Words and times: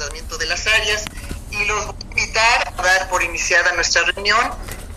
tratamiento 0.00 0.38
de 0.38 0.46
las 0.46 0.66
áreas 0.66 1.04
y 1.50 1.62
los 1.66 1.86
voy 1.86 1.94
a 1.94 2.08
invitar 2.08 2.74
a 2.74 2.82
dar 2.82 3.10
por 3.10 3.22
iniciada 3.22 3.70
nuestra 3.74 4.02
reunión 4.04 4.50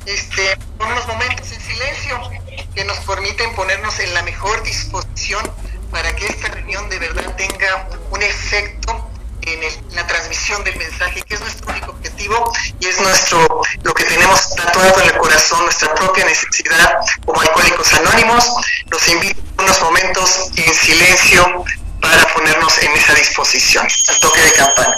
este, 0.06 0.58
con 0.78 0.90
unos 0.90 1.06
momentos 1.08 1.52
en 1.52 1.60
silencio 1.60 2.22
que 2.74 2.86
nos 2.86 2.98
permiten 3.00 3.54
ponernos 3.54 4.00
en 4.00 4.14
la 4.14 4.24
mejor 4.24 4.64
disposición 4.64 5.44
para 5.92 6.16
que 6.16 6.26
esta 6.28 6.48
reunión 6.48 6.90
de 6.90 7.00
verdad 7.00 7.36
tenga 7.36 7.90
un 8.12 8.24
efecto 8.24 9.10
en, 9.42 9.60
la 9.94 10.08
transmisión 10.08 10.64
del 10.64 10.78
mensaje, 10.78 11.22
que 11.24 11.34
es 11.34 11.42
nuestro 11.42 11.70
único 11.70 11.92
objetivo 11.92 12.54
y 12.80 12.88
es 12.88 12.98
nuestro 13.02 13.62
lo 13.84 13.94
que 13.94 14.06
tenemos 14.06 14.56
tatuado 14.56 15.02
en 15.02 15.10
el 15.10 15.18
corazón, 15.18 15.66
nuestra 15.66 15.94
propia 15.96 16.24
necesidad 16.24 16.94
como 17.26 17.42
alcohólicos 17.42 17.92
anónimos. 17.94 18.54
Los 18.90 19.06
invito 19.10 19.42
unos 19.58 19.82
momentos 19.82 20.50
en 20.56 20.74
silencio 20.74 21.66
para 22.04 22.26
ponernos 22.34 22.78
en 22.80 22.92
esa 22.92 23.14
disposición. 23.14 23.88
Al 24.10 24.20
toque 24.20 24.42
de 24.42 24.52
campana. 24.52 24.98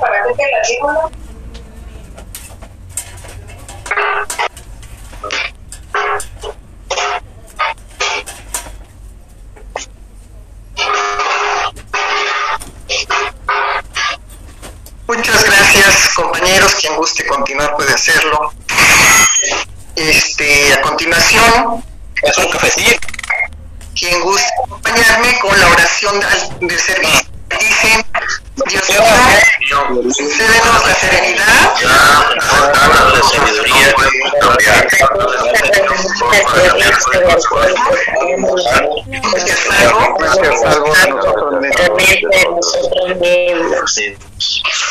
para 0.00 0.22
que 0.22 0.42
la 0.42 0.62
digo, 0.68 1.10
Muchas 15.14 15.44
gracias 15.44 16.14
compañeros, 16.14 16.74
quien 16.76 16.96
guste 16.96 17.26
continuar 17.26 17.76
puede 17.76 17.92
hacerlo. 17.92 18.50
Este, 19.94 20.72
a 20.72 20.80
continuación, 20.80 21.84
es 22.22 22.38
un 22.38 22.50
cafecito. 22.50 23.06
Quien 23.94 24.22
guste 24.22 24.48
acompañarme 24.64 25.38
con 25.40 25.60
la 25.60 25.68
oración 25.68 26.18
del, 26.18 26.68
del 26.68 26.80
servicio. 26.80 27.28
Dicen, 27.60 28.04
Dios 28.66 28.88
mío, 28.88 29.02
concédenos 30.16 30.86
la 30.86 30.94
serenidad, 30.94 31.74
la 33.12 33.22
sabiduría, 33.22 33.94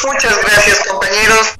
Muchas 0.03 0.41
gracias 0.41 0.79
compañeros. 0.87 1.57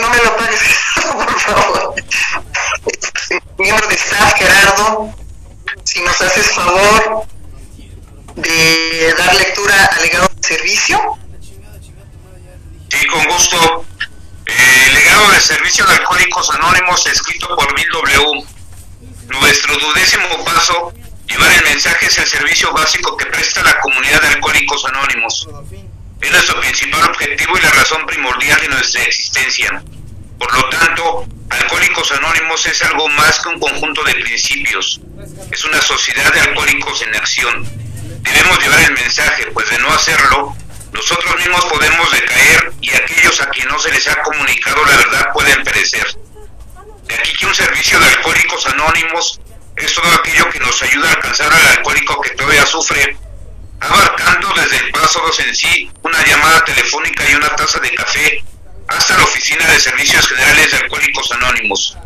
no 0.00 0.10
me 0.10 0.18
lo 0.18 0.36
pagues, 0.36 0.60
por 1.12 1.40
favor. 1.40 1.94
Miembro 3.58 3.88
de 3.88 3.94
staff, 3.94 4.34
Gerardo, 4.34 5.14
si 5.84 6.02
nos 6.02 6.20
favor 6.90 7.26
de 8.36 9.14
dar 9.18 9.34
lectura 9.34 9.86
al 9.86 10.02
legado 10.02 10.28
de 10.34 10.48
servicio. 10.48 11.18
Sí, 12.88 13.06
con 13.06 13.24
gusto. 13.26 13.84
El 14.46 14.94
legado 14.94 15.30
de 15.30 15.40
servicio 15.40 15.86
de 15.86 15.94
Alcohólicos 15.94 16.50
Anónimos, 16.50 17.06
escrito 17.06 17.54
por 17.54 17.74
Bill 17.74 17.88
W. 17.92 18.44
Nuestro 19.28 19.78
dudécimo 19.78 20.44
paso, 20.44 20.92
llevar 21.26 21.52
el 21.52 21.64
mensaje 21.64 22.06
es 22.06 22.18
el 22.18 22.26
servicio 22.26 22.72
básico 22.72 23.16
que 23.16 23.26
presta 23.26 23.62
la 23.62 23.78
comunidad 23.80 24.20
de 24.22 24.28
Alcohólicos 24.28 24.84
Anónimos 24.86 25.48
es 26.20 26.30
nuestro 26.30 26.60
principal 26.60 27.08
objetivo 27.08 27.56
y 27.56 27.62
la 27.62 27.70
razón 27.70 28.04
primordial 28.06 28.60
de 28.60 28.68
nuestra 28.68 29.02
existencia. 29.04 29.82
Por 30.38 30.54
lo 30.54 30.68
tanto, 30.68 31.26
Alcohólicos 31.50 32.12
Anónimos 32.12 32.66
es 32.66 32.82
algo 32.82 33.08
más 33.08 33.40
que 33.40 33.48
un 33.48 33.58
conjunto 33.58 34.02
de 34.04 34.14
principios. 34.14 35.00
Es 35.50 35.64
una 35.64 35.80
sociedad 35.80 36.32
de 36.32 36.40
alcohólicos 36.40 37.02
en 37.02 37.14
acción. 37.16 37.64
Debemos 38.22 38.58
llevar 38.60 38.80
el 38.80 38.92
mensaje, 38.92 39.46
pues 39.52 39.68
de 39.70 39.78
no 39.78 39.92
hacerlo, 39.92 40.56
nosotros 40.92 41.36
mismos 41.36 41.64
podemos 41.66 42.10
decaer 42.10 42.72
y 42.80 42.90
aquellos 42.90 43.40
a 43.40 43.48
quienes 43.50 43.72
no 43.72 43.78
se 43.78 43.90
les 43.90 44.06
ha 44.08 44.20
comunicado 44.22 44.84
la 44.84 44.96
verdad 44.96 45.32
pueden 45.32 45.62
perecer. 45.62 46.06
De 47.06 47.14
aquí 47.14 47.32
que 47.36 47.46
un 47.46 47.54
servicio 47.54 47.98
de 47.98 48.06
Alcohólicos 48.06 48.66
Anónimos 48.66 49.40
es 49.76 49.94
todo 49.94 50.12
aquello 50.12 50.50
que 50.50 50.60
nos 50.60 50.82
ayuda 50.82 51.08
a 51.08 51.12
alcanzar 51.14 51.52
al 51.52 51.66
alcohólico 51.78 52.20
que 52.20 52.30
todavía 52.30 52.66
sufre 52.66 53.16
abarcando 53.80 54.52
desde 54.54 54.76
el 54.76 54.90
paso 54.90 55.20
2 55.20 55.40
en 55.40 55.56
sí, 55.56 55.90
una 56.02 56.24
llamada 56.24 56.64
telefónica 56.64 57.24
y 57.30 57.34
una 57.34 57.48
taza 57.56 57.78
de 57.78 57.94
café, 57.94 58.44
hasta 58.90 59.16
la 59.16 59.24
Oficina 59.24 59.66
de 59.66 59.80
Servicios 59.80 60.28
Generales 60.28 60.70
de 60.70 60.76
Alcohólicos 60.78 61.30
Anónimos. 61.32 61.96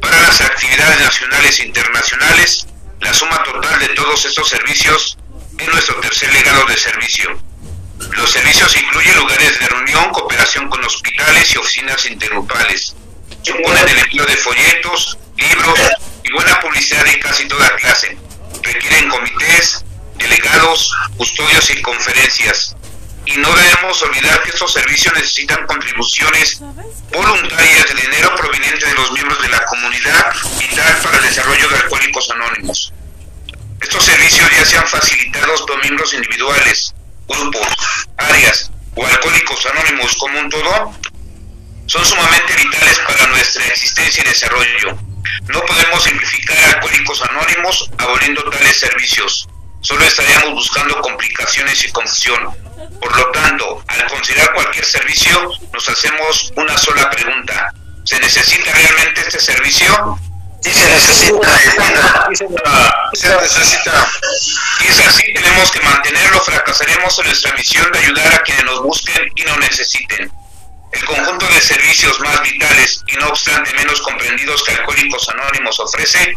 Para 0.00 0.20
las 0.20 0.40
actividades 0.40 1.00
nacionales 1.00 1.58
e 1.58 1.66
internacionales, 1.66 2.66
la 3.00 3.12
suma 3.14 3.42
total 3.42 3.78
de 3.80 3.88
todos 3.90 4.24
estos 4.24 4.48
servicios 4.48 5.18
es 5.58 5.68
nuestro 5.68 5.98
tercer 6.00 6.32
legado 6.32 6.66
de 6.66 6.76
servicio. 6.76 7.40
Los 8.12 8.30
servicios 8.30 8.76
incluyen 8.76 9.16
lugares 9.16 9.58
de 9.58 9.68
reunión, 9.68 10.10
cooperación 10.10 10.68
con 10.68 10.84
hospitales 10.84 11.54
y 11.54 11.58
oficinas 11.58 12.04
intergrupales. 12.06 12.94
Suponen 13.42 13.88
el 13.88 13.98
empleo 13.98 14.26
de 14.26 14.36
folletos, 14.36 15.18
libros 15.36 15.80
y 16.22 16.32
buena 16.32 16.60
publicidad 16.60 17.04
de 17.04 17.18
casi 17.18 17.48
toda 17.48 17.74
clase. 17.76 18.16
Requieren 18.62 19.08
comités, 19.08 19.84
delegados, 20.16 20.92
custodios 21.16 21.70
y 21.70 21.80
conferencias. 21.80 22.76
Y 23.26 23.36
no 23.38 23.52
debemos 23.54 24.00
olvidar 24.02 24.40
que 24.42 24.50
estos 24.50 24.72
servicios 24.72 25.12
necesitan 25.14 25.66
contribuciones 25.66 26.60
voluntarias 27.12 27.86
de 27.88 28.02
dinero 28.02 28.34
proveniente 28.36 28.86
de 28.86 28.94
los 28.94 29.10
miembros 29.10 29.42
de 29.42 29.48
la 29.48 29.64
comunidad 29.66 30.32
vital 30.58 30.98
para 31.02 31.16
el 31.18 31.24
desarrollo 31.24 31.68
de 31.68 31.76
Alcohólicos 31.76 32.30
Anónimos. 32.30 32.92
Estos 33.80 34.04
servicios 34.04 34.48
ya 34.50 34.64
sean 34.64 34.86
facilitados 34.86 35.62
por 35.62 35.80
miembros 35.82 36.14
individuales, 36.14 36.94
grupos, 37.28 37.66
áreas 38.16 38.70
o 38.94 39.04
alcohólicos 39.04 39.66
anónimos 39.66 40.14
como 40.16 40.38
un 40.38 40.48
todo, 40.48 40.94
son 41.86 42.04
sumamente 42.04 42.54
vitales 42.56 42.98
para 43.00 43.26
nuestra 43.26 43.66
existencia 43.66 44.22
y 44.24 44.28
desarrollo. 44.28 44.98
No 45.48 45.60
podemos 45.66 46.02
simplificar 46.02 46.56
Alcohólicos 46.76 47.22
Anónimos 47.22 47.90
aboliendo 47.98 48.42
tales 48.50 48.78
servicios 48.78 49.48
solo 49.86 50.04
estaríamos 50.04 50.52
buscando 50.52 51.00
complicaciones 51.00 51.84
y 51.84 51.92
confusión. 51.92 52.50
Por 53.00 53.16
lo 53.16 53.30
tanto, 53.30 53.84
al 53.86 54.06
considerar 54.06 54.52
cualquier 54.52 54.84
servicio, 54.84 55.52
nos 55.72 55.88
hacemos 55.88 56.52
una 56.56 56.76
sola 56.76 57.08
pregunta. 57.08 57.72
¿Se 58.02 58.18
necesita 58.18 58.72
realmente 58.72 59.20
este 59.20 59.38
servicio? 59.38 60.18
Sí, 60.60 60.72
se 60.72 60.88
necesita. 60.88 62.28
Se 63.14 63.28
necesita. 63.28 64.08
Y 64.80 64.86
es 64.88 64.98
así, 65.06 65.32
tenemos 65.32 65.70
que 65.70 65.80
mantenerlo, 65.80 66.40
fracasaremos 66.40 67.16
en 67.20 67.26
nuestra 67.26 67.52
misión 67.52 67.92
de 67.92 67.98
ayudar 68.00 68.34
a 68.34 68.42
quienes 68.42 68.64
nos 68.64 68.82
busquen 68.82 69.30
y 69.36 69.42
no 69.44 69.56
necesiten. 69.58 70.32
El 70.90 71.04
conjunto 71.04 71.46
de 71.46 71.60
servicios 71.60 72.18
más 72.20 72.42
vitales 72.42 73.04
y 73.06 73.16
no 73.18 73.28
obstante 73.28 73.72
menos 73.74 74.00
comprendidos 74.00 74.64
que 74.64 74.72
Alcohólicos 74.72 75.28
Anónimos 75.28 75.78
ofrece 75.78 76.36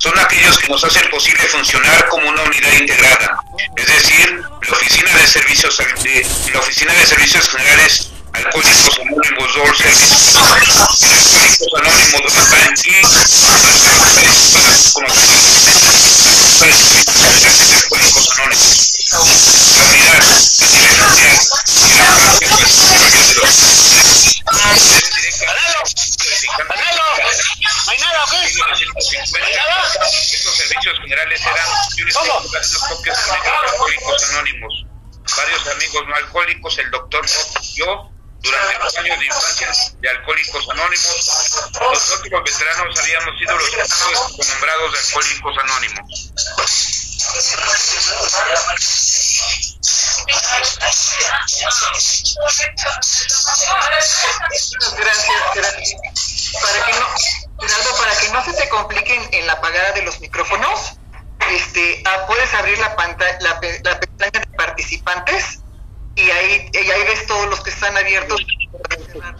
son 0.00 0.18
aquellos 0.18 0.58
que 0.58 0.68
nos 0.68 0.82
hacen 0.82 1.08
posible 1.10 1.42
funcionar 1.48 2.08
como 2.08 2.28
una 2.28 2.42
unidad 2.42 2.72
integrada, 2.72 3.38
es 3.76 3.86
decir, 3.86 4.42
la 4.62 4.72
Oficina 4.72 5.14
de 5.14 5.26
Servicios, 5.26 5.78
la 6.52 6.58
Oficina 6.58 6.94
de 6.94 7.06
Servicios 7.06 7.48
Generales 7.50 8.10
Alcohólicos 8.32 8.98
Anónimos 8.98 9.54
DOR 9.54 9.76
Service, 9.76 10.38
Alcohólicos 10.38 11.04
Anónimos 11.76 12.34
de 12.34 12.40
Banqui, 12.56 12.96
Alcohólicos 17.74 18.30
Anónimos, 18.38 18.99
unidad 19.18 20.22
a 20.58 20.72
nivel 20.72 20.94
mundial 21.00 21.38
y 22.40 22.44
la 22.44 22.86
práctica 22.94 23.24
de 23.24 23.34
los 23.34 23.50
¡Manalo! 26.68 27.10
Gracias, 54.96 55.54
gracias. 55.54 55.94
Para 56.62 56.86
que 56.86 56.92
no, 56.92 57.06
Gerardo, 57.60 57.96
para 57.98 58.16
que 58.16 58.28
no 58.30 58.44
se 58.44 58.52
te 58.54 58.68
compliquen 58.68 59.28
en 59.32 59.46
la 59.46 59.54
apagada 59.54 59.92
de 59.92 60.02
los 60.02 60.20
micrófonos, 60.20 60.92
este, 61.50 62.02
ah, 62.06 62.26
puedes 62.26 62.52
abrir 62.54 62.78
la, 62.78 62.96
pantalla, 62.96 63.38
la, 63.40 63.60
pestaña 63.60 64.40
de 64.40 64.46
participantes 64.56 65.60
y 66.14 66.30
ahí, 66.30 66.70
y 66.72 66.90
ahí 66.90 67.04
ves 67.04 67.26
todos 67.26 67.46
los 67.48 67.60
que 67.60 67.70
están 67.70 67.96
abiertos 67.96 68.40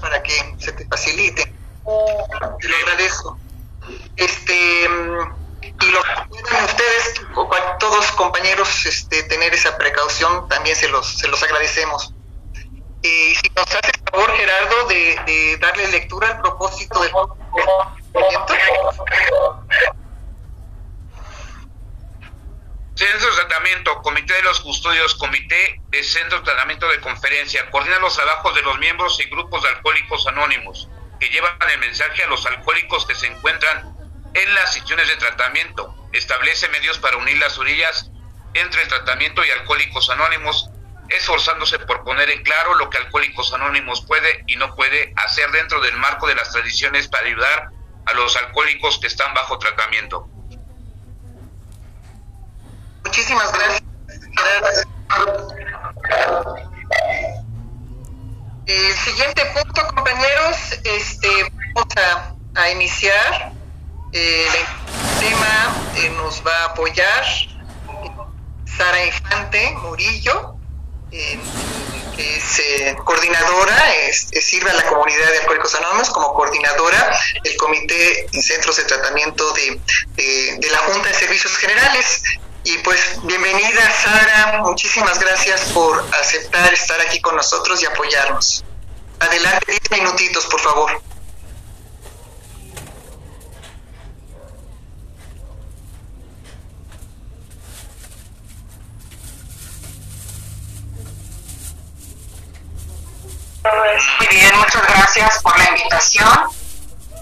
para 0.00 0.22
que 0.22 0.54
se 0.58 0.72
te 0.72 0.86
facilite. 0.86 1.44
Te 1.44 2.68
lo 2.68 2.76
agradezco. 2.76 3.38
Este. 4.16 4.88
Mm, 4.88 5.39
y 5.62 5.90
lo 5.90 6.02
que 6.02 6.42
puedan 6.42 6.64
ustedes, 6.64 7.20
todos 7.78 8.12
compañeros, 8.12 8.86
este, 8.86 9.22
tener 9.24 9.52
esa 9.54 9.76
precaución, 9.76 10.48
también 10.48 10.76
se 10.76 10.88
los, 10.88 11.18
se 11.18 11.28
los 11.28 11.42
agradecemos. 11.42 12.14
Eh, 13.02 13.34
si 13.40 13.50
nos 13.56 13.66
hace 13.66 13.92
favor, 14.10 14.30
Gerardo, 14.36 14.84
de, 14.88 15.20
de 15.26 15.56
darle 15.58 15.88
lectura 15.88 16.28
al 16.28 16.40
propósito 16.40 17.00
del 17.00 17.10
Centro 22.94 23.30
de 23.30 23.36
Tratamiento, 23.36 24.02
Comité 24.02 24.34
de 24.34 24.42
los 24.42 24.60
Custodios, 24.60 25.14
Comité 25.14 25.80
de 25.88 26.02
Centro 26.02 26.38
de 26.38 26.44
Tratamiento 26.44 26.86
de 26.88 27.00
Conferencia, 27.00 27.70
coordina 27.70 27.98
los 27.98 28.14
trabajos 28.14 28.54
de 28.54 28.62
los 28.62 28.78
miembros 28.78 29.18
y 29.20 29.30
grupos 29.30 29.62
de 29.62 29.70
alcohólicos 29.70 30.26
anónimos 30.26 30.88
que 31.18 31.28
llevan 31.28 31.56
el 31.72 31.78
mensaje 31.78 32.24
a 32.24 32.26
los 32.26 32.44
alcohólicos 32.46 33.06
que 33.06 33.14
se 33.14 33.26
encuentran 33.26 33.99
en 34.34 34.54
las 34.54 34.72
secciones 34.72 35.08
de 35.08 35.16
tratamiento. 35.16 35.94
Establece 36.12 36.68
medios 36.68 36.98
para 36.98 37.16
unir 37.16 37.38
las 37.38 37.58
orillas 37.58 38.10
entre 38.54 38.82
el 38.82 38.88
tratamiento 38.88 39.44
y 39.44 39.50
alcohólicos 39.50 40.10
anónimos, 40.10 40.70
esforzándose 41.08 41.78
por 41.80 42.04
poner 42.04 42.30
en 42.30 42.42
claro 42.42 42.74
lo 42.74 42.88
que 42.88 42.98
Alcohólicos 42.98 43.52
Anónimos 43.52 44.04
puede 44.06 44.44
y 44.46 44.56
no 44.56 44.74
puede 44.74 45.12
hacer 45.16 45.50
dentro 45.50 45.80
del 45.80 45.96
marco 45.96 46.26
de 46.26 46.34
las 46.34 46.52
tradiciones 46.52 47.08
para 47.08 47.26
ayudar 47.26 47.70
a 48.06 48.12
los 48.14 48.36
alcohólicos 48.36 48.98
que 49.00 49.08
están 49.08 49.34
bajo 49.34 49.58
tratamiento. 49.58 50.28
Muchísimas 53.04 53.52
gracias. 53.52 53.82
El 58.66 58.94
siguiente 58.94 59.42
punto, 59.46 59.86
compañeros, 59.88 60.72
este, 60.84 61.28
vamos 61.74 61.94
a, 62.54 62.70
iniciar. 62.70 63.52
Eh, 64.12 64.46
el 64.46 65.20
tema 65.20 65.92
eh, 65.96 66.10
nos 66.16 66.44
va 66.44 66.56
a 66.62 66.64
apoyar 66.66 67.24
Sara 68.76 69.06
Infante 69.06 69.70
Murillo, 69.82 70.56
que 71.10 72.36
es 72.36 72.58
eh, 72.58 72.96
coordinadora, 73.04 73.76
sirve 74.12 74.70
a 74.70 74.74
la 74.74 74.86
comunidad 74.86 75.30
de 75.30 75.38
Alcohólicos 75.38 75.74
Anónimos 75.76 76.10
como 76.10 76.34
coordinadora 76.34 77.20
del 77.44 77.56
Comité 77.56 78.26
en 78.32 78.42
Centros 78.42 78.76
de 78.78 78.84
Tratamiento 78.84 79.52
de, 79.52 79.80
de 80.58 80.70
la 80.70 80.78
Junta 80.78 81.08
de 81.08 81.14
Servicios 81.14 81.56
Generales. 81.56 82.22
Y 82.64 82.78
pues 82.78 83.00
bienvenida 83.22 83.90
Sara, 84.02 84.58
muchísimas 84.62 85.18
gracias 85.18 85.60
por 85.72 86.04
aceptar 86.20 86.72
estar 86.72 87.00
aquí 87.00 87.20
con 87.20 87.36
nosotros 87.36 87.80
y 87.82 87.86
apoyarnos. 87.86 88.64
Adelante, 89.20 89.66
10 89.66 90.02
minutitos, 90.02 90.46
por 90.46 90.60
favor. 90.60 91.09
Muy 104.18 104.26
bien, 104.28 104.56
muchas 104.56 104.82
gracias 104.86 105.42
por 105.42 105.56
la 105.58 105.68
invitación. 105.68 106.28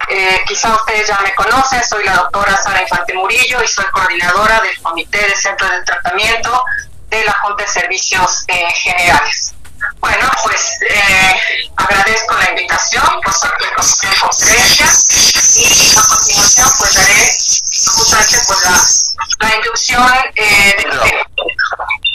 Eh, 0.08 0.40
quizá 0.46 0.74
ustedes 0.74 1.08
ya 1.08 1.18
me 1.20 1.34
conocen, 1.34 1.84
soy 1.84 2.04
la 2.04 2.14
doctora 2.14 2.56
Sara 2.56 2.80
Infante 2.80 3.12
Murillo 3.12 3.62
y 3.62 3.68
soy 3.68 3.84
coordinadora 3.92 4.60
del 4.60 4.80
Comité 4.80 5.18
de 5.18 5.36
Centro 5.36 5.68
de 5.68 5.82
Tratamiento 5.82 6.64
de 7.10 7.24
la 7.24 7.32
Junta 7.42 7.64
de 7.64 7.68
Servicios 7.68 8.44
eh, 8.48 8.70
Generales. 8.74 9.54
Bueno, 10.00 10.30
pues 10.42 10.78
eh, 10.88 11.40
agradezco 11.76 12.34
la 12.34 12.50
invitación 12.50 13.04
por 13.22 13.32
de 13.32 14.20
conferencia 14.20 14.86
y 15.56 15.98
a 15.98 16.02
continuación 16.02 16.70
pues 16.78 16.94
daré 16.94 17.30
justamente 17.94 18.40
pues 18.46 18.64
la, 18.64 19.48
la 19.48 19.56
inducción 19.56 20.12
eh, 20.34 20.76
tema. 20.78 21.02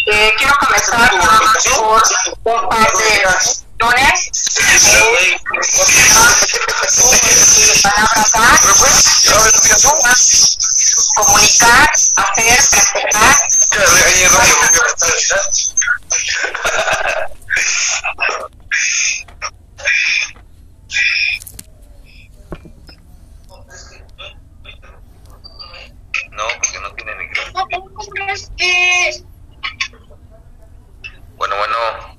Eh, 0.07 0.33
quiero 0.37 0.53
comenzar 0.59 1.09
por 2.43 2.63
un 2.63 2.69
par 2.69 2.91
de 2.91 3.23
dones 3.83 4.31
comunicar, 11.15 11.91
hacer, 12.15 12.59
practicar. 12.69 13.49
No, 26.31 26.43
porque 26.57 26.79
no 26.79 26.91
tiene 26.95 27.15
micrófono. 27.15 27.67
Bueno, 31.35 31.55
bueno. 31.57 32.12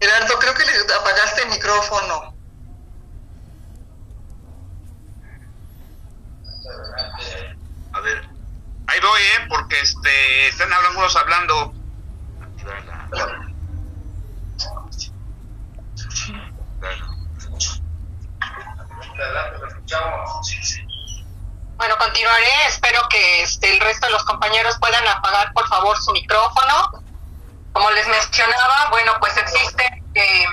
Gerardo, 0.00 0.38
creo 0.38 0.54
que 0.54 0.64
le 0.64 0.94
apagaste 0.94 1.42
el 1.42 1.48
micrófono. 1.48 2.34
A 7.92 8.00
ver, 8.00 8.28
ahí 8.86 9.00
voy, 9.00 9.20
¿eh? 9.20 9.46
Porque 9.48 9.80
este, 9.80 10.48
están 10.48 10.72
algunos 10.72 11.16
hablando. 11.16 11.74
Bueno, 21.76 21.96
continuaré. 21.98 22.46
Espero 22.68 23.00
que 23.08 23.42
este, 23.42 23.74
el 23.74 23.80
resto 23.80 24.06
de 24.06 24.12
los 24.12 24.24
compañeros 24.24 24.76
puedan 24.78 25.06
apagar, 25.08 25.52
por 25.52 25.66
favor, 25.68 25.96
su 26.00 26.12
micrófono. 26.12 27.07
Como 27.72 27.90
les 27.90 28.06
mencionaba, 28.08 28.88
bueno, 28.90 29.14
pues 29.20 29.36
existen 29.36 30.04
eh, 30.14 30.46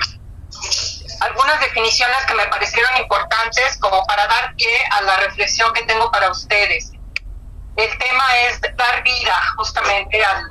algunas 1.20 1.60
definiciones 1.60 2.24
que 2.26 2.34
me 2.34 2.46
parecieron 2.46 2.96
importantes 2.98 3.76
como 3.78 4.04
para 4.06 4.26
dar 4.26 4.54
pie 4.54 4.78
a 4.90 5.02
la 5.02 5.16
reflexión 5.18 5.72
que 5.72 5.82
tengo 5.84 6.10
para 6.10 6.30
ustedes. 6.30 6.92
El 7.76 7.98
tema 7.98 8.24
es 8.48 8.60
dar 8.76 9.02
vida 9.02 9.42
justamente 9.56 10.24
al, 10.24 10.50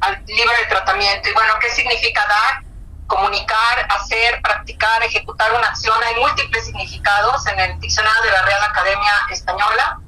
al 0.00 0.24
libro 0.26 0.52
de 0.60 0.66
tratamiento. 0.66 1.28
Y 1.28 1.32
bueno, 1.32 1.54
¿qué 1.60 1.70
significa 1.70 2.26
dar? 2.26 2.64
Comunicar, 3.06 3.86
hacer, 3.90 4.40
practicar, 4.40 5.02
ejecutar 5.02 5.52
una 5.52 5.68
acción. 5.68 5.96
Hay 6.04 6.14
múltiples 6.16 6.64
significados 6.64 7.46
en 7.48 7.60
el 7.60 7.80
diccionario 7.80 8.22
de 8.22 8.30
la 8.30 8.42
Real 8.42 8.64
Academia 8.64 9.12
Española 9.30 10.00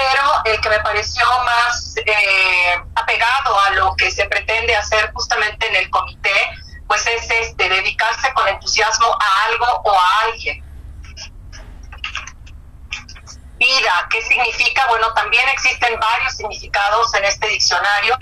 pero 0.00 0.22
el 0.44 0.60
que 0.62 0.70
me 0.70 0.80
pareció 0.80 1.26
más 1.44 1.94
eh, 1.98 2.82
apegado 2.94 3.60
a 3.60 3.70
lo 3.70 3.94
que 3.96 4.10
se 4.10 4.24
pretende 4.26 4.74
hacer 4.74 5.12
justamente 5.12 5.66
en 5.68 5.76
el 5.76 5.90
comité, 5.90 6.50
pues 6.86 7.06
es 7.06 7.30
este, 7.30 7.68
dedicarse 7.68 8.32
con 8.32 8.48
entusiasmo 8.48 9.06
a 9.20 9.44
algo 9.46 9.66
o 9.84 9.92
a 9.92 10.20
alguien. 10.22 10.64
Vida, 13.58 14.08
¿qué 14.10 14.22
significa? 14.22 14.86
Bueno, 14.88 15.12
también 15.12 15.46
existen 15.50 16.00
varios 16.00 16.34
significados 16.34 17.12
en 17.14 17.24
este 17.26 17.46
diccionario, 17.48 18.18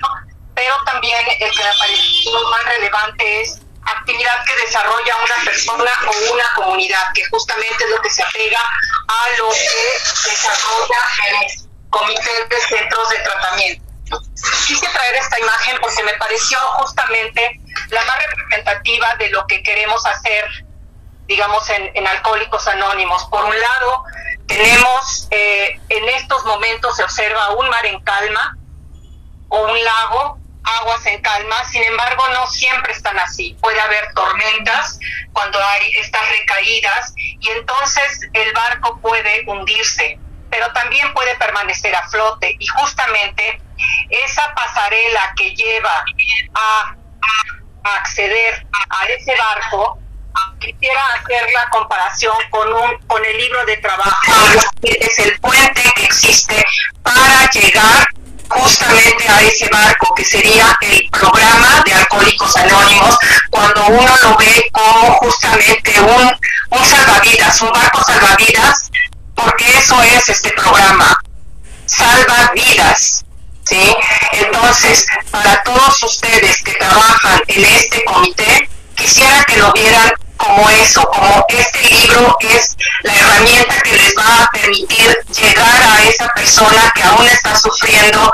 pero 0.57 0.75
también 0.85 1.25
el 1.39 1.51
que 1.53 1.65
me 1.65 1.79
pareció 1.79 2.49
más 2.51 2.65
relevante 2.65 3.43
es 3.43 3.61
actividad 3.87 4.45
que 4.45 4.57
desarrolla 4.67 5.17
una 5.25 5.45
persona 5.45 5.91
o 6.09 6.33
una 6.33 6.45
comunidad, 6.57 7.13
que 7.15 7.25
justamente 7.27 7.85
es 7.85 7.91
lo 7.91 8.03
que 8.03 8.11
se 8.11 8.23
apega 8.25 8.61
a 9.07 9.31
lo 9.39 9.49
que 9.51 10.29
desarrolla 10.29 10.99
el 11.31 11.69
comité 11.91 12.31
de 12.49 12.61
centros 12.61 13.09
de 13.11 13.19
tratamiento. 13.19 13.85
Quise 14.67 14.89
traer 14.89 15.15
esta 15.17 15.39
imagen 15.69 15.81
porque 15.81 16.03
me 16.03 16.15
pareció 16.15 16.59
justamente 16.79 17.61
la 17.91 18.03
más 18.05 18.17
representativa 18.27 19.17
de 19.17 19.31
lo 19.31 19.47
que 19.47 19.63
queremos 19.63 20.05
hacer, 20.07 20.45
digamos, 21.27 21.69
en, 21.71 21.91
en 21.95 22.07
Alcohólicos 22.07 22.67
Anónimos. 22.69 23.25
Por 23.27 23.45
un 23.45 23.59
lado, 23.59 24.05
tenemos, 24.47 25.29
eh, 25.31 25.81
en 25.89 26.09
estos 26.11 26.45
momentos 26.45 26.97
se 26.97 27.05
observa 27.05 27.51
un 27.51 27.69
mar 27.69 27.87
en 27.87 28.01
calma 28.01 28.57
o 29.49 29.63
un 29.63 29.85
lago, 29.85 30.39
aguas 30.81 31.07
en 31.07 31.21
calma, 31.23 31.65
sin 31.71 31.83
embargo 31.83 32.29
no 32.29 32.47
siempre 32.47 32.93
están 32.93 33.19
así. 33.19 33.57
Puede 33.61 33.81
haber 33.81 34.13
tormentas 34.15 34.99
cuando 35.33 35.59
hay 35.63 35.93
estas 35.97 36.29
recaídas 36.31 37.15
y 37.17 37.49
entonces 37.51 38.29
el 38.33 38.53
barco 38.53 38.99
puede 39.01 39.45
hundirse 39.47 40.19
pero 40.51 40.73
también 40.73 41.13
puede 41.15 41.35
permanecer 41.37 41.95
a 41.95 42.09
flote 42.09 42.57
y 42.59 42.67
justamente 42.67 43.61
esa 44.09 44.55
pasarela 44.55 45.33
que 45.37 45.55
lleva 45.55 46.05
a, 46.55 46.95
acceder 47.83 48.67
a 48.91 49.07
ese 49.07 49.35
barco 49.37 49.99
quisiera 50.61 51.01
hacer 51.15 51.51
la 51.53 51.69
comparación 51.71 52.37
con, 52.51 52.73
un, 52.73 52.99
con 53.07 53.25
el 53.25 53.37
libro 53.39 53.65
de 53.65 53.77
trabajo, 53.79 54.33
es 54.83 55.19
el 55.21 55.39
puente 55.41 55.83
que 55.95 56.05
existe 56.05 56.65
para 57.03 57.49
llegar 57.51 58.09
justamente 58.49 59.29
a 59.29 59.43
ese 59.43 59.69
barco 59.69 60.15
que 60.15 60.25
sería 60.25 60.77
el 60.81 61.09
programa 61.11 61.83
de 61.85 61.95
Alcohólicos 61.95 62.57
Anónimos, 62.57 63.19
cuando 63.51 63.87
uno 63.87 64.17
lo 64.23 64.37
ve 64.37 64.69
como 64.73 65.13
justamente 65.15 66.01
un, 66.01 66.31
un 66.71 66.85
salvavidas, 66.85 67.61
un 67.61 67.73
barco 67.73 68.03
salvavidas, 68.05 68.91
porque 69.35 69.67
eso 69.79 70.03
es 70.03 70.29
este 70.29 70.51
programa, 70.53 71.19
salva 71.87 72.53
vidas. 72.55 73.25
Entonces, 74.33 75.07
para 75.31 75.63
todos 75.63 76.03
ustedes 76.03 76.63
que 76.63 76.73
trabajan 76.73 77.41
en 77.49 77.65
este 77.65 78.05
comité, 78.05 78.69
quisiera 78.95 79.45
que 79.45 79.57
lo 79.57 79.73
vieran 79.73 80.11
como 80.37 80.69
eso, 80.71 81.03
como 81.11 81.45
este 81.49 81.83
libro 81.91 82.37
es 82.41 82.77
la 83.03 83.15
herramienta 83.15 83.81
que 83.83 83.93
les 83.93 84.15
va 84.17 84.45
a 84.45 84.51
permitir 84.51 85.19
llegar 85.37 85.83
a 85.83 86.05
esa 86.05 86.29
persona 86.29 86.93
que 86.95 87.03
aún 87.03 87.27
está 87.27 87.59
sufriendo 87.59 88.33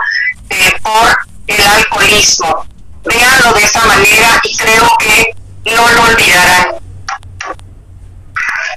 eh, 0.51 0.73
por 0.83 1.19
el 1.47 1.67
alcoholismo. 1.67 2.67
Véanlo 3.05 3.53
de 3.55 3.63
esa 3.63 3.85
manera 3.85 4.41
y 4.45 4.57
creo 4.57 4.89
que 4.99 5.35
no 5.75 5.89
lo 5.89 6.03
olvidarán. 6.03 6.77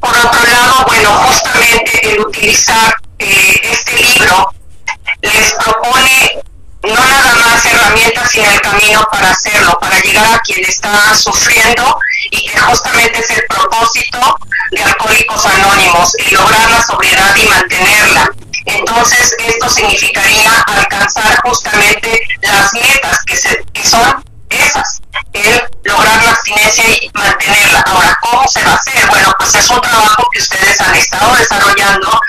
Por 0.02 0.18
otro 0.18 0.44
lado, 0.52 0.86
bueno, 0.86 1.10
justamente 1.12 2.10
el 2.10 2.22
utilizar 2.22 2.96
eh, 3.20 3.60
este 3.64 3.98
libro 3.98 4.54
les 5.22 5.54
propone 5.54 6.44
no 6.84 6.94
nada 6.94 7.36
más 7.36 7.66
herramientas, 7.66 8.32
sino 8.32 8.50
el 8.50 8.62
camino 8.62 9.08
para 9.12 9.32
hacerlo, 9.32 9.78
para 9.80 10.00
llegar 10.00 10.36
a 10.36 10.40
quien 10.40 10.64
está 10.66 11.16
sufriendo 11.16 12.00
y 12.32 12.46
que 12.48 12.60
justamente 12.60 13.20
es 13.20 13.30
el 13.32 13.44
propósito 13.48 14.38
de 14.72 14.84
Alcohólicos 14.84 15.46
Anónimos, 15.46 16.16
y 16.20 16.36
lograr 16.36 16.70
la 16.70 16.82
sobriedad 16.82 17.36
y 17.36 17.48
mantenerla. 17.48 18.30
Entonces, 18.66 19.36
esto 19.40 19.70
significaría 19.70 20.52
alcanzar 20.68 21.42
justamente 21.44 22.22
las 22.42 22.74
metas 22.74 23.24
que, 23.26 23.38
se, 23.38 23.64
que 23.74 23.88
son 23.88 24.24
esas, 24.50 25.02
el 25.34 25.62
lograr 25.84 26.22
la 26.24 26.32
abstinencia 26.32 26.84
y 26.90 27.10
mantenerla. 27.14 27.82
Ahora, 27.88 28.18
¿cómo 28.22 28.46
se 28.48 28.64
va 28.64 28.74
a 28.74 28.76
hacer? 28.76 29.08
Bueno, 29.10 29.34
pues 29.40 29.56
es 29.56 29.70
un 29.70 29.82
trabajo 29.82 30.28
que 30.34 30.40
ustedes 30.40 30.82
han 30.82 30.96
estado 30.96 31.36
desarrollando 31.36 32.20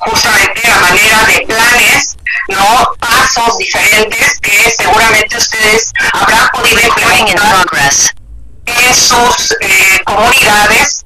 justamente 0.00 0.70
a 0.70 0.80
manera 0.80 1.24
de 1.24 1.46
planes, 1.46 2.16
¿no? 2.48 2.92
Pasos 3.34 3.58
diferentes 3.58 4.40
que 4.40 4.74
seguramente 4.76 5.36
ustedes 5.36 5.92
habrán 6.12 6.48
podido 6.48 6.80
implementar. 6.80 7.64
en 8.66 8.94
sus 8.94 9.56
eh, 9.60 10.00
comunidades. 10.04 11.04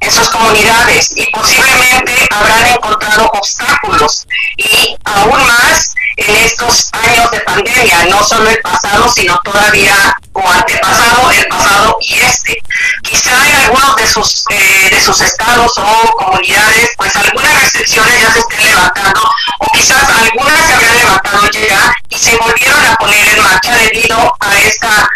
En 0.00 0.10
sus 0.10 0.28
comunidades. 0.30 1.16
Y 1.16 1.26
posiblemente 1.30 2.26
habrán 2.32 2.66
encontrado 2.66 3.30
obstáculos. 3.34 4.26
Y 4.56 4.96
aún 5.04 5.46
más 5.46 5.93
en 6.16 6.36
estos 6.36 6.90
años 6.92 7.30
de 7.30 7.40
pandemia, 7.40 8.04
no 8.10 8.22
solo 8.24 8.48
el 8.48 8.60
pasado, 8.60 9.08
sino 9.08 9.38
todavía 9.44 10.16
o 10.32 10.48
antepasado, 10.48 11.30
el 11.30 11.46
pasado 11.46 11.96
y 12.00 12.14
este. 12.14 12.62
Quizá 13.02 13.30
en 13.48 13.56
algunos 13.56 13.96
de 13.96 14.06
sus, 14.06 14.44
eh, 14.50 14.88
de 14.90 15.00
sus 15.00 15.20
estados 15.20 15.72
o 15.78 16.12
comunidades, 16.16 16.90
pues 16.96 17.14
algunas 17.16 17.62
restricciones 17.62 18.20
ya 18.20 18.32
se 18.32 18.38
estén 18.40 18.64
levantando 18.64 19.20
o 19.58 19.66
quizás 19.72 20.08
algunas 20.08 20.66
se 20.66 20.74
habrán 20.74 20.98
levantado 20.98 21.50
ya 21.50 21.94
y 22.08 22.18
se 22.18 22.36
volvieron 22.36 22.86
a 22.86 22.96
poner 22.96 23.28
en 23.28 23.42
marcha 23.42 23.76
debido 23.76 24.36
a 24.40 24.58
esta 24.58 25.08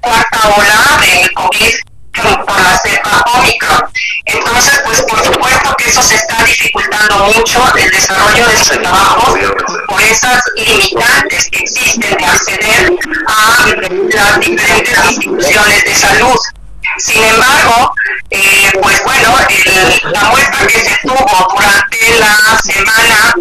cuarta 0.00 0.48
ola 0.56 1.00
del 1.00 1.32
COVID 1.32 1.74
por 2.46 2.60
la 2.60 2.78
cepa 2.78 3.24
Omicron. 3.34 3.90
Entonces, 4.26 4.80
pues 4.84 5.02
por 5.02 5.22
supuesto 5.22 5.74
que 5.76 5.88
eso 5.88 6.02
se 6.02 6.14
está 6.14 6.42
dificultando 6.44 7.30
mucho 7.36 7.62
el 7.76 7.90
desarrollo 7.90 8.46
de 8.48 8.56
sus 8.56 8.78
trabajos 8.80 9.38
por 9.86 10.02
esas 10.02 10.42
limitantes 10.56 11.50
que 11.50 11.58
existen 11.58 12.16
de 12.16 12.24
acceder 12.24 12.92
a 13.26 13.66
las 14.14 14.40
diferentes 14.40 14.98
instituciones 15.10 15.84
de 15.84 15.94
salud. 15.94 16.38
Sin 16.98 17.22
embargo, 17.22 17.92
eh, 18.30 18.70
pues 18.80 19.02
bueno, 19.04 19.36
el, 19.48 20.12
la 20.12 20.24
muestra 20.24 20.66
que 20.68 20.80
se 20.80 20.96
tuvo 21.02 21.48
durante 21.54 22.18
la 22.18 22.58
semana, 22.62 23.34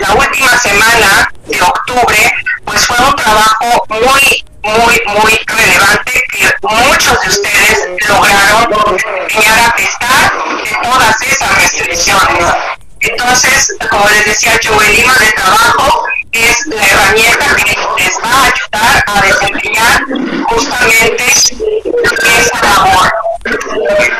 la 0.00 0.14
última 0.14 0.58
semana 0.58 1.32
de 1.46 1.62
octubre, 1.62 2.32
pues 2.64 2.86
fue 2.86 2.96
un 2.98 3.16
trabajo 3.16 3.84
muy 3.88 4.44
muy, 4.66 5.00
muy 5.06 5.40
relevante 5.46 6.22
que 6.32 6.52
muchos 6.62 7.20
de 7.22 7.28
ustedes 7.28 7.88
lograron 8.08 8.96
llegar 9.28 9.60
a 9.60 9.76
pesar 9.76 10.32
de 10.64 10.76
todas 10.82 11.22
esas 11.22 11.54
restricciones. 11.62 12.54
Entonces, 13.00 13.76
como 13.90 14.08
les 14.08 14.24
decía 14.24 14.58
yo, 14.60 14.80
el 14.82 14.98
IMA 14.98 15.14
de 15.14 15.32
trabajo 15.32 16.04
es 16.32 16.66
la 16.66 16.82
herramienta 16.82 17.56
que 17.56 17.76
les 18.02 18.18
va 18.18 18.30
a 18.30 18.44
ayudar 18.46 19.04
a 19.06 19.20
desempeñar 19.22 20.04
justamente 20.48 21.24
esa 21.32 22.60
labor. 22.62 23.12
El 23.44 24.12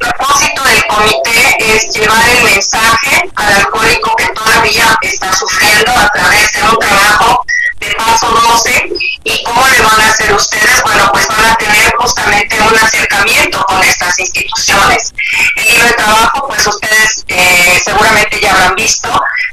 propósito 0.00 0.62
del 0.64 0.86
comité 0.86 1.56
es 1.74 1.94
llevar 1.94 2.28
el 2.28 2.42
mensaje 2.44 3.30
al 3.36 3.52
alcohólico 3.52 4.16
que 4.16 4.26
todavía 4.28 4.98
está 5.02 5.32
sufriendo 5.32 5.92
a 5.92 6.08
través 6.08 6.52
de 6.52 6.62
un 6.62 6.78
trabajo 6.78 7.44
de 7.80 7.90
paso 7.96 8.28
12 8.28 8.88
y 9.24 9.42
cómo 9.44 9.66
le 9.66 9.80
van 9.80 10.00
a 10.00 10.10
hacer 10.10 10.32
ustedes, 10.32 10.82
bueno, 10.82 11.10
pues 11.12 11.26
van 11.28 11.44
a 11.44 11.56
tener 11.56 11.94
justamente 11.96 12.60
un 12.60 12.78
acercamiento 12.78 13.64
con 13.64 13.82
estas 13.82 14.18
instituciones. 14.18 15.12
El 15.56 15.68
libro 15.68 15.86
de 15.86 15.92
trabajo, 15.94 16.46
pues 16.46 16.66
ustedes 16.66 17.24
eh, 17.28 17.80
seguramente 17.84 18.40
ya 18.40 18.52
habrán 18.52 18.74
visto 18.74 19.08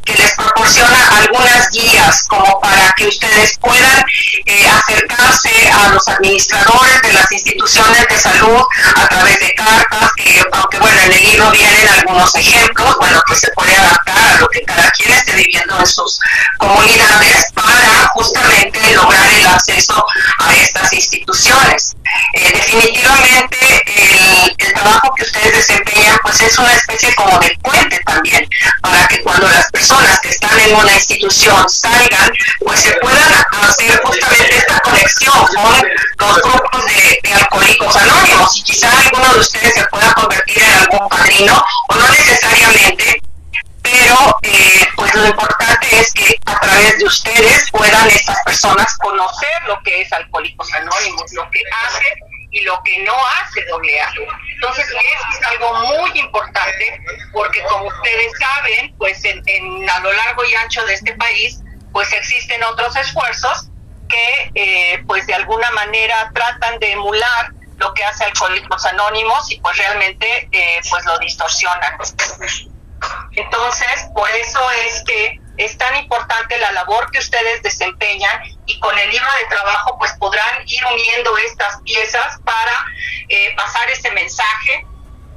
que 0.06 0.14
les 0.14 0.34
proporciona 0.36 1.08
algunas 1.18 1.70
guías 1.70 2.24
como 2.28 2.60
para 2.62 2.94
que 2.98 3.08
ustedes 3.08 3.58
puedan 3.60 4.06
eh, 4.46 4.68
acercarse 4.70 5.72
a 5.72 5.90
los 5.90 6.08
administradores 6.08 7.02
de 7.02 7.14
las 7.14 7.32
instituciones 7.32 8.08
de 8.08 8.18
salud 8.18 8.62
a 8.96 9.08
través 9.08 9.40
de 9.40 9.54
cartas, 9.54 10.12
que 10.16 10.42
aunque 10.52 10.80
bueno, 10.80 11.00
en 11.02 11.14
el 11.14 11.24
libro 11.24 11.52
vienen 11.52 11.88
algunos 11.90 12.34
ejemplos, 12.36 12.96
bueno, 13.00 13.22
pues 13.28 13.40
se 13.40 13.52
puede 13.52 13.76
adaptar 13.76 14.18
a 14.18 14.40
lo 14.40 14.48
que 14.50 14.62
cada 14.64 14.90
quien 14.92 15.12
esté 15.12 15.34
viviendo 15.34 15.80
en 15.80 15.88
sus 15.88 16.20
comunidades 16.58 17.52
acceso 19.58 20.06
a 20.40 20.56
estas 20.56 20.94
instituciones. 20.94 21.96
Eh, 22.34 22.52
definitivamente 22.54 23.58
el, 23.86 24.56
el, 24.58 24.74
trabajo 24.74 25.14
que 25.16 25.24
ustedes 25.24 25.54
desempeñan 25.54 26.18
pues 26.22 26.40
es 26.42 26.58
una 26.58 26.74
especie 26.74 27.14
como 27.16 27.38
de 27.40 27.58
puente 27.62 28.00
también 28.06 28.48
para 28.82 29.08
que 29.08 29.22
cuando 29.24 29.48
las 29.48 29.70
personas 29.72 30.20
que 30.22 30.30
están 30.30 30.58
en 30.60 30.76
una 30.76 30.94
institución 30.94 31.70
salgan 31.70 32.32
pues 32.60 32.82
se 32.82 32.92
puedan 32.94 33.46
hacer 33.62 34.02
justamente 34.04 34.58
esta 34.58 34.80
conexión 34.80 35.48
con 36.18 36.28
los 36.28 36.42
grupos 36.42 36.86
de, 36.86 37.20
de 37.24 37.34
alcohólicos 37.34 37.96
anónimos 37.96 38.58
y 38.58 38.64
quizá 38.64 38.90
alguno 38.90 39.34
de 39.34 39.40
ustedes 39.40 39.74
se 39.74 39.86
pueda 39.88 40.14
convertir 40.14 40.64
en 40.64 40.74
algún 40.74 41.10
padrino 41.10 41.66
o 41.90 41.96
no 41.96 42.10
necesariamente 42.10 43.22
pero 43.90 44.38
eh, 44.42 44.88
pues 44.96 45.14
lo 45.16 45.28
importante 45.28 46.00
es 46.00 46.12
que 46.14 46.36
a 46.46 46.60
través 46.60 46.98
de 46.98 47.06
ustedes 47.06 47.72
puedan 47.72 48.08
estas 48.10 48.38
personas 48.44 48.97
es 50.02 50.12
Alcohólicos 50.14 50.74
Anónimos, 50.74 51.32
lo 51.34 51.50
que 51.52 51.62
hace 51.86 52.06
y 52.52 52.62
lo 52.62 52.82
que 52.84 53.00
no 53.00 53.14
hace 53.14 53.62
AA. 53.62 54.14
Entonces, 54.56 54.86
eso 54.88 55.26
es 55.40 55.48
algo 55.48 55.74
muy 55.86 56.20
importante 56.20 57.02
porque 57.32 57.62
como 57.64 57.86
ustedes 57.86 58.32
saben, 58.40 58.96
pues 58.98 59.24
en, 59.26 59.42
en, 59.46 59.90
a 59.90 60.00
lo 60.00 60.12
largo 60.14 60.46
y 60.46 60.56
ancho 60.56 60.86
de 60.86 60.94
este 60.94 61.14
país, 61.16 61.62
pues 61.92 62.12
existen 62.14 62.64
otros 62.64 62.96
esfuerzos 62.96 63.70
que 64.08 64.52
eh, 64.56 65.04
pues 65.06 65.28
de 65.28 65.34
alguna 65.34 65.70
manera 65.72 66.32
tratan 66.34 66.80
de 66.80 66.92
emular 66.94 67.52
lo 67.78 67.94
que 67.94 68.04
hace 68.04 68.24
Alcohólicos 68.24 68.86
Anónimos 68.86 69.52
y 69.52 69.60
pues 69.60 69.78
realmente 69.78 70.50
eh, 70.52 70.80
pues 70.90 71.06
lo 71.06 71.18
distorsionan. 71.20 71.98
Entonces, 73.36 74.08
por 74.16 74.30
eso 74.32 74.60
es 74.86 75.04
que 75.04 75.40
es 75.58 75.78
tan 75.78 75.96
importante 75.96 76.58
la 76.58 76.72
labor 76.72 77.10
que 77.12 77.20
ustedes 77.20 77.62
desempeñan 77.62 77.97
con 78.88 78.98
el 78.98 79.10
libro 79.10 79.28
de 79.42 79.50
trabajo 79.50 79.98
pues 80.00 80.14
podrán 80.14 80.64
ir 80.66 80.82
uniendo 80.94 81.38
estas 81.40 81.82
piezas 81.82 82.40
para 82.46 82.86
eh, 83.28 83.54
pasar 83.58 83.90
ese 83.90 84.10
mensaje 84.12 84.88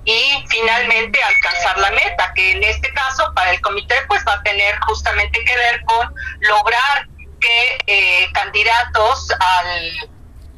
y 0.04 0.44
finalmente 0.48 1.20
alcanzar 1.20 1.78
la 1.78 1.90
meta, 1.90 2.32
que 2.36 2.52
en 2.52 2.62
este 2.62 2.92
caso 2.92 3.32
para 3.34 3.50
el 3.50 3.60
comité 3.60 3.96
pues 4.06 4.24
va 4.24 4.34
a 4.34 4.42
tener 4.44 4.78
justamente 4.86 5.42
que 5.44 5.56
ver 5.56 5.84
con 5.84 6.14
lograr 6.42 7.08
que 7.40 7.78
eh, 7.88 8.28
candidatos 8.32 9.32
al 9.40 10.10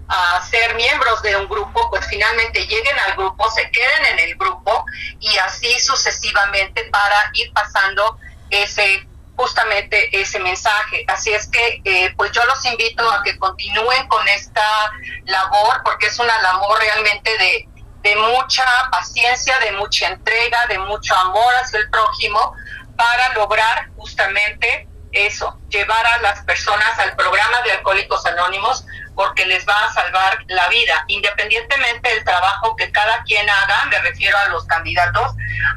a 0.08 0.42
ser 0.44 0.74
miembros 0.74 1.22
de 1.22 1.34
un 1.36 1.48
grupo, 1.48 1.88
pues 1.88 2.06
finalmente 2.06 2.66
lleguen 2.66 2.98
al 3.06 3.16
grupo, 3.16 3.50
se 3.50 3.70
queden 3.70 4.04
en 4.12 4.18
el 4.18 4.34
grupo 4.34 4.84
y 5.18 5.38
así 5.38 5.80
sucesivamente 5.80 6.84
para 6.90 7.30
ir 7.32 7.50
pasando 7.54 8.18
ese 8.50 9.08
justamente 9.42 10.08
ese 10.12 10.38
mensaje. 10.38 11.04
Así 11.08 11.32
es 11.32 11.48
que 11.48 11.82
eh, 11.84 12.14
pues 12.16 12.30
yo 12.30 12.44
los 12.44 12.64
invito 12.64 13.10
a 13.10 13.24
que 13.24 13.36
continúen 13.38 14.06
con 14.06 14.26
esta 14.28 14.92
labor 15.24 15.82
porque 15.84 16.06
es 16.06 16.18
una 16.20 16.40
labor 16.42 16.78
realmente 16.78 17.36
de, 17.38 17.68
de 18.02 18.16
mucha 18.16 18.64
paciencia, 18.92 19.58
de 19.58 19.72
mucha 19.72 20.06
entrega, 20.06 20.66
de 20.68 20.78
mucho 20.78 21.16
amor 21.16 21.52
hacia 21.60 21.80
el 21.80 21.90
prójimo 21.90 22.54
para 22.96 23.34
lograr 23.34 23.90
justamente 23.96 24.88
eso, 25.10 25.58
llevar 25.68 26.06
a 26.06 26.18
las 26.18 26.40
personas 26.44 26.98
al 27.00 27.16
programa 27.16 27.60
de 27.64 27.72
Alcohólicos 27.72 28.24
Anónimos 28.26 28.86
porque 29.14 29.44
les 29.46 29.66
va 29.66 29.74
a 29.84 29.92
salvar 29.92 30.38
la 30.48 30.68
vida, 30.68 31.04
independientemente 31.08 32.08
del 32.08 32.24
trabajo 32.24 32.74
que 32.76 32.90
cada 32.90 33.22
quien 33.24 33.48
haga, 33.48 33.84
me 33.86 33.98
refiero 34.00 34.36
a 34.38 34.48
los 34.48 34.64
candidatos, 34.66 35.32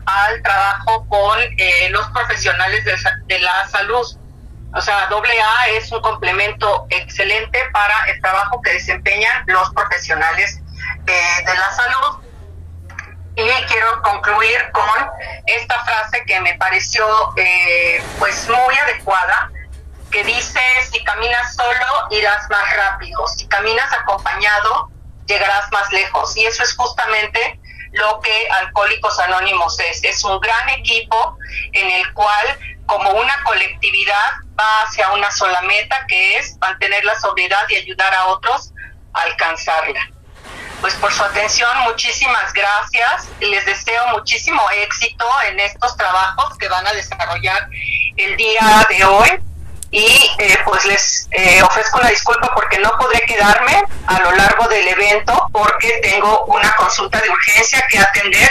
al 0.05 0.41
trabajo 0.41 1.05
con 1.07 1.39
eh, 1.57 1.89
los 1.89 2.07
profesionales 2.09 2.85
de, 2.85 3.39
la 3.39 3.67
salud. 3.67 4.05
O 4.73 4.81
sea, 4.81 5.07
AA 5.09 5.67
es 5.77 5.91
un 5.91 6.01
complemento 6.01 6.85
excelente 6.89 7.59
para 7.71 8.05
el 8.07 8.21
trabajo 8.21 8.61
que 8.61 8.73
desempeñan 8.73 9.43
los 9.47 9.69
profesionales 9.73 10.61
eh, 11.07 11.45
de 11.45 11.53
la 11.53 11.71
salud. 11.71 12.25
Y 13.37 13.47
quiero 13.65 14.01
concluir 14.01 14.57
con 14.71 15.11
esta 15.45 15.83
frase 15.83 16.23
que 16.25 16.39
me 16.39 16.53
pareció 16.55 17.05
eh, 17.35 18.01
pues 18.17 18.47
muy 18.47 18.77
adecuada 18.77 19.51
que 20.15 20.23
dice, 20.23 20.61
si 20.89 21.03
caminas 21.03 21.55
solo, 21.55 22.07
irás 22.09 22.49
más 22.49 22.73
rápido, 22.73 23.27
si 23.35 23.45
caminas 23.49 23.91
acompañado, 23.91 24.89
llegarás 25.27 25.69
más 25.73 25.91
lejos. 25.91 26.37
Y 26.37 26.45
eso 26.45 26.63
es 26.63 26.73
justamente 26.73 27.59
lo 27.91 28.21
que 28.21 28.47
Alcohólicos 28.61 29.19
Anónimos 29.19 29.77
es. 29.81 30.05
Es 30.05 30.23
un 30.23 30.39
gran 30.39 30.69
equipo 30.69 31.37
en 31.73 31.91
el 31.91 32.13
cual, 32.13 32.57
como 32.85 33.11
una 33.11 33.43
colectividad, 33.43 34.35
va 34.57 34.83
hacia 34.83 35.11
una 35.11 35.29
sola 35.31 35.61
meta, 35.63 36.05
que 36.07 36.37
es 36.37 36.57
mantener 36.59 37.03
la 37.03 37.19
sobriedad 37.19 37.67
y 37.67 37.75
ayudar 37.75 38.15
a 38.15 38.27
otros 38.27 38.71
a 39.13 39.21
alcanzarla. 39.23 39.99
Pues 40.79 40.95
por 40.95 41.11
su 41.11 41.25
atención, 41.25 41.77
muchísimas 41.79 42.53
gracias. 42.53 43.27
Les 43.41 43.65
deseo 43.65 44.07
muchísimo 44.13 44.63
éxito 44.75 45.27
en 45.49 45.59
estos 45.59 45.97
trabajos 45.97 46.57
que 46.57 46.69
van 46.69 46.87
a 46.87 46.93
desarrollar 46.93 47.67
el 48.15 48.37
día 48.37 48.87
de 48.89 49.03
hoy 49.03 49.41
y 49.91 50.31
eh, 50.39 50.57
pues 50.65 50.85
les 50.85 51.27
eh, 51.31 51.61
ofrezco 51.63 51.99
una 51.99 52.09
disculpa 52.09 52.51
porque 52.53 52.79
no 52.79 52.91
podré 52.99 53.21
quedarme 53.21 53.83
a 54.07 54.19
lo 54.19 54.31
largo 54.31 54.67
del 54.67 54.87
evento 54.87 55.49
porque 55.51 55.99
tengo 56.01 56.45
una 56.45 56.75
consulta 56.75 57.21
de 57.21 57.29
urgencia 57.29 57.83
que 57.89 57.99
atender, 57.99 58.49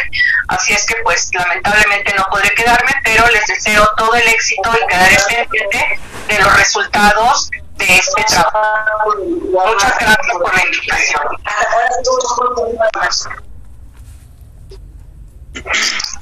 así 0.49 0.73
es 0.73 0.87
que 0.87 0.97
pues 1.03 1.31
lamentablemente 1.35 2.15
no 2.15 2.25
podré 2.31 2.55
quedarme, 2.55 2.93
pero 3.03 3.27
les 3.29 3.47
deseo 3.47 3.87
todo 3.97 4.15
el 4.15 4.27
éxito 4.29 4.71
y 4.83 4.87
quedaré 4.87 5.17
pendiente 5.29 6.01
de 6.29 6.39
los 6.39 6.57
resultados 6.57 7.51
de 7.77 7.99
este 7.99 8.25
trabajo. 8.25 9.15
Muchas 9.21 9.99
gracias 9.99 10.37
por 10.39 10.55
la 10.55 10.65
invitación. 10.65 11.23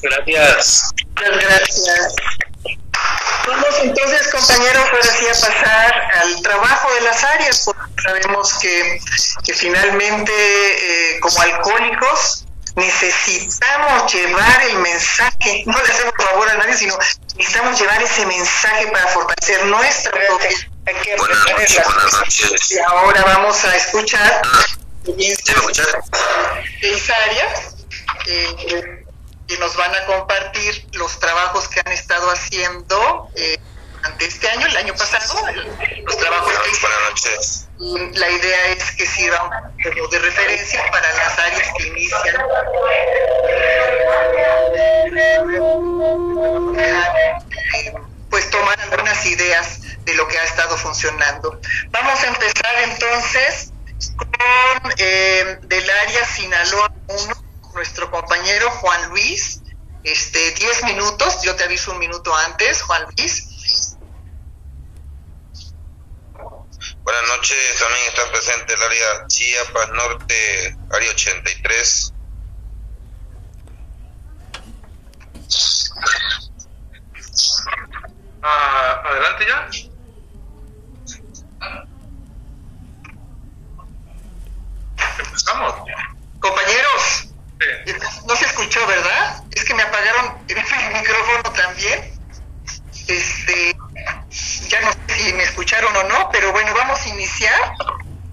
Gracias. 0.03 0.93
Muchas 1.09 1.45
gracias. 1.45 2.15
Vamos 3.47 3.75
entonces, 3.83 4.29
compañeros, 4.29 4.85
ahora 4.93 5.03
sí 5.19 5.27
a 5.27 5.33
pasar 5.33 6.11
al 6.23 6.43
trabajo 6.43 6.95
de 6.95 7.01
las 7.01 7.25
áreas, 7.25 7.63
porque 7.65 8.03
sabemos 8.03 8.55
que, 8.61 9.01
que 9.45 9.53
finalmente, 9.55 10.33
eh, 10.33 11.21
como 11.21 11.41
alcohólicos, 11.43 12.45
necesitamos 12.77 14.13
llevar 14.15 14.63
el 14.63 14.79
mensaje, 14.79 15.65
no 15.67 15.77
le 15.77 15.93
hacemos 15.93 16.15
favor 16.17 16.49
a 16.51 16.55
nadie, 16.55 16.75
sino 16.75 16.97
necesitamos 17.37 17.81
llevar 17.81 18.01
ese 18.03 18.25
mensaje 18.27 18.87
para 18.89 19.07
fortalecer 19.09 19.65
nuestra 19.67 20.13
propia. 20.13 20.57
Buenas 21.19 21.39
noches, 21.51 21.85
buenas 21.85 22.13
noches. 22.13 22.71
Y 22.71 22.79
ahora 22.79 23.23
vamos 23.25 23.65
a 23.65 23.77
escuchar 23.77 24.43
Ah, 24.45 24.65
¿Sí 25.05 25.13
me 25.17 25.27
escuchas? 25.33 25.89
seis 26.81 27.11
áreas. 27.11 27.75
Eh, 28.27 29.02
que 29.47 29.59
nos 29.59 29.77
van 29.77 29.95
a 29.95 30.05
compartir 30.07 30.87
los 30.93 31.19
trabajos 31.19 31.69
que 31.69 31.81
han 31.85 31.93
estado 31.93 32.31
haciendo 32.31 33.29
eh, 33.35 33.59
durante 33.95 34.25
este 34.25 34.49
año, 34.49 34.67
el 34.67 34.77
año 34.77 34.95
pasado, 34.95 35.35
los 36.05 36.17
trabajos 36.17 36.53
que 36.53 36.71
Buenas 36.81 37.01
noches. 37.11 37.69
hicieron. 37.79 38.13
La 38.15 38.31
idea 38.31 38.67
es 38.69 38.91
que 38.93 39.07
sirva 39.07 39.43
un 39.45 39.95
poco 39.95 40.09
de 40.09 40.19
referencia 40.19 40.91
para 40.91 41.13
las 41.13 41.39
áreas 41.39 41.69
que 41.77 41.87
inician. 41.89 42.37
Pues 48.31 48.51
tomar 48.51 48.81
algunas 48.81 49.27
ideas 49.27 49.81
de 50.05 50.15
lo 50.15 50.27
que 50.29 50.39
ha 50.39 50.45
estado 50.45 50.77
funcionando. 50.77 51.61
Vamos 51.91 52.23
a 52.23 52.27
empezar 52.29 52.75
entonces 52.85 53.73
con 54.17 54.93
eh, 54.97 55.59
del 55.63 55.91
área 55.91 56.25
Sinaloa 56.27 56.93
1, 57.09 57.42
nuestro 57.75 58.11
compañero 58.11 58.71
Juan 58.71 59.11
Luis. 59.11 59.61
Este, 60.05 60.53
10 60.53 60.85
minutos, 60.85 61.43
yo 61.43 61.55
te 61.55 61.65
aviso 61.65 61.93
un 61.93 61.99
minuto 61.99 62.35
antes, 62.35 62.83
Juan 62.83 63.05
Luis. 63.17 63.97
Buenas 67.05 67.23
noches, 67.29 67.79
también 67.79 68.07
está 68.09 68.31
presente 68.31 68.75
el 68.75 68.83
área 68.83 69.27
Chiapas 69.27 69.89
Norte, 69.91 70.77
área 70.91 71.11
83. 71.11 72.13
Ah, 78.43 79.03
adelante 79.05 79.47
ya. 79.47 79.69
Empezamos. 85.19 85.75
Compañeros, 86.41 87.32
Sí. 87.87 87.93
no 88.29 88.37
se 88.37 88.45
escuchó, 88.47 88.87
¿verdad? 88.87 89.43
Es 89.55 89.65
que 89.65 89.75
me 89.75 89.83
apagaron 89.83 90.39
el 90.49 90.57
micrófono 90.95 91.53
también. 91.53 92.13
Este, 93.09 93.77
ya 94.69 94.81
no 94.83 94.93
sé 94.93 94.99
si 95.25 95.33
me 95.33 95.43
escucharon 95.43 95.95
o 95.97 96.03
no, 96.05 96.29
pero 96.31 96.53
bueno, 96.53 96.73
vamos 96.75 97.01
a 97.05 97.09
iniciar 97.09 97.75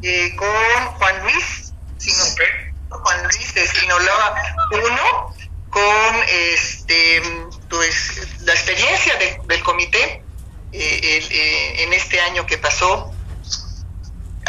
eh, 0.04 0.36
con 0.36 0.48
Juan 0.98 1.24
Luis, 1.24 1.74
Sino-. 1.98 2.36
Juan 2.90 3.24
Luis 3.24 3.54
de 3.54 3.68
Sinaloa 3.68 4.36
1, 4.72 5.36
con 5.70 6.16
este, 6.28 7.22
pues, 7.70 8.28
la 8.42 8.54
experiencia 8.54 9.16
de- 9.18 9.40
del 9.46 9.64
comité 9.64 10.24
eh, 10.72 11.00
el, 11.18 11.32
eh, 11.32 11.84
en 11.84 11.94
este 11.94 12.20
año 12.22 12.46
que 12.46 12.58
pasó. 12.58 13.12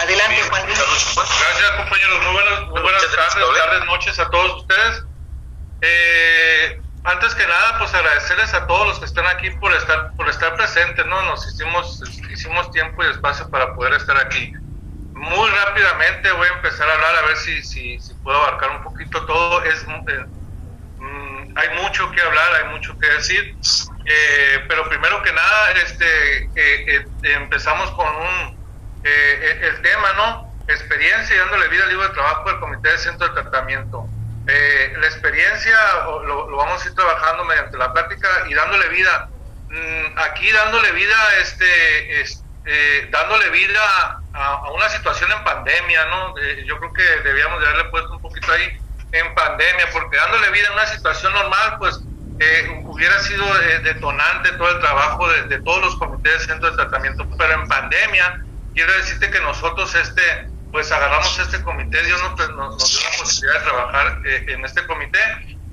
Adelante, 0.01 0.43
Juan 0.49 0.67
Luis. 0.67 0.79
Gracias, 1.15 1.71
compañeros. 1.77 2.25
Muy 2.25 2.33
buenas, 2.33 2.61
muy 2.69 2.81
buenas 2.81 3.03
tardes, 3.03 3.35
tardes, 3.35 3.85
noches 3.85 4.19
a 4.19 4.31
todos 4.31 4.63
ustedes. 4.63 5.05
Eh, 5.83 6.81
antes 7.05 7.35
que 7.35 7.47
nada, 7.47 7.79
pues 7.79 7.93
agradecerles 7.93 8.55
a 8.55 8.67
todos 8.67 8.89
los 8.89 8.99
que 8.99 9.05
están 9.05 9.27
aquí 9.27 9.51
por 9.51 9.75
estar 9.75 10.13
por 10.17 10.29
estar 10.31 10.55
presentes, 10.55 11.05
¿no? 11.05 11.21
Nos 11.23 11.47
hicimos 11.47 12.03
hicimos 12.31 12.71
tiempo 12.71 13.05
y 13.05 13.11
espacio 13.11 13.51
para 13.51 13.75
poder 13.75 13.93
estar 13.93 14.17
aquí. 14.17 14.53
Muy 15.13 15.51
rápidamente 15.51 16.33
voy 16.33 16.49
a 16.49 16.53
empezar 16.53 16.89
a 16.89 16.95
hablar 16.95 17.17
a 17.17 17.27
ver 17.27 17.37
si 17.37 17.63
si, 17.63 18.01
si 18.01 18.15
puedo 18.15 18.39
abarcar 18.39 18.71
un 18.71 18.83
poquito 18.83 19.27
todo. 19.27 19.63
Es 19.65 19.83
eh, 19.83 20.25
mm, 20.99 21.59
hay 21.59 21.83
mucho 21.83 22.11
que 22.11 22.23
hablar, 22.23 22.55
hay 22.55 22.69
mucho 22.71 22.99
que 22.99 23.07
decir. 23.07 23.55
Eh, 24.07 24.65
pero 24.67 24.89
primero 24.89 25.23
que 25.23 25.33
nada, 25.33 25.73
este, 25.73 26.45
eh, 26.45 26.49
eh, 26.57 27.05
empezamos 27.23 27.91
con 27.91 28.07
un 28.07 28.60
eh, 29.05 29.61
el, 29.63 29.83
tema, 29.83 30.13
¿no? 30.15 30.53
Experiencia 30.69 31.35
y 31.35 31.39
dándole 31.39 31.69
vida 31.69 31.85
al 31.85 31.91
libro 31.91 32.07
de 32.09 32.15
trabajo 32.15 32.49
del 32.51 32.61
Comité 32.61 32.91
de 32.93 32.99
Centro 32.99 33.29
de 33.29 33.43
Tratamiento. 33.43 34.07
Eh, 34.47 34.95
la 34.99 35.07
experiencia 35.07 35.77
lo, 36.05 36.49
lo 36.51 36.57
vamos 36.57 36.85
a 36.85 36.89
ir 36.89 36.95
trabajando 36.95 37.45
mediante 37.45 37.77
la 37.77 37.93
plática 37.93 38.29
y 38.49 38.55
dándole 38.55 38.89
vida. 38.89 39.29
Mm, 39.69 40.19
aquí 40.19 40.51
dándole 40.51 40.93
vida, 40.93 41.17
este, 41.41 42.21
es- 42.21 42.43
eh, 42.67 43.09
dándole 43.11 43.49
vida 43.51 43.81
a, 44.35 44.47
a 44.55 44.71
una 44.73 44.89
situación 44.91 45.31
en 45.33 45.43
pandemia, 45.45 46.05
¿no? 46.07 46.35
Eh, 46.39 46.65
yo 46.67 46.79
creo 46.79 46.93
que 46.93 47.03
debíamos 47.25 47.61
de 47.61 47.67
haberle 47.69 47.85
puesto 47.91 48.13
un 48.13 48.21
poquito 48.23 48.53
ahí 48.53 48.79
en 49.13 49.35
pandemia, 49.35 49.89
porque 49.93 50.17
dándole 50.17 50.51
vida 50.51 50.69
a 50.69 50.73
una 50.75 50.87
situación 50.87 51.33
normal, 51.33 51.77
pues 51.79 52.01
eh, 52.39 52.81
hubiera 52.85 53.19
sido 53.21 53.45
eh, 53.63 53.81
detonante 53.81 54.53
todo 54.53 54.71
el 54.71 54.81
trabajo 54.81 55.29
de, 55.29 55.43
de 55.45 55.61
todos 55.63 55.81
los 55.83 55.97
comités 55.97 56.33
de 56.33 56.39
centro 56.47 56.71
de 56.71 56.77
tratamiento, 56.77 57.27
pero 57.39 57.53
en 57.55 57.67
pandemia, 57.69 58.45
quiero 58.75 58.93
decirte 58.95 59.31
que 59.31 59.41
nosotros 59.41 59.95
este 59.95 60.23
pues 60.71 60.93
agarramos 60.93 61.37
este 61.39 61.63
comité, 61.63 62.03
Dios 62.05 62.23
nos, 62.23 62.49
nos 62.51 62.91
dio 62.91 63.11
la 63.11 63.19
posibilidad 63.19 63.59
de 63.59 63.65
trabajar 63.67 64.21
eh, 64.25 64.45
en 64.49 64.65
este 64.65 64.87
comité 64.87 65.19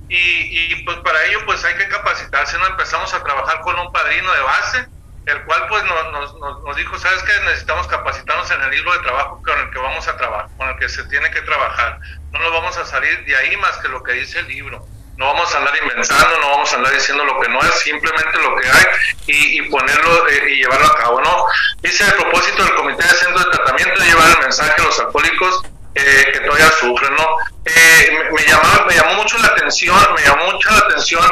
y, 0.09 0.83
pues 0.85 0.97
para 0.97 1.23
ello 1.25 1.39
pues 1.45 1.63
hay 1.65 1.75
que 1.75 1.87
capacitarse, 1.87 2.57
¿no? 2.57 2.67
Empezamos 2.67 3.13
a 3.13 3.21
trabajar 3.23 3.59
con 3.61 3.77
un 3.77 3.91
padrino 3.91 4.31
de 4.31 4.39
base, 4.39 4.87
el 5.25 5.43
cual 5.43 5.67
pues 5.67 5.83
nos, 5.83 6.11
nos, 6.39 6.63
nos, 6.63 6.75
dijo, 6.77 6.97
¿sabes 6.97 7.21
qué? 7.23 7.33
Necesitamos 7.45 7.87
capacitarnos 7.87 8.49
en 8.51 8.61
el 8.61 8.71
libro 8.71 8.93
de 8.93 8.99
trabajo 8.99 9.41
con 9.43 9.59
el 9.59 9.69
que 9.69 9.79
vamos 9.79 10.07
a 10.07 10.15
trabajar, 10.15 10.49
con 10.57 10.69
el 10.69 10.77
que 10.77 10.87
se 10.87 11.03
tiene 11.05 11.29
que 11.29 11.41
trabajar. 11.41 11.99
No 12.31 12.39
nos 12.39 12.51
vamos 12.53 12.77
a 12.77 12.85
salir 12.85 13.25
de 13.25 13.35
ahí 13.35 13.57
más 13.57 13.77
que 13.77 13.89
lo 13.89 14.01
que 14.01 14.13
dice 14.13 14.39
el 14.39 14.47
libro. 14.47 14.87
No 15.17 15.25
vamos 15.25 15.53
a 15.53 15.57
andar 15.57 15.73
inventando, 15.81 16.39
no 16.39 16.49
vamos 16.49 16.71
a 16.71 16.75
andar 16.75 16.93
diciendo 16.93 17.25
lo 17.25 17.39
que 17.39 17.49
no 17.49 17.59
es, 17.61 17.79
simplemente 17.79 18.37
lo 18.39 18.55
que 18.55 18.69
hay 18.69 18.85
y, 19.25 19.61
ponerlo 19.63 20.27
eh, 20.27 20.51
y 20.51 20.55
llevarlo 20.57 20.85
a 20.85 20.95
cabo, 20.95 21.21
¿no? 21.21 21.45
Dice 21.81 22.05
el 22.05 22.13
propósito 22.13 22.63
del 22.63 22.75
Comité 22.75 23.03
de 23.03 23.09
Centro 23.09 23.39
de 23.39 23.51
Tratamiento 23.51 23.99
de 23.99 24.05
llevar 24.05 24.29
el 24.29 24.39
mensaje 24.39 24.79
a 24.79 24.83
los 24.83 24.99
alcohólicos 24.99 25.63
eh, 25.95 26.25
que 26.31 26.39
todavía 26.41 26.69
sufren, 26.79 27.15
¿no? 27.15 27.27
Eh, 27.65 28.29
me, 28.31 28.43
llamaba, 28.43 28.85
me 28.85 28.93
llamó 28.93 29.15
mucho 29.15 29.39
la 29.39 29.47
atención, 29.47 29.97
me 30.15 30.21
llamó 30.21 30.51
mucho 30.51 30.69
la 30.69 30.77
atención 30.77 31.25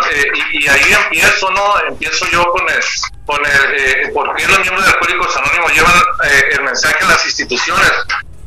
y, 0.52 0.68
ahí 0.68 0.94
empiezo, 1.04 1.52
¿no? 1.52 1.80
Empiezo 1.88 2.26
yo 2.32 2.44
con 2.46 2.68
el, 2.68 2.82
con 3.28 3.46
el 3.46 4.12
por 4.12 4.36
qué 4.36 4.48
los 4.48 4.60
miembros 4.62 4.84
de 4.84 4.92
Alcohólicos 4.94 5.38
Anónimos 5.38 5.74
llevan 5.74 5.94
el 6.52 6.64
mensaje 6.64 7.04
a 7.04 7.08
las 7.10 7.24
instituciones 7.24 7.92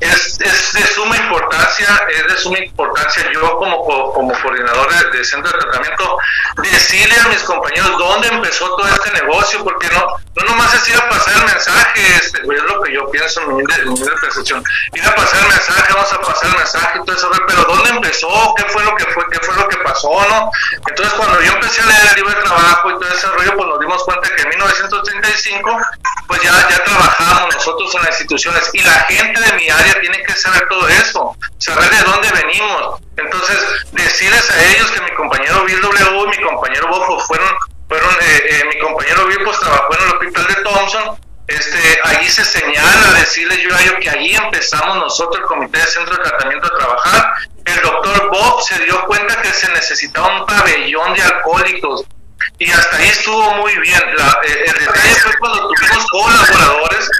es, 0.00 0.40
es, 0.40 0.72
de 0.72 0.86
suma 0.86 1.16
importancia, 1.16 1.86
es 2.08 2.32
de 2.32 2.38
suma 2.38 2.58
importancia 2.58 3.24
yo 3.32 3.56
como, 3.58 3.84
como 4.12 4.32
coordinador 4.40 5.10
de, 5.12 5.24
centro 5.24 5.50
de 5.52 5.58
tratamiento 5.58 6.18
decirle 6.62 7.14
a 7.18 7.28
mis 7.28 7.42
compañeros 7.42 7.98
dónde 7.98 8.28
empezó 8.28 8.66
todo 8.76 8.86
este 8.88 9.10
negocio, 9.12 9.62
porque 9.64 9.88
no, 9.88 10.06
no 10.36 10.44
nomás 10.44 10.74
es 10.74 10.88
ir 10.88 10.96
a 10.96 11.08
pasar 11.08 11.34
el 11.36 11.44
mensaje, 11.46 12.16
este, 12.16 12.40
es 12.42 12.62
lo 12.62 12.80
que 12.82 12.94
yo 12.94 13.10
pienso 13.10 13.40
en 13.42 13.56
mi, 13.56 13.64
percepción, 13.64 14.62
ir 14.94 15.06
a 15.06 15.14
pasar 15.14 15.40
el 15.42 15.48
mensaje, 15.48 15.92
vamos 15.92 16.12
a 16.12 16.20
pasar 16.20 16.50
el 16.50 16.56
mensaje 16.56 16.98
y 16.98 17.04
todo 17.04 17.16
eso, 17.16 17.30
pero 17.46 17.64
dónde 17.64 17.90
empezó, 17.90 18.54
qué 18.56 18.64
fue 18.64 18.84
lo 18.84 18.94
que 18.96 19.04
fue, 19.06 19.24
qué 19.30 19.40
fue 19.40 19.56
lo 19.56 19.68
que 19.68 19.76
pasó, 19.78 20.10
¿no? 20.28 20.50
Entonces 20.88 21.14
cuando 21.14 21.40
yo 21.42 21.52
empecé 21.52 21.80
a 21.82 21.86
leer 21.86 22.06
el 22.10 22.14
libro 22.16 22.34
de 22.34 22.42
trabajo 22.42 22.90
y 22.90 22.94
todo 22.94 23.08
ese 23.08 23.26
rollo, 23.26 23.56
pues 23.56 23.68
nos 23.68 23.80
dimos 23.80 24.04
cuenta 24.04 24.28
que 24.34 24.42
en 24.42 24.48
1935, 24.48 25.80
pues 26.28 26.42
ya, 26.42 26.52
ya 26.68 26.84
trabajamos 26.84 27.54
nosotros 27.54 27.94
en 27.94 28.02
las 28.02 28.10
instituciones 28.10 28.70
y 28.74 28.82
la 28.82 28.92
gente 29.08 29.40
de 29.40 29.52
mi 29.54 29.68
área 29.70 29.98
tiene 29.98 30.22
que 30.22 30.34
saber 30.34 30.68
todo 30.68 30.86
eso, 30.86 31.36
saber 31.56 31.90
de 31.90 32.02
dónde 32.02 32.30
venimos. 32.30 33.00
Entonces, 33.16 33.58
decirles 33.92 34.50
a 34.50 34.62
ellos 34.62 34.90
que 34.90 35.00
mi 35.00 35.10
compañero 35.14 35.64
Bill 35.64 35.80
W 35.80 36.24
y 36.24 36.38
mi 36.38 36.44
compañero 36.44 36.88
Bofo 36.88 37.18
fueron, 37.20 37.48
fueron 37.88 38.10
eh, 38.20 38.42
eh, 38.50 38.64
mi 38.68 38.78
compañero 38.78 39.26
Bill 39.26 39.42
pues 39.42 39.58
trabajó 39.58 39.94
en 39.94 40.02
el 40.02 40.08
hospital 40.10 40.46
de 40.46 40.54
Thompson, 40.62 41.18
este, 41.48 41.98
ahí 42.04 42.28
se 42.28 42.44
señala, 42.44 43.18
decirles 43.18 43.58
yo 43.62 43.74
a 43.74 43.80
ellos 43.80 43.94
que 44.02 44.10
allí 44.10 44.36
empezamos 44.36 44.98
nosotros, 44.98 45.40
el 45.40 45.46
Comité 45.46 45.78
de 45.78 45.86
Centro 45.86 46.14
de 46.14 46.22
Tratamiento, 46.24 46.66
a 46.66 46.78
trabajar. 46.78 47.32
El 47.64 47.80
doctor 47.80 48.30
Bob 48.30 48.62
se 48.62 48.78
dio 48.84 49.02
cuenta 49.06 49.40
que 49.40 49.50
se 49.54 49.72
necesitaba 49.72 50.40
un 50.40 50.46
pabellón 50.46 51.14
de 51.14 51.22
alcohólicos 51.22 52.04
y 52.58 52.70
hasta 52.70 52.96
ahí 52.96 53.08
estuvo 53.08 53.54
muy 53.54 53.76
bien. 53.78 54.02
La, 54.16 54.38
eh, 54.44 54.64
el 54.66 54.86
detalle 54.86 55.14
fue 55.22 55.32
cuando 55.38 55.68
tuvimos 55.68 56.06
colaboradores, 56.10 57.10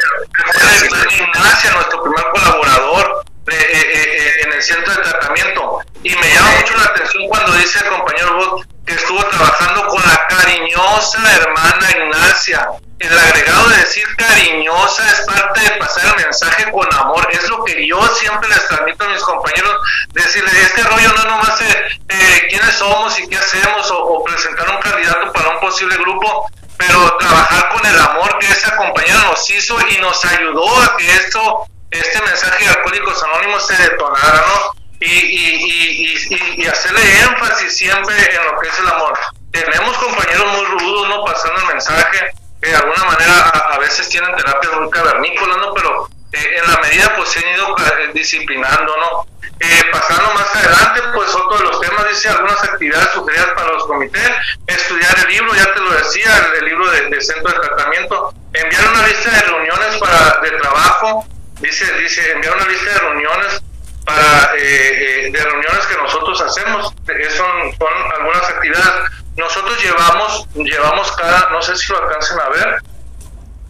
fue 0.52 1.16
Ignacia, 1.16 1.72
nuestro 1.72 2.02
primer 2.02 2.24
colaborador 2.32 3.24
eh, 3.56 3.92
eh, 3.94 4.32
en 4.44 4.52
el 4.52 4.62
centro 4.62 4.94
de 4.94 5.02
tratamiento. 5.02 5.80
Y 6.02 6.14
me 6.14 6.34
llama 6.34 6.50
mucho 6.60 6.76
la 6.76 6.84
atención 6.84 7.28
cuando 7.28 7.52
dice 7.52 7.78
el 7.80 7.90
compañero 7.90 8.36
Bot 8.36 8.66
que 8.86 8.94
estuvo 8.94 9.22
trabajando 9.26 9.86
con 9.88 10.02
la 10.02 10.26
cariñosa 10.28 11.34
hermana 11.34 11.90
Ignacia 11.90 12.68
el 12.98 13.16
agregado 13.16 13.68
de 13.68 13.76
decir 13.76 14.04
cariñosa 14.16 15.08
es 15.10 15.20
parte 15.20 15.60
de 15.60 15.70
pasar 15.72 16.04
el 16.06 16.24
mensaje 16.24 16.70
con 16.72 16.92
amor. 16.94 17.28
Es 17.30 17.48
lo 17.48 17.64
que 17.64 17.86
yo 17.86 18.00
siempre 18.08 18.48
les 18.48 18.66
transmito 18.66 19.04
a 19.04 19.08
mis 19.08 19.22
compañeros, 19.22 19.76
decirles, 20.12 20.52
este 20.54 20.82
rollo 20.82 21.12
no 21.12 21.24
nomás 21.24 21.60
eh, 21.60 22.46
quiénes 22.48 22.74
somos 22.74 23.18
y 23.20 23.28
qué 23.28 23.36
hacemos 23.36 23.90
o, 23.92 24.24
presentar 24.24 24.68
un 24.68 24.80
candidato 24.80 25.32
para 25.32 25.50
un 25.50 25.60
posible 25.60 25.96
grupo, 25.96 26.46
pero 26.76 27.16
trabajar 27.18 27.68
con 27.72 27.86
el 27.86 28.00
amor 28.00 28.38
que 28.38 28.48
esa 28.48 28.76
compañera 28.76 29.22
nos 29.30 29.48
hizo 29.48 29.76
y 29.88 29.98
nos 29.98 30.24
ayudó 30.24 30.82
a 30.82 30.96
que 30.96 31.08
esto, 31.12 31.66
este 31.90 32.22
mensaje 32.22 32.64
de 32.64 32.70
Alcohólicos 32.70 33.22
Anónimos 33.22 33.66
se 33.66 33.76
detonara, 33.76 34.44
¿no? 34.46 34.78
Y, 35.00 35.10
y, 35.10 36.16
y, 36.28 36.62
y, 36.62 36.66
hacerle 36.66 37.00
énfasis 37.20 37.76
siempre 37.76 38.14
en 38.34 38.44
lo 38.46 38.58
que 38.58 38.68
es 38.68 38.78
el 38.80 38.88
amor. 38.88 39.16
Tenemos 39.52 39.96
compañeros 39.96 40.46
muy 40.52 40.64
rudos, 40.66 41.08
¿no? 41.08 41.24
Pasando 41.24 41.60
el 41.60 41.66
mensaje, 41.68 42.30
de 42.60 42.74
alguna 42.74 43.04
manera 43.04 43.48
a, 43.48 43.78
veces 43.78 44.08
tienen 44.08 44.34
terapias 44.34 44.72
muy 44.74 44.90
cavernícolas, 44.90 45.56
¿no? 45.58 45.72
Pero 45.72 46.08
eh, 46.32 46.58
en 46.58 46.70
la 46.70 46.80
medida 46.80 47.14
pues 47.16 47.28
se 47.28 47.38
han 47.38 47.54
ido 47.54 47.76
eh, 47.78 48.10
disciplinando, 48.12 48.96
¿no? 48.96 49.38
Eh, 49.60 49.84
pasando 49.90 50.34
más 50.34 50.54
adelante, 50.54 51.00
pues 51.14 51.34
otro 51.34 51.58
de 51.58 51.64
los 51.64 51.80
temas 51.80 52.08
dice 52.08 52.28
algunas 52.28 52.62
actividades 52.62 53.10
sugeridas 53.10 53.48
para 53.54 53.72
los 53.72 53.86
comités, 53.86 54.30
estudiar 54.66 55.16
el 55.18 55.28
libro, 55.28 55.54
ya 55.54 55.74
te 55.74 55.80
lo 55.80 55.90
decía, 55.92 56.50
el, 56.58 56.64
libro 56.64 56.88
de, 56.90 57.20
centro 57.20 57.52
de 57.52 57.66
tratamiento, 57.66 58.34
enviar 58.52 58.88
una 58.88 59.06
lista 59.06 59.30
de 59.30 59.40
reuniones 59.42 59.96
para 59.98 60.40
de 60.42 60.50
trabajo, 60.58 61.26
dice, 61.60 61.92
dice 61.98 62.32
enviar 62.32 62.56
una 62.56 62.66
lista 62.66 62.90
de 62.90 62.98
reuniones 62.98 63.62
para 64.04 64.52
de 64.52 65.44
reuniones 65.44 65.86
que 65.86 65.96
nosotros 65.96 66.40
hacemos, 66.40 66.94
son, 67.36 67.72
son 67.78 68.12
algunas 68.18 68.48
actividades. 68.48 69.10
Nosotros 69.36 69.82
llevamos, 69.82 70.48
llevamos 70.54 71.12
cada, 71.12 71.50
no 71.50 71.62
sé 71.62 71.76
si 71.76 71.92
lo 71.92 72.02
alcancen 72.02 72.40
a 72.40 72.48
ver, 72.48 72.82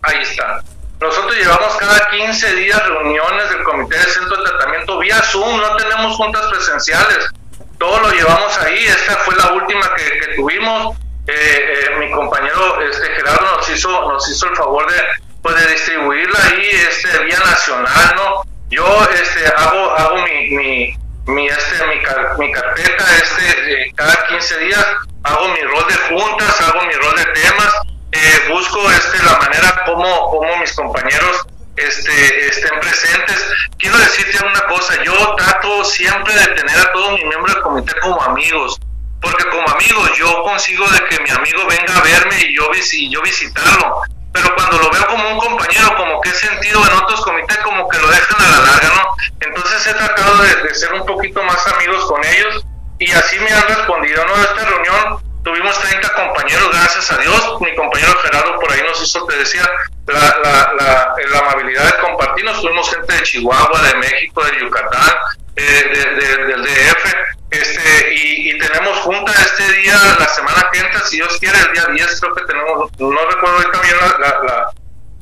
ahí 0.03 0.23
está. 0.23 0.63
Nosotros 1.01 1.37
llevamos 1.37 1.77
cada 1.77 2.11
15 2.11 2.55
días 2.57 2.89
reuniones 2.89 3.51
del 3.51 3.63
Comité 3.63 3.99
de 3.99 4.05
Centro 4.05 4.37
de 4.37 4.51
Tratamiento 4.51 4.99
vía 4.99 5.21
Zoom, 5.23 5.61
no 5.61 5.77
tenemos 5.77 6.17
juntas 6.17 6.47
presenciales, 6.51 7.31
todo 7.79 8.01
lo 8.01 8.11
llevamos 8.11 8.59
ahí, 8.59 8.85
esta 8.87 9.17
fue 9.19 9.37
la 9.37 9.53
última 9.53 9.95
que, 9.95 10.35
tuvimos, 10.37 10.97
eh, 11.27 11.35
eh, 11.35 11.97
mi 11.99 12.11
compañero 12.11 12.81
este 12.81 13.07
Gerardo 13.15 13.57
nos 13.57 13.69
hizo, 13.69 14.09
nos 14.11 14.29
hizo 14.29 14.49
el 14.49 14.57
favor 14.57 14.91
de, 14.91 15.03
pues, 15.49 15.65
de 15.65 15.73
distribuirla 15.73 16.39
ahí 16.45 16.71
este, 16.91 17.25
vía 17.25 17.39
nacional, 17.39 18.15
¿no? 18.17 18.43
Yo 18.69 19.09
este, 19.15 19.47
hago, 19.57 19.91
hago 19.93 20.17
mi, 20.23 20.51
mi, 20.51 20.95
mi, 21.27 21.49
este, 21.49 21.87
mi, 21.87 22.47
mi 22.47 22.53
carpeta 22.53 23.05
este, 23.17 23.85
eh, 23.85 23.93
cada 23.97 24.27
15 24.27 24.59
días 24.59 24.87
hago 25.23 25.49
mi 25.49 25.61
rol 25.63 25.87
de 25.89 25.95
juntas, 25.95 26.61
hago 26.61 26.85
mi 26.85 26.93
rol 26.93 27.17
de 27.17 27.25
temas, 27.41 27.73
eh, 28.13 28.49
busco 28.51 28.91
este, 28.91 29.25
la 29.25 29.39
manera 29.39 29.85
como, 29.87 30.31
como 30.31 30.57
mis 30.59 30.73
compañeros 30.75 31.47
este, 31.77 32.49
estén 32.49 32.79
presentes. 32.81 33.51
Quiero 33.79 33.97
decirte 33.97 34.45
una 34.45 34.67
cosa, 34.67 35.03
yo 35.03 35.35
trato 35.37 35.85
siempre 35.85 36.35
de 36.35 36.47
tener 36.49 36.79
a 36.79 36.93
todos 36.93 37.13
mis 37.13 37.25
miembros 37.25 37.55
del 37.55 37.63
comité 37.63 37.93
como 38.03 38.21
amigos, 38.23 38.79
porque 39.23 39.49
como 39.49 39.67
amigos 39.67 40.11
yo 40.19 40.43
consigo 40.43 40.87
de 40.89 41.05
que 41.07 41.23
mi 41.23 41.31
amigo 41.31 41.67
venga 41.71 41.97
a 41.97 42.03
verme 42.03 42.37
y 42.39 42.55
yo, 42.55 42.69
y 42.93 43.11
yo 43.11 43.23
visitarlo. 43.23 44.03
Pero 44.33 44.55
cuando 44.55 44.79
lo 44.79 44.91
veo 44.91 45.07
como 45.07 45.31
un 45.31 45.39
compañero, 45.39 45.97
como 45.97 46.21
que 46.21 46.31
he 46.31 46.35
sentido 46.35 46.85
en 46.87 46.93
otros 46.95 47.21
comités, 47.23 47.59
como 47.59 47.89
que 47.89 47.99
lo 47.99 48.09
dejan 48.09 48.43
a 48.43 48.51
la 48.51 48.61
larga, 48.67 48.89
¿no? 48.89 49.15
Entonces 49.41 49.87
he 49.87 49.95
tratado 49.95 50.37
de, 50.43 50.55
de 50.69 50.75
ser 50.75 50.93
un 50.95 51.07
poquito 51.07 51.43
más 51.43 51.67
amigos 51.69 52.05
con 52.07 52.25
ellos 52.25 52.65
y 52.99 53.11
así 53.13 53.39
me 53.39 53.51
han 53.53 53.67
respondido, 53.69 54.25
¿no? 54.27 54.35
Esta 54.35 54.65
reunión 54.65 55.23
tuvimos 55.45 55.79
30 55.81 56.15
compañeros, 56.15 56.69
gracias 56.73 57.11
a 57.13 57.19
Dios. 57.19 57.61
Mi 57.61 57.75
compañero 57.75 58.13
Gerardo 58.23 58.59
por 58.59 58.73
ahí 58.73 58.83
nos 58.83 59.03
hizo, 59.03 59.25
te 59.25 59.37
decía, 59.37 59.63
la, 60.07 60.37
la, 60.43 61.15
la, 61.31 61.39
amabilidad 61.39 61.85
de 61.85 62.03
compartirnos. 62.03 62.61
Tuvimos 62.61 62.91
gente 62.91 63.15
de 63.15 63.23
Chihuahua, 63.23 63.81
de 63.83 63.95
México, 63.99 64.45
de 64.45 64.61
Yucatán, 64.61 65.15
eh, 65.57 65.63
de, 65.63 66.45
del 66.47 66.63
DF. 66.63 67.15
Este, 67.51 68.15
y, 68.15 68.51
y, 68.51 68.59
tenemos 68.59 68.99
junta 68.99 69.33
este 69.33 69.73
día, 69.73 69.97
la 70.19 70.29
semana 70.29 70.69
que 70.71 70.81
entra, 70.81 71.01
si 71.07 71.17
Dios 71.17 71.39
quiere, 71.41 71.59
el 71.59 71.73
día 71.73 71.87
10, 71.95 72.21
creo 72.21 72.35
que 72.35 72.45
tenemos, 72.45 72.91
no 72.99 73.27
recuerdo 73.27 73.57
ahorita 73.57 73.81
bien 73.81 73.97
la, 73.97 74.73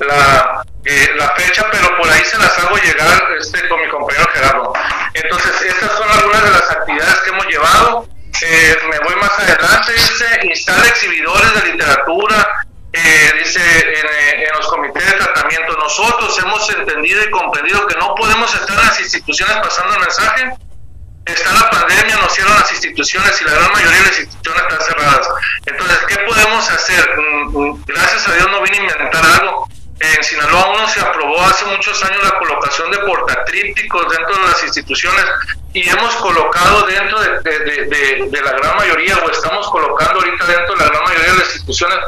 la, 0.01 0.65
eh, 0.85 1.15
la 1.17 1.29
fecha, 1.31 1.67
pero 1.71 1.97
por 1.97 2.09
ahí 2.11 2.25
se 2.25 2.37
las 2.39 2.59
hago 2.59 2.77
llegar 2.77 3.29
este, 3.39 3.69
con 3.69 3.81
mi 3.81 3.89
compañero 3.89 4.29
Gerardo. 4.33 4.73
Entonces, 5.15 5.63
estas 5.63 5.93
son 5.97 6.11
algunas 6.11 6.45
de 6.45 6.51
las 6.51 6.71
actividades 6.71 7.15
que 7.21 7.31
hemos 7.31 7.47
llevado. 7.47 8.09
Eh, 8.43 8.77
me 8.91 8.99
voy 8.99 9.15
más 9.17 9.39
adelante, 9.39 9.93
dice, 9.93 10.41
instala 10.43 10.87
exhibidores 10.87 11.55
de 11.55 11.71
literatura, 11.71 12.67
eh, 12.93 13.33
dice, 13.39 13.61
en, 13.61 14.43
en, 14.43 14.53
los 14.57 14.67
comités 14.67 15.07
de 15.07 15.13
tratamiento. 15.13 15.77
Nosotros 15.77 16.39
hemos 16.41 16.69
entendido 16.71 17.23
y 17.23 17.31
comprendido 17.31 17.87
que 17.87 17.97
no 17.97 18.15
podemos 18.17 18.53
estar 18.53 18.79
en 18.79 18.85
las 18.85 19.01
instituciones 19.01 19.57
pasando 19.59 19.95
el 19.95 20.01
mensaje. 20.01 20.66
Está 21.27 21.53
la 21.53 21.71
pandemia, 21.71 22.17
nos 22.17 22.33
cierran 22.33 22.55
las 22.59 22.73
instituciones 22.73 23.41
y 23.41 23.45
la 23.45 23.51
gran 23.53 23.73
mayoría 23.73 23.99
de 23.99 24.07
las 24.07 24.19
instituciones 24.21 24.63
están 24.63 24.87
cerradas. 24.87 25.29
Entonces, 25.67 25.99
¿qué 26.09 26.17
podemos 26.19 26.71
hacer? 26.71 27.11
Mm, 27.19 27.59
mm, 27.59 27.85
gracias 27.87 28.29
a 28.29 28.33
Dios 28.35 28.49
no 28.51 28.63
vine 28.63 28.79
a 28.79 28.81
inventar 28.81 29.25
algo 29.41 29.69
en 29.99 30.23
Sinaloa 30.23 30.75
uno 30.75 30.89
se 30.89 31.01
aprobó 31.01 31.41
hace 31.41 31.65
muchos 31.65 32.03
años 32.05 32.23
la 32.23 32.39
colocación 32.39 32.91
de 32.91 32.99
portatrípticos 32.99 34.03
dentro 34.11 34.37
de 34.37 34.47
las 34.49 34.63
instituciones 34.63 35.25
y 35.73 35.89
hemos 35.89 36.15
colocado 36.17 36.87
dentro 36.87 37.19
de, 37.21 38.29
la 38.31 38.53
gran 38.53 38.77
mayoría 38.77 39.17
o 39.17 39.31
estamos 39.31 39.69
colocando 39.71 40.21
ahorita 40.21 40.45
dentro 40.45 40.75
de 40.75 40.85
la 40.85 40.91
gran 40.91 41.03
mayoría 41.05 41.33
de 41.33 41.39
las 41.39 41.55
instituciones 41.55 41.99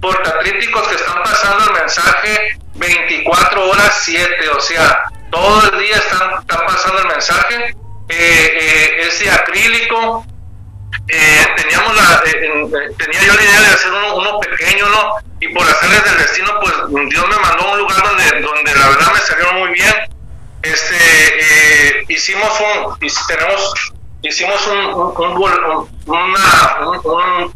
portatrípticos 0.00 0.88
que 0.88 0.94
están 0.96 1.22
pasando 1.22 1.64
el 1.64 1.80
mensaje 1.80 2.58
24 2.74 3.70
horas 3.70 4.00
7, 4.04 4.48
o 4.50 4.60
sea, 4.60 5.04
todo 5.30 5.70
el 5.72 5.78
día 5.78 5.96
están, 5.96 6.44
pasando 6.46 7.00
el 7.00 7.08
mensaje. 7.08 7.74
Eh, 8.08 8.14
eh, 8.16 9.06
es 9.06 9.18
de 9.18 9.30
acrílico, 9.30 10.24
eh, 11.08 11.46
teníamos 11.56 11.94
la, 11.94 12.22
tenía 12.22 13.22
yo 13.22 13.34
la 13.34 13.42
idea 13.42 13.60
de 13.60 13.66
hacer 13.66 13.92
uno, 13.92 14.40
pequeño, 14.40 14.88
¿no? 14.88 15.14
Y 15.40 15.48
por 15.48 15.62
hacerles 15.62 16.04
del 16.04 16.16
destino, 16.16 16.58
pues 16.60 16.74
Dios 17.10 17.28
me 17.28 17.36
mandó 17.36 17.68
a 17.68 17.72
un 17.72 17.78
lugar 17.80 18.02
donde, 18.02 18.40
donde 18.40 18.74
la 18.74 18.88
verdad 18.88 19.12
me 19.12 19.20
salieron 19.20 19.58
muy 19.58 19.70
bien. 19.72 19.94
Este, 20.62 22.04
hicimos 22.08 22.50
un, 22.60 22.98
tenemos 23.28 23.74
hicimos 24.22 24.66
un, 24.66 24.76
un, 24.76 25.88
una, 26.06 27.48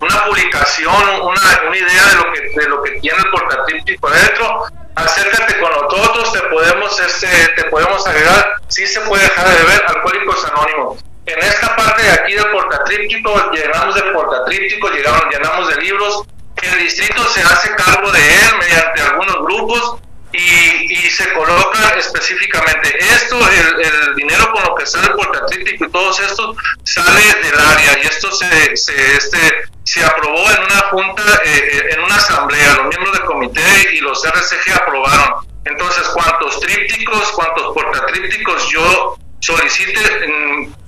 una 0.00 0.24
publicación, 0.26 0.94
una, 0.94 1.60
una, 1.68 1.76
idea 1.76 2.06
de 2.06 2.14
lo 2.16 2.32
que 2.32 2.60
de 2.60 2.68
lo 2.68 2.82
que 2.82 2.90
tiene 3.00 3.18
el 3.18 3.30
portatríptico 3.30 4.08
adentro. 4.08 4.64
Acércate 4.94 5.58
con 5.58 5.70
nosotros, 5.72 6.32
te 6.32 6.40
podemos 6.42 7.00
este, 7.00 7.48
te 7.56 7.64
podemos 7.64 8.06
agregar, 8.06 8.54
si 8.68 8.86
se 8.86 9.00
puede 9.00 9.22
dejar 9.24 9.48
de 9.48 9.64
ver 9.64 9.84
Alcohólicos 9.88 10.44
Anónimos. 10.44 11.04
En 11.26 11.38
esta 11.38 11.74
parte 11.74 12.02
de 12.02 12.10
aquí 12.10 12.34
del 12.34 12.50
portatríptico, 12.50 13.50
llenamos 13.50 13.94
de 13.94 14.02
portatríptico, 14.02 14.88
llegamos, 14.90 15.24
llenamos 15.30 15.68
de 15.68 15.80
libros. 15.80 16.22
El 16.62 16.78
distrito 16.78 17.24
se 17.28 17.42
hace 17.42 17.74
cargo 17.74 18.10
de 18.12 18.20
él 18.20 18.58
mediante 18.58 19.00
algunos 19.02 19.36
grupos 19.42 20.00
y, 20.36 20.92
y 20.92 21.10
se 21.10 21.32
coloca 21.32 21.94
específicamente 21.96 22.96
esto, 22.98 23.38
el, 23.38 23.84
el, 23.84 24.14
dinero 24.16 24.50
con 24.52 24.64
lo 24.64 24.74
que 24.74 24.84
sale 24.84 25.06
el 25.06 25.12
portatríptico 25.14 25.84
y 25.84 25.90
todos 25.90 26.18
estos 26.20 26.56
sale 26.82 27.20
del 27.42 27.58
área 27.58 27.98
y 28.02 28.06
esto 28.06 28.32
se, 28.32 28.76
se, 28.76 29.16
este, 29.16 29.38
se 29.84 30.04
aprobó 30.04 30.50
en 30.50 30.62
una 30.64 30.80
junta, 30.90 31.22
eh, 31.44 31.70
eh 31.72 31.88
en 31.92 32.00
una 32.00 32.16
asamblea, 32.16 32.74
los 32.74 32.86
miembros 32.86 33.12
del 33.12 33.24
comité 33.24 33.90
y 33.92 33.98
los 33.98 34.24
RCG 34.24 34.74
aprobaron. 34.74 35.46
Entonces, 35.64 36.02
cuántos 36.08 36.60
trípticos, 36.60 37.32
cuántos 37.32 37.72
portatrípticos 37.72 38.68
yo 38.70 39.16
solicite 39.40 40.00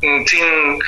sin, 0.00 0.78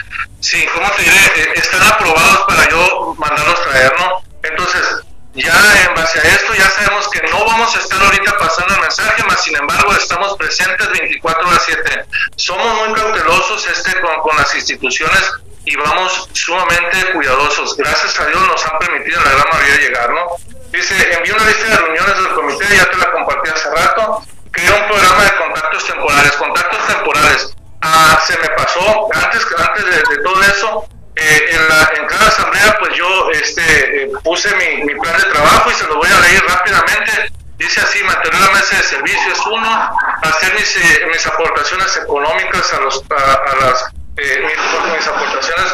sin, 0.40 0.68
¿cómo 0.70 0.90
te 0.96 1.02
diré? 1.02 1.16
Eh, 1.36 1.52
están 1.54 1.82
aprobados 1.82 2.44
para 2.48 2.68
yo 2.70 3.14
mandarlos 3.18 3.62
traer, 3.62 3.94
¿no? 3.98 4.22
Entonces, 4.42 5.07
ya 5.38 5.84
en 5.84 5.94
base 5.94 6.18
a 6.18 6.22
esto 6.22 6.54
ya 6.54 6.68
sabemos 6.70 7.08
que 7.08 7.22
no 7.28 7.44
vamos 7.44 7.74
a 7.74 7.78
estar 7.78 8.02
ahorita 8.02 8.36
pasando 8.38 8.74
el 8.74 8.80
mensaje, 8.80 9.22
más 9.24 9.42
sin 9.42 9.56
embargo 9.56 9.92
estamos 9.92 10.36
presentes 10.36 10.88
24 10.90 11.50
a 11.50 11.58
7. 11.58 12.04
Somos 12.36 12.88
muy 12.88 12.98
cautelosos 12.98 13.66
este 13.66 14.00
con, 14.00 14.20
con 14.20 14.36
las 14.36 14.54
instituciones 14.54 15.30
y 15.64 15.76
vamos 15.76 16.28
sumamente 16.32 17.12
cuidadosos. 17.12 17.76
Gracias 17.76 18.18
a 18.18 18.26
Dios 18.26 18.46
nos 18.48 18.66
han 18.66 18.78
permitido 18.78 19.20
la 19.22 19.30
gran 19.30 19.44
mayoría 19.52 19.88
llegar, 19.88 20.10
¿no? 20.10 20.26
Dice, 20.72 21.12
envió 21.14 21.34
una 21.34 21.44
lista 21.44 21.66
de 21.66 21.76
reuniones 21.76 22.16
del 22.16 22.28
comité, 22.30 22.76
ya 22.76 22.90
te 22.90 22.96
la 22.96 23.10
compartí 23.12 23.50
hace 23.50 23.70
rato, 23.70 24.22
creó 24.50 24.76
un 24.76 24.88
programa 24.88 25.24
de 25.24 25.36
contactos 25.36 25.86
temporales, 25.86 26.32
contactos 26.32 26.86
temporales. 26.86 27.56
Ah, 27.80 28.20
se 28.26 28.36
me 28.38 28.48
pasó, 28.50 29.08
antes, 29.14 29.46
antes 29.56 29.84
de, 29.84 30.16
de 30.16 30.22
todo 30.22 30.42
eso, 30.42 30.88
eh, 31.20 31.50
en, 31.50 31.68
la, 31.68 31.90
en, 31.96 32.06
cada 32.06 32.28
asamblea 32.28 32.76
pues 32.78 32.92
yo 32.96 33.30
este, 33.32 34.04
eh, 34.04 34.10
puse 34.22 34.54
mi, 34.54 34.84
mi, 34.84 34.94
plan 35.00 35.16
de 35.16 35.24
trabajo 35.24 35.68
y 35.68 35.74
se 35.74 35.84
lo 35.86 35.96
voy 35.96 36.08
a 36.08 36.20
leer 36.20 36.44
rápidamente. 36.46 37.32
Dice 37.56 37.80
así, 37.80 38.00
mantener 38.04 38.40
la 38.40 38.50
mesa 38.52 38.76
de 38.76 38.82
servicios, 38.84 39.46
uno, 39.46 39.98
hacer 40.22 40.54
mis, 40.54 40.76
eh, 40.76 41.06
mis 41.10 41.26
aportaciones 41.26 41.96
económicas 41.96 42.72
a, 42.72 42.80
los, 42.80 43.02
a, 43.10 43.32
a 43.32 43.56
las 43.56 43.92
eh, 44.16 44.46
mis, 44.46 44.94
mis, 44.94 45.06
aportaciones. 45.08 45.72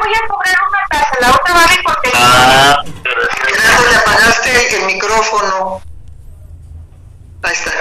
Voy 0.00 0.14
a 0.14 0.28
cobrar 0.28 0.56
una 0.68 0.78
tasa, 0.90 1.20
la 1.20 1.30
otra 1.30 1.54
va 1.54 1.60
de 1.62 1.82
porque... 1.82 2.12
Ah, 2.14 2.82
le 3.90 3.96
apagaste 3.96 4.76
el 4.76 4.86
micrófono. 4.86 5.87
Ahí 7.48 7.54
está. 7.54 7.72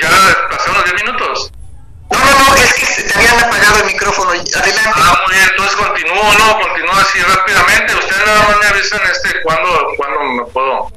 ¿Ya 0.00 0.48
pasaron 0.48 0.74
los 0.76 0.84
10 0.84 1.04
minutos? 1.04 1.52
No, 2.10 2.18
no, 2.18 2.48
no, 2.48 2.54
es 2.54 2.72
que 2.72 3.02
te 3.02 3.14
habían 3.14 3.40
apagado 3.40 3.80
el 3.80 3.84
micrófono. 3.84 4.30
Adelante. 4.30 4.90
Ah, 4.94 5.20
muy 5.26 5.36
bien, 5.36 5.48
entonces 5.50 5.76
continúo, 5.76 6.34
¿no? 6.38 6.60
Continúo 6.60 6.94
así 6.94 7.20
rápidamente. 7.20 7.94
Ustedes 7.94 8.26
nada 8.26 8.48
más 8.48 8.58
me 8.58 8.66
avisan 8.68 9.00
este, 9.10 9.42
cuándo, 9.42 9.86
cuándo 9.98 10.22
me 10.22 10.44
puedo. 10.44 10.92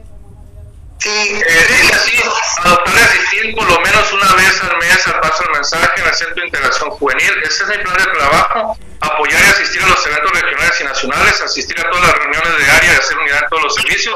Sí. 1.00 1.10
Eh, 1.12 1.66
dice 1.68 1.94
así, 1.94 2.24
adoptar 2.64 2.94
y 2.96 3.00
asistir 3.00 3.54
por 3.54 3.70
lo 3.70 3.80
menos 3.82 4.14
una 4.14 4.34
vez 4.36 4.62
al 4.64 4.78
mes 4.78 5.08
al 5.08 5.20
paso 5.20 5.44
del 5.44 5.52
mensaje 5.52 6.02
en 6.02 6.08
el 6.08 6.14
Centro 6.16 6.36
de 6.36 6.46
Integración 6.46 6.90
Juvenil. 6.92 7.34
Ese 7.44 7.64
es 7.64 7.70
mi 7.70 7.84
plan 7.84 7.98
de 7.98 8.18
trabajo. 8.18 8.78
Apoyar 9.02 9.44
y 9.44 9.48
asistir 9.48 9.84
a 9.84 9.88
los 9.88 10.08
eventos 10.08 10.32
regionales 10.32 10.80
y 10.80 10.84
nacionales, 10.86 11.42
asistir 11.42 11.78
a 11.82 11.90
todas 11.90 12.08
las 12.08 12.18
reuniones 12.18 12.58
de 12.60 12.72
área 12.72 12.94
y 12.94 12.96
hacer 12.96 13.18
unidad 13.18 13.44
en 13.44 13.50
todos 13.50 13.64
los 13.64 13.76
servicios, 13.76 14.16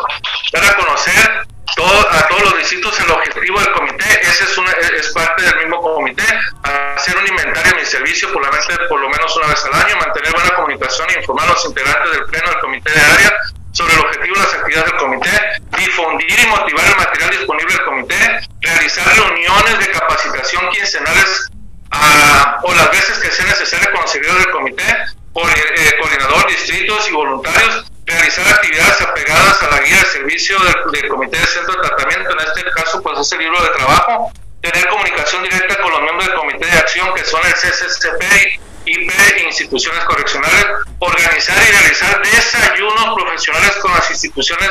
dar 0.53 0.63
a 0.63 0.75
conocer 0.77 1.48
todo, 1.75 2.11
a 2.11 2.27
todos 2.27 2.43
los 2.43 2.57
distritos 2.57 2.99
el 2.99 3.11
objetivo 3.11 3.59
del 3.59 3.71
comité, 3.71 4.21
ese 4.21 4.43
es, 4.43 4.57
una, 4.57 4.71
es 4.71 5.09
parte 5.09 5.43
del 5.43 5.57
mismo 5.57 5.81
comité, 5.81 6.23
hacer 6.63 7.17
un 7.17 7.27
inventario 7.27 7.73
de 7.73 7.79
mi 7.79 7.85
servicio 7.85 8.31
por, 8.31 8.41
lo 8.41 9.09
menos 9.09 9.35
una 9.37 9.47
vez 9.47 9.65
al 9.65 9.73
año, 9.73 9.97
mantener 9.97 10.33
buena 10.33 10.55
comunicación 10.55 11.07
e 11.09 11.19
informar 11.19 11.45
a 11.45 11.53
los 11.53 11.65
integrantes 11.65 12.11
del 12.11 12.25
pleno 12.25 12.49
del 12.49 12.59
comité 12.59 12.91
de 12.91 13.01
área 13.01 13.33
sobre 13.71 13.93
el 13.93 13.99
objetivo 13.99 14.35
de 14.35 14.41
las 14.41 14.53
actividades 14.53 14.91
del 14.91 14.99
comité, 14.99 15.29
difundir 15.77 16.39
y 16.39 16.47
motivar 16.47 16.85
el 16.85 16.95
material 16.97 17.29
disponible 17.31 17.73
del 17.73 17.85
comité, 17.85 18.39
realizar 18.61 19.15
reuniones 19.15 19.79
de 19.79 19.91
capacitación 19.91 20.69
quincenales 20.69 21.49
a, 21.91 22.59
o 22.63 22.73
las 22.73 22.91
veces 22.91 23.19
que 23.19 23.31
sea 23.31 23.45
necesario 23.45 23.91
con 23.91 24.01
los 24.01 24.13
del 24.13 24.51
comité, 24.51 24.83
eh, 24.83 25.95
coordinador, 26.01 26.47
distritos 26.47 27.09
y 27.09 27.13
voluntarios, 27.13 27.85
realizar 28.09 28.47
actividades 28.47 29.01
apegadas 29.01 29.63
a 29.63 29.69
la 29.69 29.79
guía 29.81 29.97
de 29.97 30.05
servicio 30.05 30.57
del, 30.59 30.91
del, 30.91 31.09
Comité 31.09 31.37
de 31.37 31.45
Centro 31.45 31.73
de 31.73 31.87
Tratamiento, 31.87 32.31
en 32.31 32.47
este 32.47 32.63
caso 32.71 33.01
pues 33.01 33.19
es 33.19 33.31
el 33.33 33.39
libro 33.39 33.61
de 33.61 33.69
trabajo, 33.69 34.31
tener 34.61 34.87
comunicación 34.89 35.43
directa 35.43 35.77
con 35.81 35.91
los 35.91 36.01
miembros 36.01 36.25
del 36.27 36.35
Comité 36.35 36.65
de 36.65 36.77
Acción 36.77 37.13
que 37.13 37.23
son 37.23 37.41
el 37.45 37.53
CCCP, 37.53 38.59
IP 38.85 39.11
instituciones 39.45 40.03
correccionales, 40.05 40.65
organizar 40.99 41.57
y 41.57 41.71
realizar 41.71 42.21
desayunos 42.21 43.15
profesionales 43.15 43.75
con 43.81 43.91
las 43.91 44.09
instituciones 44.09 44.69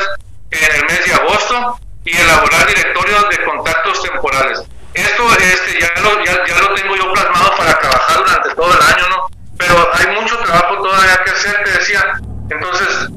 en 0.51 0.75
el 0.75 0.85
mes 0.85 1.05
de 1.05 1.13
agosto 1.13 1.79
y 2.05 2.17
elaborar 2.17 2.67
directorios 2.67 3.29
de 3.29 3.43
contactos 3.45 4.01
temporales. 4.01 4.63
Esto 4.93 5.23
este, 5.37 5.79
ya, 5.79 6.01
lo, 6.01 6.23
ya, 6.23 6.45
ya 6.45 6.61
lo 6.61 6.73
tengo 6.73 6.95
yo 6.95 7.11
plasmado 7.13 7.55
para 7.55 7.79
trabajar 7.79 8.17
durante 8.17 8.55
todo 8.55 8.73
el 8.73 8.81
año, 8.81 9.09
¿no? 9.09 9.27
Pero 9.57 9.89
hay 9.93 10.19
mucho 10.19 10.37
trabajo 10.39 10.81
todavía 10.81 11.21
que 11.23 11.31
hacer, 11.31 11.63
te 11.63 11.71
decía. 11.71 12.03
Entonces, 12.49 13.09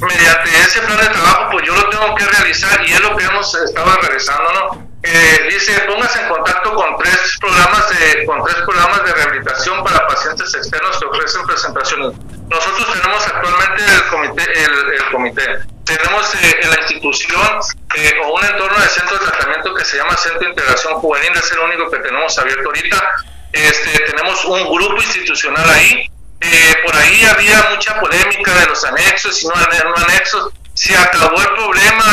mediante 0.00 0.50
ese 0.60 0.80
plan 0.80 0.98
de 0.98 1.08
trabajo, 1.08 1.48
pues 1.52 1.66
yo 1.66 1.74
lo 1.74 1.88
tengo 1.88 2.14
que 2.14 2.24
realizar 2.24 2.86
y 2.86 2.92
es 2.92 3.00
lo 3.00 3.16
que 3.16 3.24
hemos 3.24 3.54
estado 3.54 4.00
realizando, 4.00 4.52
¿no? 4.52 4.88
Eh, 5.02 5.48
dice, 5.50 5.78
póngase 5.86 6.20
en 6.20 6.28
contacto 6.28 6.74
con 6.74 6.98
tres 6.98 7.38
programas 7.40 7.88
de 7.88 8.26
con 8.26 8.44
tres 8.44 8.56
programas 8.56 9.04
de 9.04 9.12
rehabilitación 9.12 9.84
para 9.84 10.06
pacientes 10.08 10.54
externos 10.54 10.98
que 10.98 11.06
ofrecen 11.06 11.46
presentaciones. 11.46 12.18
Nosotros 12.48 12.92
tenemos 12.92 13.26
actualmente 13.26 13.84
el 13.84 14.04
comité, 14.10 14.64
el, 14.64 14.92
el 14.94 15.10
comité. 15.12 15.60
tenemos 15.84 16.34
eh, 16.34 16.56
en 16.62 16.70
la 16.70 16.80
institución 16.80 17.60
eh, 17.94 18.12
o 18.24 18.34
un 18.34 18.44
entorno 18.44 18.78
de 18.78 18.88
centro 18.88 19.18
de 19.18 19.26
tratamiento 19.26 19.74
que 19.74 19.84
se 19.84 19.96
llama 19.96 20.16
Centro 20.16 20.40
de 20.40 20.48
Integración 20.50 20.94
Juvenil, 20.94 21.32
es 21.34 21.52
el 21.52 21.58
único 21.60 21.90
que 21.90 21.98
tenemos 21.98 22.38
abierto 22.38 22.68
ahorita. 22.68 23.10
Este, 23.52 23.98
tenemos 24.00 24.44
un 24.44 24.64
grupo 24.64 24.96
institucional 24.96 25.68
ahí 25.70 26.10
eh, 26.40 26.76
por 26.84 26.96
ahí 26.96 27.24
había 27.24 27.70
mucha 27.70 27.98
polémica 28.00 28.54
de 28.54 28.66
los 28.66 28.84
anexos 28.84 29.42
y 29.42 29.46
no, 29.48 29.54
no 29.54 29.96
anexos. 30.04 30.52
Se 30.74 30.96
acabó 30.96 31.40
el 31.40 31.48
problema 31.54 32.04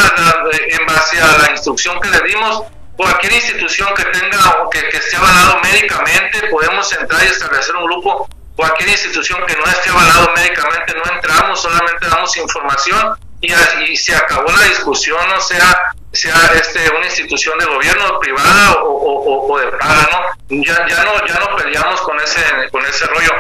en 0.69 0.85
base 0.88 1.21
a 1.21 1.38
la 1.38 1.51
instrucción 1.51 1.99
que 2.01 2.09
le 2.09 2.19
dimos. 2.21 2.63
Cualquier 2.95 3.33
institución 3.33 3.93
que 3.93 4.05
tenga 4.05 4.49
o 4.61 4.69
que, 4.69 4.88
que 4.89 4.97
esté 4.97 5.17
avalado 5.17 5.59
médicamente, 5.59 6.47
podemos 6.47 6.91
entrar 6.93 7.21
y 7.23 7.27
establecer 7.27 7.75
un 7.75 7.85
grupo. 7.85 8.27
Cualquier 8.55 8.89
institución 8.89 9.45
que 9.45 9.55
no 9.55 9.65
esté 9.65 9.89
avalado 9.89 10.31
médicamente, 10.33 10.93
no 10.95 11.13
entramos, 11.13 11.61
solamente 11.61 12.07
damos 12.07 12.35
información 12.38 13.17
y, 13.41 13.53
y 13.83 13.97
se 13.97 14.15
acabó 14.15 14.49
la 14.49 14.63
discusión, 14.63 15.29
o 15.29 15.41
sea, 15.41 15.93
sea 16.13 16.51
este, 16.55 16.89
una 16.89 17.05
institución 17.05 17.59
de 17.59 17.65
gobierno 17.65 18.17
privada 18.19 18.75
o, 18.75 18.88
o, 18.88 19.53
o 19.53 19.59
de 19.59 19.67
paga, 19.73 20.09
¿no? 20.09 20.63
Ya, 20.63 20.88
ya 20.88 21.03
no, 21.03 21.27
ya 21.27 21.38
no 21.38 21.55
peleamos 21.57 21.99
con 22.01 22.19
ese, 22.21 22.41
con 22.71 22.83
ese 22.85 23.05
rollo 23.07 23.31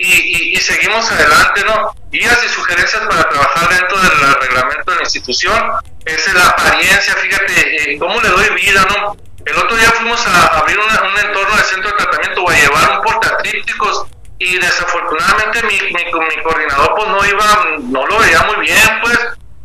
y, 0.00 0.52
y, 0.52 0.56
y, 0.56 0.60
seguimos 0.60 1.10
adelante, 1.10 1.62
¿no? 1.64 1.94
Guías 2.10 2.42
y 2.44 2.48
sugerencias 2.48 3.02
para 3.06 3.28
trabajar 3.28 3.68
dentro 3.68 3.98
del 3.98 4.34
reglamento 4.40 4.90
de 4.90 4.96
la 4.96 5.02
institución. 5.02 5.72
Es 6.06 6.34
la 6.34 6.46
apariencia, 6.46 7.14
fíjate, 7.16 7.92
eh, 7.92 7.98
cómo 7.98 8.18
le 8.20 8.28
doy 8.30 8.48
vida, 8.54 8.86
¿no? 8.88 9.16
El 9.44 9.56
otro 9.56 9.76
día 9.76 9.90
fuimos 9.92 10.26
a 10.26 10.58
abrir 10.58 10.78
una, 10.78 11.02
un 11.02 11.18
entorno 11.18 11.56
de 11.56 11.62
centro 11.64 11.90
de 11.90 11.96
tratamiento 11.96 12.42
o 12.42 12.50
a 12.50 12.54
llevar 12.54 12.90
un 12.96 13.02
portatrípticos 13.02 14.06
y 14.38 14.58
desafortunadamente 14.58 15.62
mi, 15.64 15.80
mi, 15.80 16.04
mi, 16.04 16.42
coordinador 16.42 16.94
pues 16.94 17.08
no 17.08 17.26
iba, 17.26 17.66
no 17.80 18.06
lo 18.06 18.18
veía 18.18 18.42
muy 18.42 18.66
bien, 18.66 19.00
pues. 19.02 19.18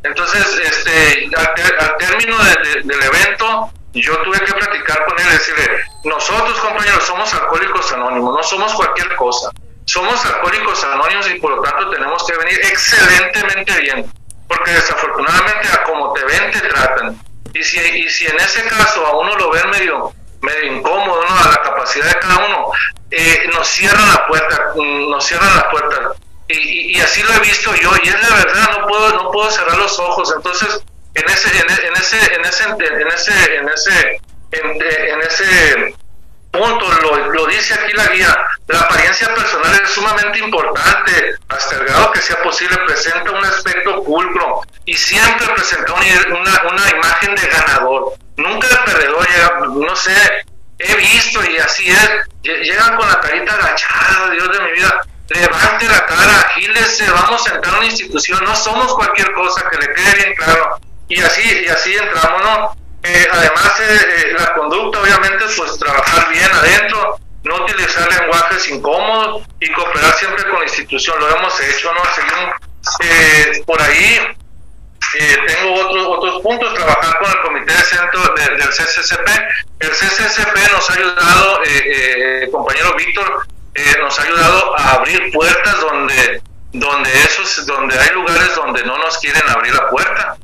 Entonces, 0.04 0.45
este, 0.63 1.30
al, 1.36 1.54
ter, 1.56 1.78
al 1.80 1.98
término 1.98 2.38
de, 2.43 2.56
de, 2.56 2.82
del 2.84 3.04
evento, 3.04 3.71
yo 3.93 4.17
tuve 4.19 4.39
que 4.41 4.54
platicar 4.54 5.06
con 5.06 5.17
él 5.17 5.28
y 5.30 5.32
decirle, 5.32 5.80
nosotros 6.04 6.60
compañeros 6.60 7.04
somos 7.06 7.34
alcohólicos 7.34 7.91
anónimos, 7.93 8.36
no 8.36 8.43
somos 8.43 8.74
cualquier 8.74 9.15
cosa 9.15 9.50
somos 9.86 10.24
alcohólicos 10.26 10.84
anónimos 10.84 11.30
y 11.30 11.39
por 11.39 11.52
lo 11.52 11.62
tanto 11.62 11.89
tenemos 11.89 12.26
que 12.26 12.38
venir 12.38 12.60
excelentemente 12.63 13.80
bien, 13.82 14.12
porque 14.48 14.71
desafortunadamente 14.71 15.67
a 15.69 15.84
como 15.84 16.13
te 16.13 16.24
ven 16.26 16.52
te 16.52 16.62
tratan. 16.62 17.19
Y 17.54 17.63
si, 17.63 17.80
y 17.80 18.10
si 18.10 18.28
en 18.28 18.39
ese 18.39 18.63
caso 18.65 19.06
a 19.06 19.17
uno 19.17 19.36
lo 19.36 19.52
ven 19.52 19.69
medio, 19.69 20.12
medio 20.41 20.74
incómodo, 20.74 21.24
¿no? 21.24 21.39
a 21.39 21.52
la 21.52 21.62
capacidad 21.62 22.08
de 22.08 22.19
cada 22.19 22.45
uno, 22.45 22.71
eh, 23.12 23.50
nos 23.54 23.67
cierran 23.67 24.08
la 24.10 24.28
puerta, 24.28 24.74
nos 24.76 25.26
cierran 25.26 25.56
la 25.56 25.69
puerta. 25.69 26.12
Y, 26.48 26.58
y, 26.58 26.98
y, 26.98 27.02
así 27.02 27.24
lo 27.24 27.34
he 27.34 27.39
visto 27.39 27.74
yo, 27.76 27.91
y 28.04 28.08
es 28.08 28.30
la 28.30 28.36
verdad, 28.36 28.78
no 28.78 28.88
puedo, 28.88 29.13
no 29.13 29.32
puedo 29.32 29.50
cerrar 29.50 29.78
los 29.78 29.98
ojos. 29.98 30.32
Entonces, 30.36 30.84
en 31.15 31.30
ese, 31.30 31.50
en, 31.58 31.71
ese, 31.71 31.88
en 31.88 31.95
ese, 31.95 32.26
en 32.36 32.45
ese, 32.45 33.56
en 33.56 33.69
ese, 33.69 34.21
en, 34.52 35.21
ese 35.21 35.95
punto, 36.58 36.91
lo, 37.02 37.32
lo, 37.32 37.46
dice 37.48 37.74
aquí 37.74 37.94
la 37.94 38.08
guía, 38.08 38.38
la 38.68 38.80
apariencia 38.80 39.34
personal 39.34 39.80
es 39.84 39.89
sumamente 39.89 40.39
importante, 40.39 41.36
hasta 41.50 41.76
el 41.76 41.86
grado 41.86 42.12
que 42.12 42.22
sea 42.22 42.41
posible, 42.41 42.78
presenta 42.86 43.32
un 43.32 43.46
aspecto 43.46 44.04
pulcro 44.04 44.62
y 44.86 44.96
siempre 44.96 45.48
presenta 45.56 45.94
una, 45.94 46.89
imagen 46.89 47.36
de 47.36 47.48
ganador, 47.48 48.13
nunca 48.38 48.68
de 48.68 48.78
perdedor, 48.78 49.70
no 49.70 49.96
sé, 49.96 50.46
he 50.80 50.96
visto 50.96 51.44
y 51.44 51.58
así 51.58 51.89
es, 51.89 52.10
llegan 52.44 52.96
con 52.98 53.08
la 53.08 53.20
carita 53.20 53.54
agachada, 53.54 54.30
Dios 54.32 54.52
de 54.52 54.63
mi 54.65 54.72
vida, 54.72 55.02
levante 55.30 55.88
la 55.88 56.06
cara, 56.06 56.39
agílese, 56.48 57.10
vamos 57.10 57.48
a 57.48 57.56
entrar 57.56 57.76
a 57.76 57.78
una 57.78 57.88
institución, 57.88 58.44
no 58.44 58.56
somos 58.56 58.94
cualquier 58.94 59.32
cosa, 59.34 59.68
que 59.70 59.78
le 59.78 59.94
quede 59.94 60.15
bien 60.15 60.36
claro. 60.36 60.80
Y 61.08 61.22
así, 61.22 61.63
y 61.65 61.68
así 61.68 61.96
entramos, 61.96 62.41
¿no? 62.44 62.85
Eh, 63.08 63.28
además, 63.32 63.80
eh, 63.82 64.00
eh, 64.18 64.34
la 64.39 64.52
conducta, 64.56 65.00
obviamente, 65.00 65.46
pues 65.56 65.78
trabajar 65.78 66.28
bien 66.30 66.50
adentro, 66.52 67.20
no 67.44 67.63
utilizar 67.63 68.12
lenguajes 68.12 68.68
incómodos 68.70 69.44
y 69.60 69.72
cooperar 69.74 70.12
siempre 70.15 70.44
con 70.50 70.58
la 70.58 70.65
institución. 70.65 71.20
Lo 71.20 71.30
hemos 71.38 71.60
hecho, 71.60 71.94
¿no? 71.94 72.02
Seguimos 72.15 73.63
por 73.68 73.80
ahí. 73.80 74.20
tengo 75.48 75.74
otros 75.76 76.08
otros 76.18 76.41
puntos, 76.41 76.74
trabajar 76.74 77.20
con 77.20 77.30
el 77.30 77.41
comité 77.41 77.74
de 77.74 77.84
centro 77.84 78.22
del 78.34 78.70
CCCP. 78.70 79.30
El 79.82 79.91
CCCP 79.91 80.72
nos 80.72 80.89
ha 80.89 80.94
ayudado, 80.94 81.62
el 81.63 82.50
compañero 82.50 82.96
Víctor, 82.96 83.48
nos 84.00 84.20
ha 84.20 84.24
ayudado 84.24 84.80
a 84.80 84.91
abrir 84.94 85.32
puertas 85.32 85.80
donde 85.80 86.41
donde 86.74 87.10
esos 87.20 87.65
donde 87.68 87.98
hay 87.98 88.10
lugares 88.10 88.56
donde 88.56 88.84
no 88.84 88.98
nos 88.98 89.18
quieren 89.20 89.44
abrir 89.48 89.74
la 89.74 89.88
puerta 89.89 90.38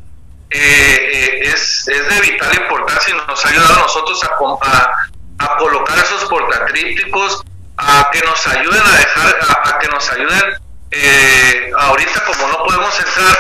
eh, 0.51 1.39
es, 1.43 1.87
es, 1.87 2.09
de 2.09 2.21
vital 2.21 2.53
importancia 2.55 3.13
y 3.13 3.27
nos 3.27 3.45
ha 3.45 3.49
ayudado 3.49 3.73
a 3.73 3.79
nosotros 3.79 4.23
a, 4.23 4.91
a, 5.39 5.57
colocar 5.57 5.97
esos 5.97 6.25
portacrípticos, 6.25 7.43
a 7.77 8.09
que 8.11 8.21
nos 8.21 8.47
ayuden 8.47 8.81
a 8.81 8.97
dejar, 8.97 9.39
a, 9.63 9.79
que 9.79 9.87
nos 9.87 10.11
ayuden 10.11 10.43
eh, 10.91 11.71
ahorita 11.77 12.25
como 12.25 12.47
no 12.47 12.63
podemos 12.65 12.99
entrar 12.99 13.37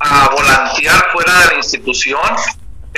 a 0.00 0.28
volantear 0.28 1.10
fuera 1.12 1.32
de 1.40 1.46
la 1.46 1.54
institución, 1.54 2.20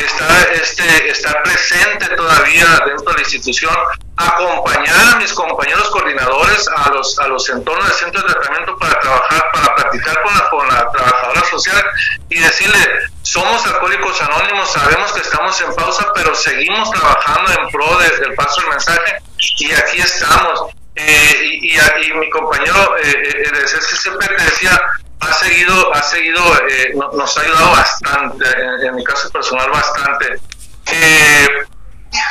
estar, 0.04 0.52
este, 0.52 1.10
estar 1.10 1.42
presente 1.42 2.06
todavía 2.16 2.66
dentro 2.86 3.10
de 3.10 3.14
la 3.14 3.22
institución, 3.22 3.74
acompañar 4.16 5.14
a 5.14 5.16
mis 5.16 5.32
compañeros 5.32 5.88
coordinadores 5.90 6.68
a 6.68 6.90
los, 6.90 7.18
a 7.18 7.28
los 7.28 7.48
entornos 7.48 7.88
de 7.88 7.94
centros 7.94 8.24
de 8.26 8.32
tratamiento 8.32 8.76
para 8.78 8.98
trabajar, 9.00 9.50
para 9.52 9.74
practicar 9.76 10.22
con 10.22 10.34
la, 10.34 10.50
con 10.50 10.68
la 10.68 10.90
trabajadora 10.90 11.44
social 11.44 11.84
y 12.28 12.38
decirle, 12.38 12.78
somos 13.22 13.64
alcohólicos 13.66 14.20
anónimos, 14.22 14.72
sabemos 14.72 15.12
que 15.12 15.20
estamos 15.20 15.60
en 15.60 15.74
pausa, 15.74 16.06
pero 16.14 16.34
seguimos 16.34 16.90
trabajando 16.90 17.52
en 17.52 17.68
pro 17.70 17.98
del 17.98 18.34
paso 18.34 18.60
del 18.60 18.70
mensaje 18.70 19.16
y 19.58 19.72
aquí 19.72 20.00
estamos. 20.00 20.74
Eh, 20.96 21.58
y, 21.62 21.78
y, 21.78 22.12
mi 22.14 22.28
compañero 22.30 22.96
eh, 22.98 23.14
eh 23.14 23.50
de 23.52 23.64
CCCP 23.64 24.36
te 24.36 24.44
decía, 24.44 24.78
ha 25.20 25.33
seguido, 25.35 25.94
ha 25.94 26.02
seguido, 26.02 26.68
eh, 26.68 26.92
nos 26.94 27.37
ha 27.37 27.40
ayudado 27.40 27.70
bastante, 27.72 28.46
en, 28.87 28.94
mi 28.94 29.04
caso 29.04 29.30
personal 29.30 29.70
bastante. 29.70 30.40
Eh, 30.87 31.48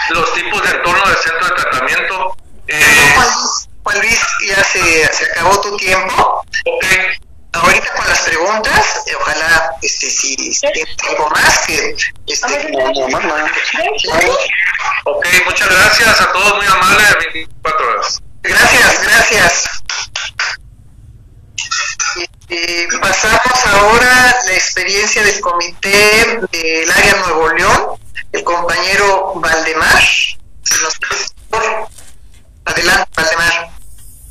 los 0.09 0.33
tipos 0.33 0.61
de 0.63 0.77
entorno 0.77 1.09
de 1.09 1.15
centro 1.15 1.47
de 1.47 1.55
tratamiento. 1.55 2.37
Eh, 2.67 3.15
Juan 3.83 3.99
Luis, 3.99 4.19
ya 4.47 4.63
se, 4.63 5.13
se, 5.13 5.31
acabó 5.31 5.59
tu 5.61 5.75
tiempo. 5.77 6.43
Okay. 6.65 7.15
Ahorita 7.51 7.93
con 7.95 8.07
las 8.07 8.19
preguntas, 8.19 9.03
ojalá 9.19 9.75
este 9.81 10.09
si 10.09 10.35
tiempo 10.35 11.29
más 11.29 11.59
que 11.65 11.95
este 12.27 12.71
Ok, 15.05 15.27
muchas 15.45 15.69
gracias 15.69 16.21
a 16.21 16.31
todos, 16.31 16.57
muy 16.57 16.67
amables, 16.67 17.17
24 17.33 17.87
horas. 17.89 18.21
Gracias, 18.43 19.03
gracias. 19.03 19.69
Eh, 22.49 22.87
pasamos 22.99 23.65
ahora 23.67 24.35
la 24.45 24.53
experiencia 24.69 25.23
del 25.23 25.41
comité 25.41 26.39
del 26.51 26.91
área 26.91 27.15
Nuevo 27.25 27.49
León, 27.53 27.99
el 28.31 28.43
compañero 28.43 29.33
Valdemar. 29.37 30.03
Adelante, 32.65 33.09
Valdemar. 33.15 33.71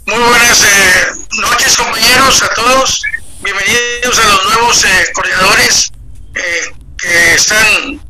Muy 0.06 0.18
buenas 0.20 0.62
eh, 0.62 1.06
noches, 1.38 1.76
compañeros, 1.76 2.40
a 2.44 2.54
todos. 2.54 3.02
Bienvenidos 3.40 4.16
a 4.16 4.24
los 4.28 4.44
nuevos 4.44 4.84
eh, 4.84 5.08
coordinadores 5.12 5.90
eh, 6.36 6.72
que 6.96 7.34
están 7.34 8.00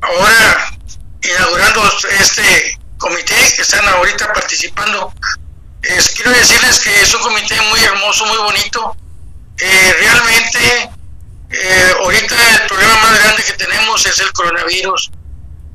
ahora 0.00 0.72
inaugurando 1.22 1.92
este 2.18 2.76
comité, 2.98 3.36
que 3.54 3.62
están 3.62 3.86
ahorita 3.86 4.32
participando. 4.32 5.12
quiero 5.80 6.32
decirles 6.32 6.80
que 6.80 7.02
es 7.02 7.14
un 7.14 7.22
comité 7.22 7.54
muy 7.70 7.84
hermoso, 7.84 8.26
muy 8.26 8.38
bonito 8.38 8.96
realmente 9.60 10.97
eh, 11.50 11.94
ahorita 12.02 12.34
el 12.54 12.68
problema 12.68 12.94
más 13.02 13.18
grande 13.22 13.42
que 13.42 13.52
tenemos 13.54 14.04
es 14.04 14.18
el 14.20 14.32
coronavirus. 14.32 15.10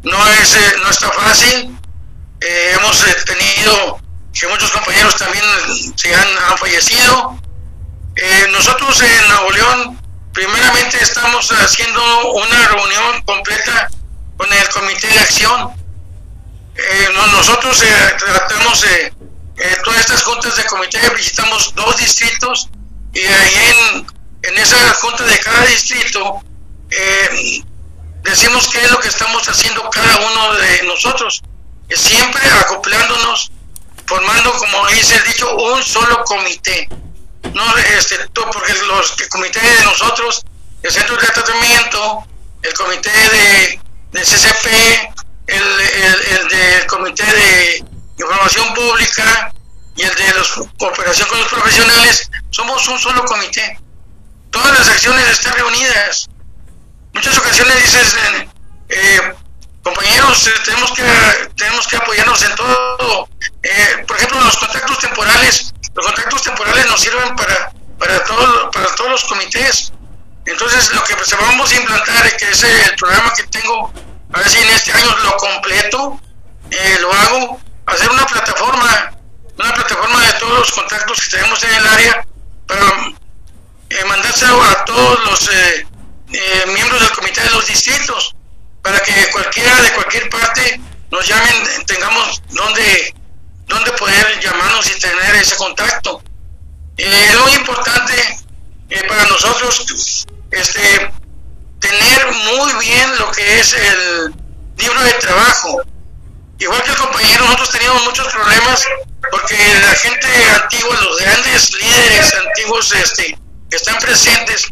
No 0.03 0.27
es 0.29 0.55
eh, 0.55 0.75
no 0.81 0.89
está 0.89 1.09
fácil. 1.11 1.77
hemos 2.39 3.05
tenido 3.25 3.99
que 4.33 4.47
muchos 4.47 4.71
compañeros 4.71 5.15
también 5.15 5.43
se 5.95 6.13
han, 6.13 6.27
han 6.49 6.57
fallecido. 6.57 7.39
nosotros 8.51 9.01
en 9.01 9.27
Nuevo 9.29 9.51
León, 9.51 10.01
primeramente 10.33 11.01
estamos 11.01 11.49
haciendo 11.51 12.01
una 12.33 12.67
reunión 12.67 13.21
completa 13.23 13.89
con 14.37 14.51
el 14.51 14.69
Comité 14.69 15.07
de 15.07 15.19
Acción. 15.19 15.71
nosotros 17.31 17.83
tratamos 18.19 18.85
todas 19.83 19.99
estas 19.99 20.23
juntas 20.23 20.57
de 20.57 20.65
comité, 20.65 20.99
visitamos 21.15 21.73
dos 21.75 21.97
distritos 21.97 22.69
y 23.13 23.19
ahí 23.19 23.75
en, 23.93 24.12
en 24.43 24.57
esa 24.57 24.77
junta 24.95 25.23
de 25.23 25.39
cada 25.39 25.65
distrito 25.65 26.41
eh, 26.89 27.63
decimos 28.21 28.69
qué 28.69 28.81
es 28.81 28.91
lo 28.91 28.99
que 28.99 29.07
estamos 29.07 29.47
haciendo 29.47 29.89
cada 29.89 30.17
uno 30.17 30.53
de 30.55 30.83
nosotros, 30.83 31.41
siempre 31.89 32.41
acoplándonos, 32.61 33.51
formando, 34.05 34.51
como 34.53 34.87
dice 34.87 35.15
el 35.15 35.23
dicho, 35.23 35.55
un 35.55 35.83
solo 35.83 36.23
comité. 36.23 36.87
No, 37.53 37.77
este, 37.77 38.17
porque 38.33 38.73
los 38.87 39.11
que 39.13 39.27
comité 39.29 39.59
de 39.59 39.83
nosotros, 39.83 40.43
el 40.81 40.91
centro 40.91 41.15
de 41.17 41.27
tratamiento, 41.27 42.25
el 42.61 42.73
comité 42.73 43.11
de, 43.11 43.79
de 44.11 44.21
CCP, 44.21 44.67
el, 45.47 45.63
el, 45.79 46.53
el 46.53 46.87
comité 46.87 47.25
de 47.25 47.85
información 48.17 48.73
pública, 48.73 49.53
y 49.95 50.01
el 50.01 50.15
de 50.15 50.23
la 50.23 50.43
cooperación 50.77 51.27
con 51.29 51.39
los 51.39 51.47
profesionales, 51.47 52.29
somos 52.49 52.87
un 52.87 52.99
solo 52.99 53.23
comité. 53.25 53.77
Todas 54.53 54.79
las 54.79 54.87
acciones 54.87 55.27
están 55.29 55.53
reunidas. 55.55 56.29
Muchas 57.11 57.37
ocasiones 57.39 57.75
dices, 57.81 58.15
eh, 58.87 59.33
compañeros, 59.83 60.47
eh, 60.47 60.51
tenemos 60.63 60.91
que 60.93 61.03
tenemos 61.57 61.87
que 61.87 61.97
apoyarnos 61.97 62.41
en 62.43 62.55
todo. 62.55 63.29
Eh, 63.63 64.05
por 64.07 64.15
ejemplo, 64.15 64.39
los 64.41 64.55
contactos 64.57 64.99
temporales, 64.99 65.73
los 65.95 66.05
contactos 66.05 66.43
temporales 66.43 66.85
nos 66.85 67.01
sirven 67.01 67.35
para 67.35 67.71
para 67.97 68.23
todos 68.25 68.69
para 68.71 68.95
todos 68.95 69.09
los 69.09 69.23
comités. 69.25 69.91
Entonces, 70.45 70.93
lo 70.93 71.03
que 71.03 71.15
pues, 71.15 71.35
vamos 71.41 71.71
a 71.71 71.75
implantar, 71.75 72.37
que 72.37 72.49
es 72.51 72.63
el 72.63 72.95
programa 72.95 73.33
que 73.33 73.43
tengo, 73.47 73.91
a 74.33 74.37
ver 74.37 74.49
si 74.49 74.59
en 74.59 74.69
este 74.69 74.93
año 74.93 75.17
lo 75.23 75.35
completo, 75.37 76.21
lo 76.99 77.13
hago, 77.13 77.59
hacer 77.87 78.09
una 78.11 78.25
plataforma 78.27 79.13
una 79.57 79.73
plataforma 79.73 80.19
de 80.25 80.33
todos 80.33 80.59
los 80.59 80.71
contactos 80.71 81.21
que 81.21 81.37
tenemos 81.37 81.63
en 81.63 81.73
el 81.75 81.87
área 81.87 82.27
para 82.67 83.13
eh, 83.93 84.71
a 84.71 84.85
todos 84.85 85.25
los 85.25 85.49
eh, 85.49 85.87
eh, 86.31 86.65
miembros 86.73 86.99
del 86.99 87.11
comité 87.11 87.41
de 87.41 87.49
los 87.51 87.67
distritos 87.67 88.35
para 88.81 88.99
que 88.99 89.29
cualquiera 89.31 89.81
de 89.81 89.93
cualquier 89.93 90.29
parte 90.29 90.79
nos 91.11 91.27
llamen, 91.27 91.85
tengamos 91.85 92.41
donde, 92.49 93.13
donde 93.67 93.91
poder 93.93 94.39
llamarnos 94.39 94.89
y 94.89 94.99
tener 94.99 95.35
ese 95.35 95.55
contacto. 95.55 96.21
es 96.97 97.39
muy 97.39 97.53
importante 97.53 98.13
para 99.07 99.25
nosotros 99.25 100.25
este, 100.51 101.11
tener 101.79 102.31
muy 102.31 102.73
bien 102.79 103.17
lo 103.19 103.31
que 103.31 103.59
es 103.59 103.73
el 103.73 104.33
libro 104.77 105.03
de 105.03 105.13
trabajo. 105.13 105.81
Igual 106.59 106.81
que 106.83 106.91
el 106.91 106.97
compañero, 106.97 107.45
nosotros 107.45 107.71
teníamos 107.71 108.03
muchos 108.03 108.27
problemas 108.27 108.87
porque 109.31 109.55
la 109.55 109.95
gente 109.95 110.27
antigua, 110.61 110.99
los 111.01 111.19
grandes 111.19 111.73
líderes 111.73 112.33
antiguos 112.35 112.91
este, 112.93 113.37
están 113.75 113.97
presentes, 113.99 114.67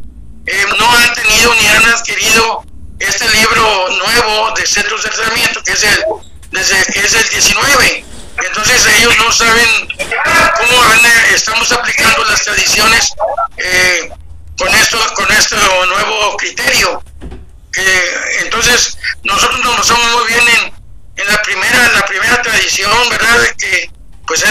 eh, 0.45 0.65
no 0.77 0.91
han 0.91 1.13
tenido 1.13 1.53
ni 1.55 1.67
han 1.67 1.85
adquirido 1.85 2.63
este 2.99 3.29
libro 3.29 3.89
nuevo 3.89 4.51
de 4.51 4.65
centros 4.65 5.03
de 5.03 5.09
tratamiento, 5.09 5.63
que 5.63 5.71
es 5.73 5.83
el, 5.83 6.03
desde, 6.51 6.79
es 6.99 7.13
el 7.13 7.29
19. 7.29 8.05
Entonces 8.47 8.85
ellos 8.97 9.13
no 9.17 9.31
saben 9.31 9.87
cómo 10.57 10.83
estamos 11.33 11.71
aplicando 11.71 12.23
las 12.25 12.43
tradiciones 12.43 13.13
eh, 13.57 14.09
con 14.57 14.69
esto 14.69 14.97
con 15.15 15.31
este 15.31 15.55
nuevo 15.55 16.37
criterio 16.37 17.03
que 17.71 18.41
Entonces, 18.41 18.97
nosotros 19.23 19.63
nos 19.63 19.77
basamos 19.77 20.11
muy 20.11 20.27
bien 20.27 20.47
en, 20.47 20.73
en 21.17 21.27
la 21.27 21.41
primera 21.41 21.89
la 21.93 22.05
primera 22.05 22.41
tradición, 22.41 22.91
¿verdad? 23.09 23.39
De 23.39 23.53
que 23.55 23.91
pues 24.27 24.43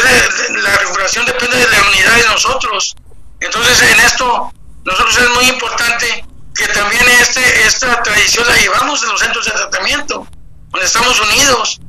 la 0.50 0.76
recuperación 0.76 1.24
depende 1.26 1.56
de 1.56 1.68
la 1.68 1.82
unidad 1.88 2.16
de 2.16 2.26
nosotros. 2.26 2.96
Entonces, 3.40 3.82
en 3.82 4.00
esto, 4.00 4.52
nosotros 4.84 5.18
es 5.18 5.30
muy 5.30 5.44
importante 5.48 6.24
que 6.54 6.66
también 6.68 7.02
este 7.20 7.66
esta 7.66 8.02
tradición 8.02 8.46
la 8.46 8.56
llevamos 8.56 9.02
en 9.02 9.08
los 9.10 9.20
centros 9.20 9.44
de 9.46 9.52
tratamiento, 9.52 10.26
donde 10.70 10.86
estamos 10.86 11.18
unidos 11.20 11.80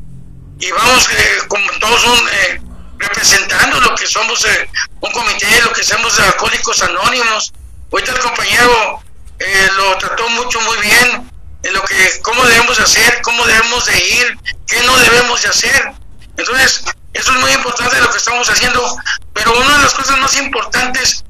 y 0.59 0.71
vamos 0.71 1.09
eh, 1.11 1.37
como 1.47 1.69
todos 1.79 2.05
un, 2.05 2.29
eh, 2.29 2.61
representando 3.01 3.81
lo 3.81 3.95
que 3.95 4.05
somos 4.05 4.45
eh, 4.45 4.69
un 5.01 5.11
comité, 5.11 5.61
lo 5.63 5.73
que 5.73 5.83
somos 5.83 6.17
alcohólicos 6.19 6.81
anónimos. 6.83 7.51
Ahorita 7.91 8.11
el 8.11 8.19
compañero 8.19 9.01
eh, 9.39 9.69
lo 9.75 9.97
trató 9.97 10.29
mucho, 10.29 10.61
muy 10.61 10.77
bien, 10.77 11.29
en 11.63 11.73
lo 11.73 11.83
que, 11.83 12.21
cómo 12.21 12.43
debemos 12.43 12.79
hacer, 12.79 13.21
cómo 13.23 13.45
debemos 13.45 13.85
de 13.85 13.97
ir, 13.97 14.39
qué 14.67 14.81
no 14.83 14.97
debemos 14.97 15.41
de 15.41 15.49
hacer. 15.49 15.91
Entonces, 16.37 16.83
eso 17.13 17.33
es 17.33 17.39
muy 17.39 17.51
importante 17.51 17.99
lo 17.99 18.09
que 18.11 18.17
estamos 18.17 18.49
haciendo, 18.49 18.97
pero 19.33 19.57
una 19.57 19.77
de 19.77 19.83
las 19.83 19.93
cosas 19.93 20.17
más 20.19 20.35
importantes 20.37 21.25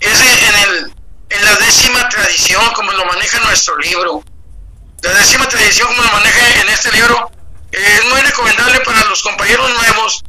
es 0.00 0.20
en, 0.20 0.54
el, 0.68 0.94
en 1.30 1.44
la 1.44 1.56
décima 1.56 2.08
tradición, 2.08 2.62
como 2.74 2.92
lo 2.92 3.04
maneja 3.06 3.40
nuestro 3.40 3.76
libro. 3.78 4.22
La 5.02 5.12
décima 5.14 5.48
tradición, 5.48 5.88
como 5.88 6.02
lo 6.02 6.12
maneja 6.12 6.60
en 6.60 6.68
este 6.68 6.92
libro, 6.92 7.30
es 7.72 8.04
muy 8.10 8.20
recomendable 8.20 8.80
para 8.80 9.04
los 9.04 9.22
compañeros 9.22 9.70
nuevos 9.74 10.24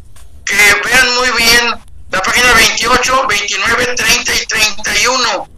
que 0.46 0.82
vean 0.84 1.16
muy 1.16 1.32
bien 1.32 1.76
la 2.12 2.22
página 2.22 2.54
28, 2.54 3.28
29, 3.28 3.86
30 3.96 4.34
y 4.34 4.46
31. 4.46 5.50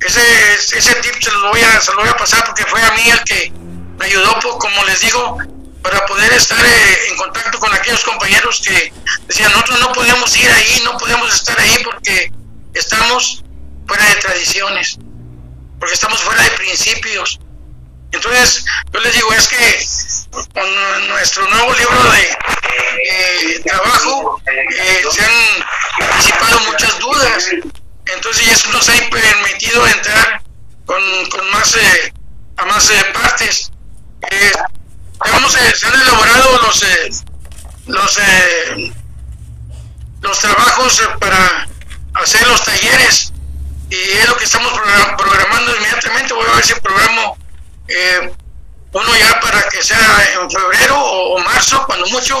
Ese, 0.00 0.76
ese 0.76 0.94
tip 0.96 1.22
se 1.22 1.30
lo, 1.32 1.50
voy 1.50 1.60
a, 1.60 1.80
se 1.80 1.92
lo 1.92 2.00
voy 2.00 2.08
a 2.08 2.16
pasar 2.16 2.44
porque 2.44 2.64
fue 2.66 2.82
a 2.82 2.90
mí 2.92 3.10
el 3.10 3.24
que 3.24 3.52
me 3.98 4.06
ayudó, 4.06 4.38
como 4.58 4.84
les 4.84 5.00
digo, 5.00 5.38
para 5.82 6.04
poder 6.06 6.32
estar 6.32 6.64
eh, 6.64 7.08
en 7.10 7.16
contacto 7.16 7.58
con 7.58 7.72
aquellos 7.72 8.02
compañeros 8.04 8.60
que 8.64 8.92
decían, 9.26 9.52
nosotros 9.52 9.80
no 9.80 9.92
podemos 9.92 10.36
ir 10.36 10.50
ahí, 10.50 10.82
no 10.84 10.96
podemos 10.98 11.32
estar 11.34 11.58
ahí 11.60 11.78
porque 11.84 12.32
estamos 12.76 13.42
fuera 13.86 14.04
de 14.04 14.14
tradiciones, 14.16 14.98
porque 15.78 15.94
estamos 15.94 16.20
fuera 16.22 16.42
de 16.42 16.50
principios. 16.50 17.40
Entonces, 18.12 18.64
yo 18.92 19.00
les 19.00 19.14
digo, 19.14 19.32
es 19.32 19.48
que 19.48 19.86
con 20.54 21.08
nuestro 21.08 21.46
nuevo 21.48 21.72
libro 21.74 22.12
de 22.12 23.60
trabajo 23.64 24.40
eh, 24.46 25.02
se 25.10 25.24
han 25.24 26.16
disipado 26.18 26.60
muchas 26.60 26.98
dudas. 26.98 27.48
Entonces, 28.14 28.48
eso 28.52 28.70
nos 28.70 28.88
ha 28.88 28.92
permitido 29.10 29.86
entrar 29.86 30.42
con, 30.84 31.02
más, 31.50 31.76
eh, 31.76 32.12
a 32.56 32.64
más 32.64 32.90
eh, 32.90 33.04
partes. 33.12 33.72
se 35.48 35.86
han 35.86 36.00
elaborado 36.00 36.60
los, 36.62 36.84
los, 37.86 38.18
los 40.22 40.38
trabajos 40.38 41.02
para 41.18 41.66
hacer 42.22 42.46
los 42.48 42.64
talleres 42.64 43.32
y 43.90 43.94
es 43.94 44.28
lo 44.28 44.36
que 44.36 44.44
estamos 44.44 44.72
programando 45.16 45.76
inmediatamente. 45.76 46.34
Voy 46.34 46.46
a 46.46 46.56
ver 46.56 46.64
si 46.64 46.74
programo 46.74 47.36
eh, 47.88 48.32
uno 48.92 49.16
ya 49.16 49.40
para 49.40 49.62
que 49.68 49.82
sea 49.82 50.00
en 50.40 50.50
febrero 50.50 50.98
o, 50.98 51.38
marzo, 51.40 51.84
cuando 51.86 52.06
mucho, 52.06 52.40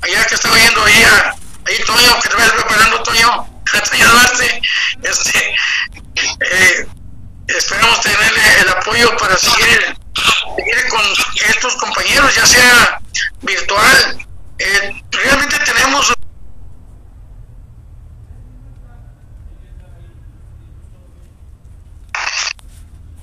allá 0.00 0.24
que 0.24 0.34
estaba 0.34 0.58
yendo 0.58 0.82
ahí, 0.84 1.04
a, 1.04 1.34
ahí 1.66 1.78
Toño, 1.84 2.20
que 2.20 2.28
te 2.28 2.34
vayas 2.36 2.52
preparando 2.52 3.02
Toño, 3.02 3.62
Toño 3.90 4.06
este, 5.02 5.54
eh, 6.16 6.86
esperamos 7.48 8.00
tener 8.00 8.32
el 8.60 8.68
apoyo 8.70 9.16
para 9.18 9.36
seguir, 9.36 9.96
seguir, 10.56 10.88
con 10.88 11.02
estos 11.48 11.76
compañeros, 11.76 12.34
ya 12.34 12.46
sea 12.46 13.00
virtual. 13.42 14.26
Eh, 14.58 15.02
realmente 15.10 15.58
tenemos 15.58 16.12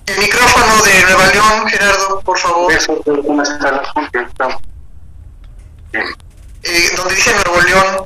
El 0.10 0.18
micrófono 0.18 0.82
de 0.84 1.02
Nueva 1.04 1.28
León, 1.28 1.68
Gerardo, 1.68 2.20
por 2.22 2.40
favor. 2.40 2.74
Eh, 2.74 2.80
donde 6.98 7.16
dice 7.16 7.34
Nuevo 7.34 7.62
León. 7.62 8.06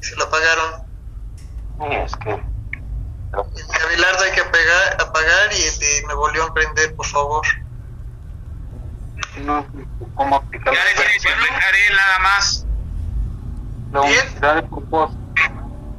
Se 0.00 0.16
lo 0.16 0.24
apagaron. 0.24 0.82
Es 1.90 2.16
que. 2.16 2.30
El 2.30 2.40
de 3.68 3.82
Abelardo 3.84 4.24
hay 4.24 4.32
que 4.32 4.40
apagar, 4.40 4.96
apagar 4.98 5.52
y 5.52 5.62
el 5.62 5.78
de 5.78 6.02
Nuevo 6.04 6.30
León 6.30 6.54
prender, 6.54 6.96
por 6.96 7.04
favor. 7.06 7.46
No, 9.36 9.66
¿cómo 10.14 10.36
aplicar? 10.36 10.72
Ya 10.74 10.84
dejaré 10.84 11.90
nada 11.94 12.18
más. 12.20 12.64
La 13.92 14.00
Bien. 14.00 14.24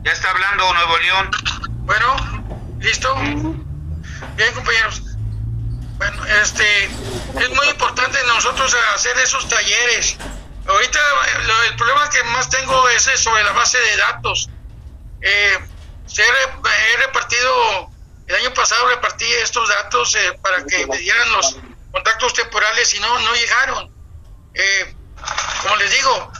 Ya 0.03 0.11
está 0.11 0.31
hablando 0.31 0.73
Nuevo 0.73 0.97
León. 0.97 1.29
Bueno, 1.85 2.15
¿listo? 2.79 3.15
Bien, 4.35 4.53
compañeros. 4.53 5.01
Bueno, 5.97 6.25
este, 6.41 6.85
es 6.85 7.49
muy 7.49 7.67
importante 7.67 8.17
nosotros 8.27 8.75
hacer 8.95 9.17
esos 9.17 9.47
talleres. 9.49 10.17
Ahorita 10.67 10.99
el 11.67 11.75
problema 11.75 12.09
que 12.09 12.23
más 12.25 12.49
tengo 12.49 12.87
es 12.89 13.03
sobre 13.03 13.43
la 13.43 13.51
base 13.51 13.77
de 13.77 13.97
datos. 13.97 14.49
Eh, 15.21 15.59
se 16.05 16.23
he 16.23 16.97
repartido, 17.05 17.89
el 18.27 18.35
año 18.35 18.53
pasado 18.53 18.87
repartí 18.87 19.25
estos 19.43 19.67
datos 19.67 20.15
eh, 20.15 20.39
para 20.41 20.63
que 20.65 20.85
me 20.87 20.97
dieran 20.97 21.31
los 21.31 21.57
contactos 21.91 22.33
temporales 22.33 22.93
y 22.93 22.99
no, 22.99 23.19
no 23.19 23.33
llegaron. 23.35 23.91
Eh, 24.53 24.95
como 25.63 25.75
les 25.77 25.91
digo, 25.91 26.31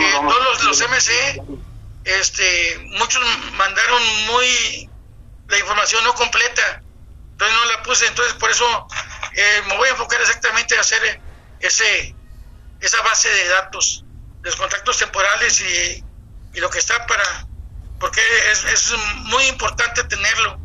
eh, 0.00 0.12
todos 0.12 0.44
los, 0.44 0.64
los 0.64 0.80
MC, 0.90 1.42
este, 2.04 2.78
muchos 2.98 3.24
mandaron 3.56 4.02
muy 4.26 4.90
la 5.48 5.58
información 5.58 6.04
no 6.04 6.14
completa, 6.14 6.82
entonces 7.36 7.54
no 7.54 7.64
la 7.66 7.82
puse, 7.82 8.06
entonces 8.06 8.32
por 8.34 8.50
eso 8.50 8.88
eh, 9.34 9.62
me 9.66 9.76
voy 9.76 9.88
a 9.88 9.90
enfocar 9.90 10.18
exactamente 10.22 10.74
a 10.74 10.80
hacer 10.80 11.04
eh, 11.04 11.20
ese 11.60 12.14
esa 12.80 13.02
base 13.02 13.28
de 13.28 13.48
datos, 13.48 14.04
los 14.40 14.56
contactos 14.56 14.96
temporales 14.96 15.60
y, 15.60 16.02
y 16.54 16.60
lo 16.60 16.70
que 16.70 16.78
está 16.78 17.06
para, 17.06 17.46
porque 18.00 18.22
es, 18.52 18.64
es 18.64 18.94
muy 19.24 19.44
importante 19.48 20.02
tenerlo. 20.04 20.58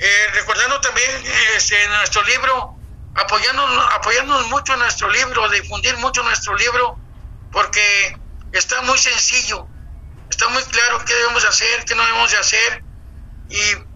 Eh, 0.00 0.26
recordando 0.32 0.80
también 0.80 1.10
eh, 1.24 1.56
este, 1.56 1.86
nuestro 1.88 2.24
libro, 2.24 2.74
apoyándonos, 3.14 3.94
apoyarnos 3.94 4.48
mucho 4.48 4.72
en 4.72 4.80
nuestro 4.80 5.08
libro, 5.10 5.48
difundir 5.48 5.96
mucho 5.98 6.24
nuestro 6.24 6.56
libro, 6.56 6.98
porque 7.52 8.16
está 8.50 8.82
muy 8.82 8.98
sencillo, 8.98 9.68
está 10.28 10.48
muy 10.48 10.62
claro 10.64 11.04
qué 11.04 11.14
debemos 11.14 11.42
de 11.42 11.48
hacer, 11.50 11.84
qué 11.84 11.94
no 11.94 12.04
debemos 12.04 12.32
de 12.32 12.38
hacer, 12.38 12.82
y 13.48 13.89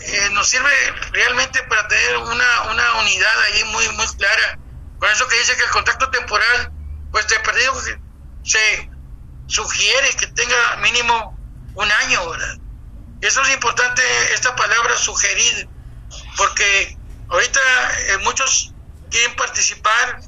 eh, 0.00 0.30
nos 0.32 0.48
sirve 0.48 0.70
realmente 1.12 1.62
para 1.64 1.86
tener 1.88 2.16
una, 2.18 2.62
una 2.70 2.94
unidad 3.00 3.40
ahí 3.42 3.64
muy, 3.64 3.88
muy 3.90 4.06
clara. 4.16 4.58
Con 4.98 5.10
eso 5.10 5.26
que 5.28 5.38
dice 5.38 5.56
que 5.56 5.64
el 5.64 5.70
contacto 5.70 6.10
temporal, 6.10 6.72
pues 7.10 7.26
de 7.28 7.38
perdido 7.40 7.74
se 8.42 8.90
sugiere 9.46 10.14
que 10.16 10.26
tenga 10.28 10.76
mínimo 10.76 11.38
un 11.74 11.90
año, 11.90 12.30
¿verdad? 12.30 12.58
Eso 13.20 13.42
es 13.42 13.50
importante, 13.50 14.02
esta 14.32 14.56
palabra 14.56 14.96
sugerir, 14.96 15.68
porque 16.36 16.96
ahorita 17.28 17.60
eh, 18.08 18.18
muchos 18.18 18.72
quieren 19.10 19.36
participar 19.36 20.20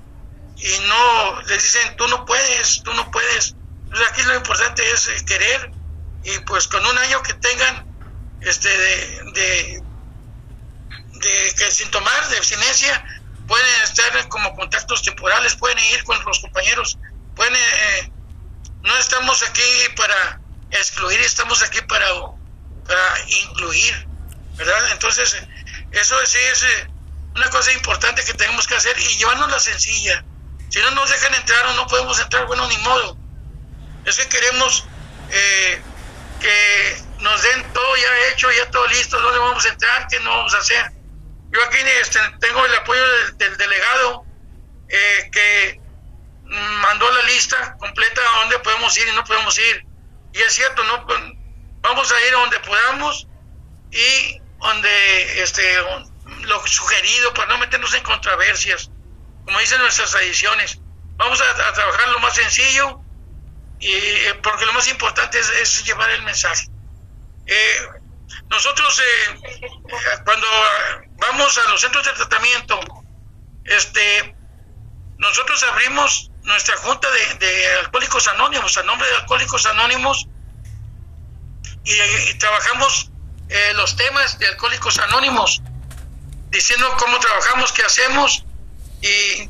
y 0.56 0.78
no 0.86 1.42
les 1.42 1.62
dicen 1.62 1.96
tú 1.96 2.06
no 2.08 2.24
puedes, 2.24 2.82
tú 2.82 2.92
no 2.94 3.10
puedes. 3.10 3.54
Entonces 3.84 4.08
aquí 4.10 4.22
lo 4.22 4.34
importante 4.34 4.90
es 4.90 5.08
eh, 5.08 5.24
querer 5.24 5.70
y 6.24 6.38
pues 6.40 6.68
con 6.68 6.84
un 6.84 6.98
año 6.98 7.22
que 7.22 7.34
tengan 7.34 7.91
este 8.44 8.68
de, 8.68 9.82
de, 11.20 11.54
que 11.56 11.70
sin 11.70 11.90
tomar 11.90 12.28
de 12.28 12.38
abstinencia 12.38 13.04
pueden 13.46 13.82
estar 13.82 14.28
como 14.28 14.54
contactos 14.56 15.02
temporales, 15.02 15.54
pueden 15.56 15.78
ir 15.92 16.02
con 16.04 16.22
los 16.24 16.40
compañeros, 16.40 16.98
pueden 17.34 17.54
eh, 17.54 18.12
no 18.82 18.96
estamos 18.96 19.42
aquí 19.42 19.62
para 19.96 20.40
excluir, 20.70 21.20
estamos 21.20 21.62
aquí 21.62 21.80
para, 21.82 22.06
para 22.86 23.30
incluir, 23.44 24.06
¿verdad? 24.56 24.90
Entonces, 24.92 25.36
eso 25.92 26.26
sí 26.26 26.38
es 26.38 26.62
eh, 26.62 26.88
una 27.34 27.48
cosa 27.50 27.72
importante 27.72 28.24
que 28.24 28.34
tenemos 28.34 28.66
que 28.66 28.74
hacer 28.74 28.98
y 28.98 29.16
llevarnos 29.18 29.50
la 29.50 29.60
sencilla. 29.60 30.24
Si 30.68 30.80
no 30.80 30.90
nos 30.92 31.10
dejan 31.10 31.34
entrar 31.34 31.66
o 31.66 31.74
no 31.74 31.86
podemos 31.86 32.18
entrar, 32.18 32.46
bueno, 32.46 32.66
ni 32.68 32.78
modo. 32.78 33.16
Es 34.04 34.16
que 34.16 34.28
queremos 34.28 34.84
eh, 35.30 35.82
que 36.40 37.02
nos 37.22 37.42
den 37.42 37.72
todo 37.72 37.96
ya 37.96 38.28
hecho, 38.28 38.50
ya 38.50 38.70
todo 38.70 38.86
listo, 38.88 39.18
dónde 39.20 39.38
vamos 39.38 39.64
a 39.64 39.68
entrar, 39.68 40.06
qué 40.08 40.20
no 40.20 40.30
vamos 40.30 40.54
a 40.54 40.58
hacer. 40.58 40.92
Yo 41.50 41.64
aquí 41.64 41.78
este, 42.00 42.18
tengo 42.40 42.64
el 42.64 42.74
apoyo 42.74 43.06
del, 43.08 43.38
del 43.38 43.56
delegado 43.56 44.24
eh, 44.88 45.30
que 45.32 45.80
mandó 46.44 47.10
la 47.10 47.22
lista 47.22 47.76
completa 47.78 48.20
a 48.20 48.40
dónde 48.40 48.58
podemos 48.58 48.96
ir 48.98 49.08
y 49.08 49.12
no 49.12 49.24
podemos 49.24 49.58
ir. 49.58 49.86
Y 50.32 50.40
es 50.40 50.52
cierto, 50.52 50.82
no 50.84 51.06
vamos 51.80 52.12
a 52.12 52.26
ir 52.26 52.34
a 52.34 52.38
donde 52.38 52.60
podamos 52.60 53.26
y 53.90 54.40
donde 54.60 55.42
este 55.42 55.62
lo 56.42 56.66
sugerido 56.66 57.32
para 57.34 57.48
no 57.48 57.58
meternos 57.58 57.94
en 57.94 58.02
controversias, 58.02 58.90
como 59.44 59.58
dicen 59.60 59.80
nuestras 59.80 60.10
tradiciones. 60.10 60.78
Vamos 61.16 61.40
a, 61.40 61.68
a 61.68 61.72
trabajar 61.72 62.08
lo 62.08 62.18
más 62.20 62.34
sencillo, 62.34 63.00
y, 63.78 63.92
eh, 63.92 64.34
porque 64.42 64.64
lo 64.64 64.72
más 64.72 64.88
importante 64.88 65.38
es, 65.38 65.48
es 65.50 65.84
llevar 65.84 66.10
el 66.10 66.22
mensaje. 66.22 66.71
Eh, 67.46 67.88
nosotros 68.52 69.00
eh, 69.00 69.62
eh, 69.62 69.68
cuando 70.24 70.46
vamos 71.16 71.58
a 71.58 71.70
los 71.70 71.80
centros 71.80 72.04
de 72.04 72.12
tratamiento, 72.12 72.78
este, 73.64 74.34
nosotros 75.16 75.62
abrimos 75.62 76.30
nuestra 76.42 76.76
junta 76.76 77.08
de, 77.10 77.66
alcohólicos 77.80 78.28
anónimos, 78.28 78.76
a 78.76 78.82
nombre 78.82 79.08
de 79.08 79.16
alcohólicos 79.16 79.64
anónimos, 79.64 80.26
y, 81.84 81.92
y 81.94 82.34
trabajamos 82.38 83.10
eh, 83.48 83.72
los 83.74 83.96
temas 83.96 84.38
de 84.38 84.48
alcohólicos 84.48 84.98
anónimos, 84.98 85.62
diciendo 86.50 86.94
cómo 86.98 87.18
trabajamos, 87.20 87.72
qué 87.72 87.82
hacemos, 87.84 88.44
y 89.00 89.48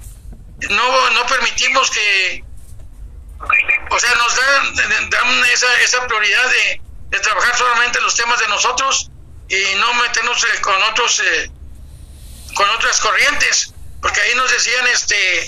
no, 0.71 1.11
no 1.11 1.27
permitimos 1.27 1.91
que, 1.91 2.45
o 3.91 3.99
sea, 3.99 4.15
nos 4.15 4.37
dan, 4.37 5.11
dan 5.11 5.45
esa, 5.53 5.81
esa 5.81 6.07
prioridad 6.07 6.51
de, 6.51 6.83
de 7.13 7.21
trabajar 7.21 7.57
solamente 7.57 8.01
los 8.01 8.17
temas 8.17 8.41
de 8.41 8.49
nosotros 8.49 9.11
y 9.47 9.75
no 9.77 9.93
meternos 9.95 10.43
eh, 10.45 10.61
con 10.63 10.83
otros 10.85 11.21
eh, 11.21 11.51
con 12.55 12.69
otras 12.71 13.01
corrientes 13.01 13.75
porque 14.01 14.19
ahí 14.23 14.35
nos 14.35 14.51
decían 14.51 14.87
este 14.87 15.47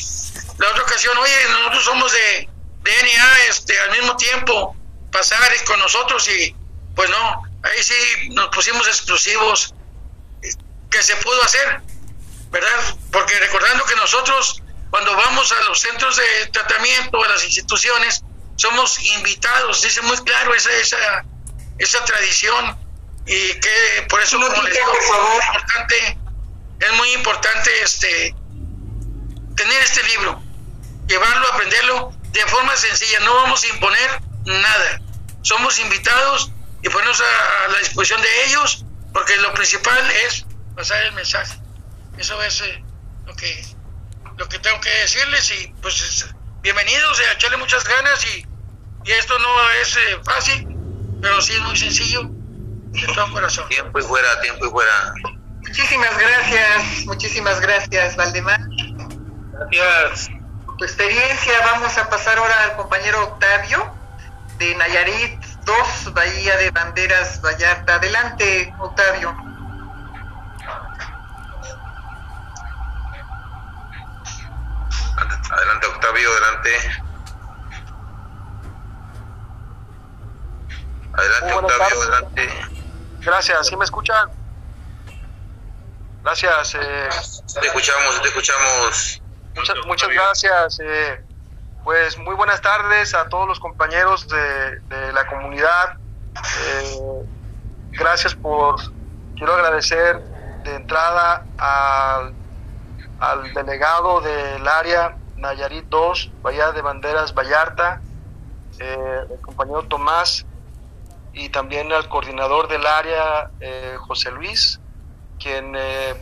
la 0.58 0.68
otra 0.68 0.82
ocasión 0.82 1.16
oye 1.16 1.48
nosotros 1.48 1.84
somos 1.84 2.12
de, 2.12 2.48
de 2.82 3.02
NA 3.02 3.38
este 3.48 3.78
al 3.80 3.92
mismo 3.92 4.14
tiempo 4.16 4.76
pasar 5.10 5.40
con 5.64 5.78
nosotros 5.78 6.28
y 6.28 6.54
pues 6.94 7.08
no 7.08 7.42
ahí 7.62 7.82
sí 7.82 8.28
nos 8.32 8.48
pusimos 8.48 8.86
exclusivos 8.86 9.74
que 10.90 11.02
se 11.02 11.16
pudo 11.16 11.42
hacer 11.44 11.80
verdad 12.50 12.96
porque 13.10 13.40
recordando 13.40 13.86
que 13.86 13.96
nosotros 13.96 14.62
cuando 14.90 15.16
vamos 15.16 15.50
a 15.50 15.62
los 15.62 15.80
centros 15.80 16.16
de 16.16 16.46
tratamiento 16.52 17.24
a 17.24 17.28
las 17.28 17.42
instituciones 17.42 18.22
somos 18.56 19.02
invitados 19.16 19.80
dice 19.80 20.02
muy 20.02 20.18
claro 20.18 20.54
esa 20.54 20.70
esa 20.74 21.24
esa 21.78 22.04
tradición 22.04 22.78
y 23.26 23.54
que 23.60 24.06
por 24.08 24.20
eso 24.20 24.38
como 24.38 24.62
les 24.62 24.74
digo, 24.74 24.92
es 24.92 25.08
muy 25.10 25.46
importante 25.46 26.18
es 26.80 26.92
muy 26.92 27.12
importante 27.12 27.70
este 27.82 28.34
tener 29.56 29.82
este 29.82 30.02
libro 30.04 30.42
llevarlo 31.06 31.46
aprenderlo 31.52 32.12
de 32.32 32.40
forma 32.46 32.76
sencilla. 32.76 33.20
No 33.20 33.34
vamos 33.34 33.62
a 33.64 33.68
imponer 33.68 34.20
nada. 34.44 35.00
Somos 35.42 35.78
invitados 35.78 36.50
y 36.82 36.88
ponernos 36.88 37.20
a, 37.20 37.64
a 37.64 37.68
la 37.68 37.78
disposición 37.78 38.20
de 38.20 38.44
ellos 38.46 38.84
porque 39.12 39.36
lo 39.36 39.52
principal 39.54 40.10
es 40.26 40.44
pasar 40.74 41.02
el 41.04 41.12
mensaje. 41.12 41.58
Eso 42.18 42.42
es 42.42 42.60
eh, 42.62 42.84
lo 43.26 43.34
que 43.36 43.66
lo 44.36 44.48
que 44.48 44.58
tengo 44.58 44.80
que 44.80 44.90
decirles 44.90 45.48
y 45.52 45.68
pues 45.80 46.00
es, 46.00 46.26
bienvenidos 46.60 47.20
a 47.20 47.32
echarle 47.32 47.56
muchas 47.56 47.84
ganas 47.84 48.24
y, 48.26 48.44
y 49.04 49.12
esto 49.12 49.38
no 49.38 49.70
es 49.70 49.96
eh, 49.96 50.18
fácil 50.24 50.66
pero 51.24 51.40
sí 51.40 51.54
es 51.54 51.60
muy 51.60 51.74
sencillo, 51.74 52.20
de 52.24 53.06
todo 53.14 53.32
corazón. 53.32 53.66
Tiempo 53.68 53.98
y 53.98 54.02
fuera, 54.02 54.40
tiempo 54.42 54.66
y 54.66 54.68
fuera. 54.68 55.14
Muchísimas 55.66 56.18
gracias, 56.18 57.06
muchísimas 57.06 57.60
gracias, 57.60 58.14
Valdemar. 58.14 58.60
Gracias. 59.72 60.28
Por 60.66 60.76
tu 60.76 60.84
experiencia, 60.84 61.54
vamos 61.64 61.96
a 61.96 62.10
pasar 62.10 62.36
ahora 62.36 62.64
al 62.64 62.76
compañero 62.76 63.24
Octavio, 63.24 63.90
de 64.58 64.74
Nayarit 64.74 65.42
2, 65.64 66.12
Bahía 66.12 66.58
de 66.58 66.70
Banderas, 66.72 67.40
Vallarta. 67.40 67.94
Adelante, 67.94 68.74
Octavio. 68.78 69.34
Adelante, 75.50 75.86
Octavio, 75.86 76.28
adelante. 76.28 77.03
Adelante, 81.16 81.54
Octavio, 81.54 82.02
adelante. 82.02 82.48
Gracias, 83.20 83.66
¿sí 83.66 83.76
me 83.76 83.84
escuchan? 83.84 84.30
Gracias, 86.22 86.74
eh, 86.74 87.08
Te 87.60 87.66
escuchamos, 87.66 88.22
te 88.22 88.28
escuchamos. 88.28 89.22
muchas, 89.56 89.76
muchas 89.86 90.08
gracias. 90.08 90.78
eh, 90.82 91.22
pues 91.84 92.16
muy 92.16 92.34
buenas 92.34 92.62
tardes 92.62 93.14
a 93.14 93.28
todos 93.28 93.46
los 93.46 93.60
compañeros 93.60 94.26
de, 94.28 94.80
de 94.80 95.12
la 95.12 95.26
comunidad. 95.26 95.96
Eh, 96.60 96.98
gracias 97.92 98.34
por, 98.34 98.76
quiero 99.36 99.52
agradecer 99.54 100.18
de 100.64 100.74
entrada 100.76 101.44
al, 101.58 102.32
al 103.20 103.52
delegado 103.52 104.22
del 104.22 104.66
área 104.66 105.16
Nayarit 105.36 105.84
2, 105.90 106.32
Bahía 106.40 106.72
de 106.72 106.80
Banderas 106.80 107.34
Vallarta, 107.34 108.00
eh, 108.78 109.18
el 109.30 109.40
compañero 109.42 109.82
Tomás, 109.82 110.46
y 111.34 111.48
también 111.48 111.92
al 111.92 112.08
coordinador 112.08 112.68
del 112.68 112.86
área, 112.86 113.50
eh, 113.60 113.96
José 113.98 114.30
Luis, 114.30 114.80
quien 115.38 115.74
eh, 115.76 116.14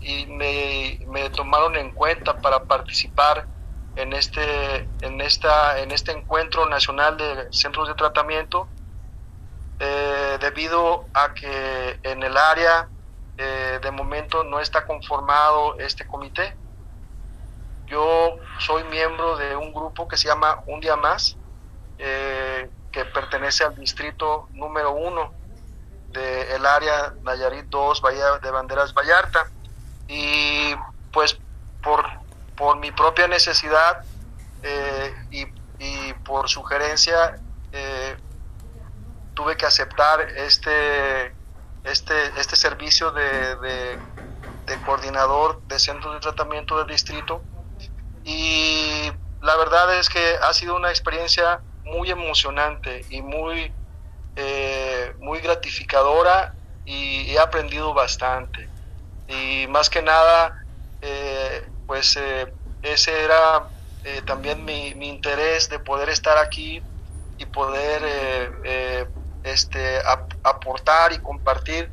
y 0.00 0.26
me, 0.26 1.00
me 1.08 1.30
tomaron 1.30 1.76
en 1.76 1.90
cuenta 1.92 2.36
para 2.36 2.64
participar 2.64 3.46
en 3.96 4.12
este, 4.12 4.86
en 5.00 5.20
esta, 5.22 5.78
en 5.78 5.90
este 5.92 6.12
encuentro 6.12 6.66
nacional 6.68 7.16
de 7.16 7.48
centros 7.52 7.88
de 7.88 7.94
tratamiento, 7.94 8.68
eh, 9.80 10.36
debido 10.40 11.06
a 11.14 11.32
que 11.32 11.98
en 12.02 12.22
el 12.22 12.36
área 12.36 12.88
de 13.36 13.90
momento 13.90 14.44
no 14.44 14.60
está 14.60 14.86
conformado 14.86 15.76
este 15.80 16.06
comité. 16.06 16.56
Yo 17.86 18.36
soy 18.60 18.84
miembro 18.84 19.36
de 19.36 19.56
un 19.56 19.72
grupo 19.72 20.06
que 20.06 20.16
se 20.16 20.28
llama 20.28 20.62
Un 20.66 20.78
Día 20.78 20.94
Más, 20.94 21.36
que 22.94 23.04
pertenece 23.04 23.64
al 23.64 23.74
distrito 23.74 24.48
número 24.52 24.92
uno 24.92 25.34
del 26.12 26.64
área 26.64 27.12
Nayarit 27.22 27.66
2, 27.66 28.00
Bahía 28.00 28.38
de 28.40 28.50
Banderas 28.52 28.94
Vallarta. 28.94 29.50
Y 30.06 30.76
pues 31.12 31.36
por, 31.82 32.04
por 32.56 32.78
mi 32.78 32.92
propia 32.92 33.26
necesidad 33.26 34.04
eh, 34.62 35.12
y, 35.32 35.46
y, 35.80 36.12
por 36.24 36.48
sugerencia 36.48 37.40
eh, 37.72 38.16
tuve 39.34 39.56
que 39.56 39.66
aceptar 39.66 40.20
este, 40.20 41.34
este, 41.82 42.26
este 42.38 42.54
servicio 42.54 43.10
de, 43.10 43.56
de, 43.56 43.98
de 44.66 44.82
coordinador 44.86 45.60
de 45.62 45.80
centros 45.80 46.14
de 46.14 46.20
tratamiento 46.20 46.78
del 46.78 46.86
distrito. 46.86 47.42
Y 48.22 49.10
la 49.42 49.56
verdad 49.56 49.98
es 49.98 50.08
que 50.08 50.36
ha 50.42 50.52
sido 50.52 50.76
una 50.76 50.90
experiencia 50.90 51.60
muy 51.84 52.10
emocionante 52.10 53.04
y 53.10 53.22
muy, 53.22 53.72
eh, 54.36 55.12
muy 55.20 55.40
gratificadora 55.40 56.54
y 56.84 57.30
he 57.30 57.38
aprendido 57.38 57.94
bastante. 57.94 58.68
Y 59.28 59.66
más 59.68 59.88
que 59.88 60.02
nada, 60.02 60.64
eh, 61.00 61.66
pues 61.86 62.16
eh, 62.16 62.52
ese 62.82 63.24
era 63.24 63.68
también 64.26 64.62
mi, 64.66 64.94
mi, 64.96 65.08
interés 65.08 65.70
de 65.70 65.78
poder 65.78 66.10
estar 66.10 66.36
aquí 66.36 66.82
y 67.38 67.46
poder 67.46 68.02
este, 69.44 69.98
ap 70.04 70.30
aportar 70.42 71.14
y 71.14 71.18
compartir 71.20 71.90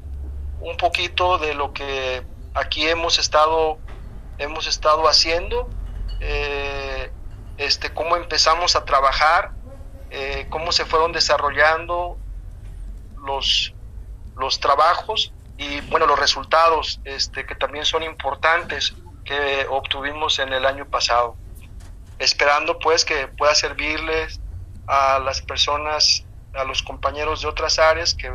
un 0.60 0.76
poquito 0.76 1.38
de 1.38 1.54
lo 1.54 1.72
que 1.72 2.22
aquí 2.54 2.86
hemos 2.86 3.18
estado, 3.18 3.78
hemos 4.39 4.68
estado 4.68 5.08
haciendo, 5.08 5.70
este, 7.58 7.94
cómo 7.94 8.18
empezamos 8.18 8.76
a 8.76 8.84
trabajar 8.84 9.54
eh, 10.12 10.45
cómo 10.49 10.74
se 10.74 10.84
fueron 10.84 11.14
desarrollando 11.14 12.18
los, 13.26 13.74
los 14.38 14.59
trabajos 14.59 15.34
y 15.57 15.80
bueno 15.82 16.05
los 16.05 16.20
resultados 16.20 16.99
este, 17.05 17.45
que 17.45 17.55
también 17.55 17.86
son 17.86 18.03
importantes 18.03 18.93
que 19.24 19.66
obtuvimos 19.70 20.39
en 20.39 20.51
el 20.51 20.66
año 20.66 20.86
pasado. 20.86 21.38
Esperando 22.20 22.78
pues 22.78 23.05
que 23.05 23.28
pueda 23.28 23.55
servirles 23.55 24.41
a 24.86 25.20
las 25.20 25.41
personas 25.41 26.26
a 26.53 26.66
los 26.66 26.84
compañeros 26.84 27.41
de 27.41 27.47
otras 27.47 27.80
áreas 27.80 28.14
que, 28.14 28.30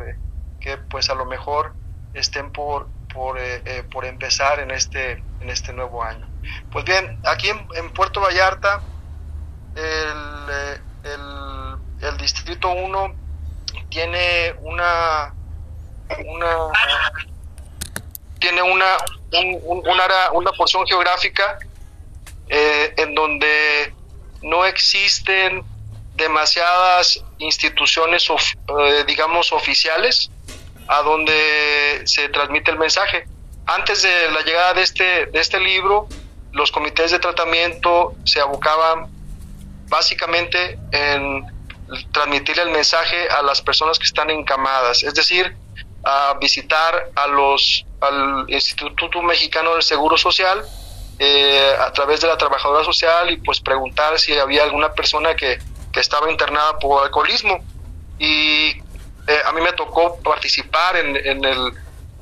que 0.59 0.77
pues 0.77 1.11
a 1.11 1.15
lo 1.15 1.25
mejor 1.25 1.73
estén 2.15 2.51
por 2.51 2.87
por, 3.13 3.39
eh, 3.39 3.61
eh, 3.65 3.83
por 3.83 4.05
empezar 4.05 4.59
en 4.59 4.71
este 4.71 5.23
en 5.41 5.49
este 5.49 5.73
nuevo 5.73 6.03
año. 6.03 6.27
Pues 6.71 6.85
bien 6.85 7.19
aquí 7.25 7.49
en, 7.49 7.67
en 7.75 7.91
Puerto 7.91 8.19
Vallarta 8.19 8.81
el, 9.75 10.49
eh, 10.49 10.81
el, 11.03 12.07
el 12.07 12.17
distrito 12.17 12.69
1 12.69 13.15
tiene 13.89 14.55
una 14.61 15.33
una 16.25 16.47
tiene 18.39 18.61
una 18.61 18.97
un, 19.33 19.59
un, 19.63 19.87
una, 19.87 20.31
una 20.33 20.51
porción 20.51 20.85
geográfica 20.87 21.59
eh, 22.49 22.93
en 22.97 23.13
donde 23.13 23.93
no 24.41 24.65
existen 24.65 25.63
demasiadas 26.15 27.23
instituciones 27.37 28.29
of, 28.29 28.41
eh, 28.79 29.03
digamos 29.05 29.51
oficiales 29.51 30.31
a 30.87 31.01
donde 31.01 32.01
se 32.05 32.29
transmite 32.29 32.71
el 32.71 32.79
mensaje. 32.79 33.27
Antes 33.65 34.01
de 34.01 34.31
la 34.31 34.41
llegada 34.41 34.73
de 34.73 34.81
este, 34.83 35.25
de 35.25 35.39
este 35.39 35.59
libro, 35.59 36.07
los 36.53 36.71
comités 36.71 37.11
de 37.11 37.19
tratamiento 37.19 38.15
se 38.23 38.39
abocaban 38.39 39.16
básicamente 39.87 40.79
en 40.91 41.45
transmitir 42.11 42.59
el 42.59 42.69
mensaje 42.69 43.29
a 43.29 43.41
las 43.41 43.61
personas 43.61 43.97
que 43.97 44.05
están 44.05 44.29
encamadas, 44.29 45.03
es 45.03 45.13
decir, 45.13 45.55
a 46.03 46.37
visitar 46.39 47.09
a 47.15 47.27
los, 47.27 47.85
al 48.01 48.45
Instituto 48.47 49.21
Mexicano 49.21 49.73
del 49.73 49.83
Seguro 49.83 50.17
Social 50.17 50.63
eh, 51.19 51.75
a 51.79 51.91
través 51.91 52.21
de 52.21 52.27
la 52.27 52.37
trabajadora 52.37 52.83
social 52.83 53.31
y 53.31 53.37
pues 53.37 53.59
preguntar 53.59 54.19
si 54.19 54.37
había 54.37 54.63
alguna 54.63 54.93
persona 54.93 55.35
que, 55.35 55.57
que 55.91 55.99
estaba 55.99 56.29
internada 56.31 56.77
por 56.79 57.03
alcoholismo. 57.03 57.59
Y 58.19 58.69
eh, 59.27 59.41
a 59.45 59.51
mí 59.51 59.61
me 59.61 59.73
tocó 59.73 60.19
participar 60.21 60.97
en, 60.97 61.15
en, 61.17 61.43
el, 61.43 61.73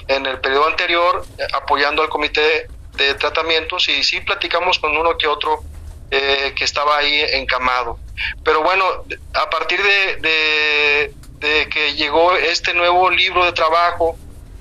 en 0.07 0.25
el 0.25 0.39
periodo 0.39 0.67
anterior 0.67 1.25
eh, 1.37 1.43
apoyando 1.53 2.01
al 2.01 2.09
comité 2.09 2.67
de 2.93 3.13
tratamientos 3.15 3.89
y 3.89 4.03
sí 4.03 4.21
platicamos 4.21 4.79
con 4.79 4.95
uno 4.95 5.17
que 5.17 5.27
otro 5.27 5.61
eh, 6.11 6.53
que 6.55 6.63
estaba 6.63 6.97
ahí 6.97 7.21
encamado. 7.33 7.99
Pero 8.43 8.63
bueno, 8.63 8.85
a 9.33 9.49
partir 9.49 9.81
de, 9.81 11.11
que 11.39 11.93
llegó 11.93 12.35
este 12.35 12.73
nuevo 12.73 13.09
libro 13.09 13.45
de 13.45 13.51
trabajo 13.51 14.17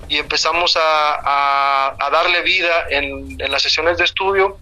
y 0.07 0.17
empezamos 0.17 0.77
a, 0.79 1.95
darle 2.11 2.41
vida 2.41 2.85
en, 2.89 3.41
en, 3.41 3.51
las 3.51 3.63
sesiones 3.63 3.97
de 3.97 4.03
estudio, 4.03 4.57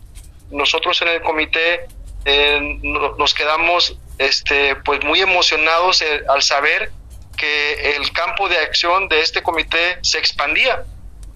nosotros 0.51 1.01
en 1.01 1.09
el 1.09 1.21
comité 1.21 1.87
eh, 2.25 2.79
nos 3.17 3.33
quedamos 3.33 3.97
este, 4.17 4.75
pues 4.77 5.03
muy 5.03 5.19
emocionados 5.19 6.01
eh, 6.01 6.23
al 6.29 6.41
saber 6.41 6.91
que 7.37 7.95
el 7.95 8.11
campo 8.13 8.47
de 8.47 8.57
acción 8.57 9.09
de 9.09 9.21
este 9.21 9.43
comité 9.43 9.97
se 10.01 10.19
expandía. 10.19 10.83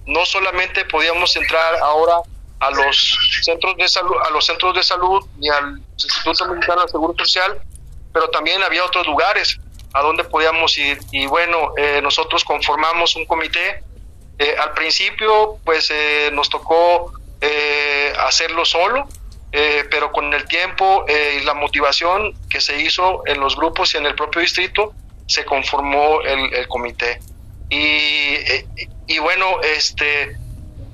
No 0.06 0.24
solamente 0.24 0.84
podíamos 0.86 1.36
entrar 1.36 1.76
ahora 1.82 2.14
a 2.60 2.70
los 2.70 3.18
centros 3.42 3.76
de 3.76 3.88
salud, 3.88 4.16
a 4.26 4.30
los 4.30 4.44
centros 4.44 4.74
de 4.74 4.82
salud 4.82 5.24
y 5.40 5.48
al 5.48 5.80
Instituto 5.92 6.46
Mexicano 6.46 6.82
de 6.82 6.88
Seguro 6.88 7.14
Social, 7.18 7.60
pero 8.12 8.28
también 8.30 8.62
había 8.62 8.84
otros 8.84 9.06
lugares 9.06 9.58
a 9.92 10.02
donde 10.02 10.24
podíamos 10.24 10.76
ir. 10.76 10.98
Y 11.12 11.26
bueno, 11.26 11.72
eh, 11.76 12.00
nosotros 12.02 12.44
conformamos 12.44 13.16
un 13.16 13.26
comité. 13.26 13.82
Eh, 14.38 14.56
al 14.60 14.72
principio, 14.74 15.58
pues 15.64 15.90
eh, 15.90 16.30
nos 16.32 16.48
tocó 16.48 17.12
eh, 17.40 18.12
hacerlo 18.20 18.64
solo, 18.64 19.08
eh, 19.52 19.84
pero 19.90 20.12
con 20.12 20.32
el 20.34 20.46
tiempo 20.46 21.06
y 21.08 21.44
la 21.44 21.54
motivación 21.54 22.36
que 22.50 22.60
se 22.60 22.80
hizo 22.80 23.22
en 23.26 23.40
los 23.40 23.56
grupos 23.56 23.94
y 23.94 23.98
en 23.98 24.06
el 24.06 24.14
propio 24.14 24.40
distrito, 24.40 24.92
se 25.26 25.44
conformó 25.44 26.20
el, 26.22 26.54
el 26.54 26.68
comité. 26.68 27.20
Y, 27.70 28.36
y 29.06 29.18
bueno, 29.18 29.60
este 29.62 30.36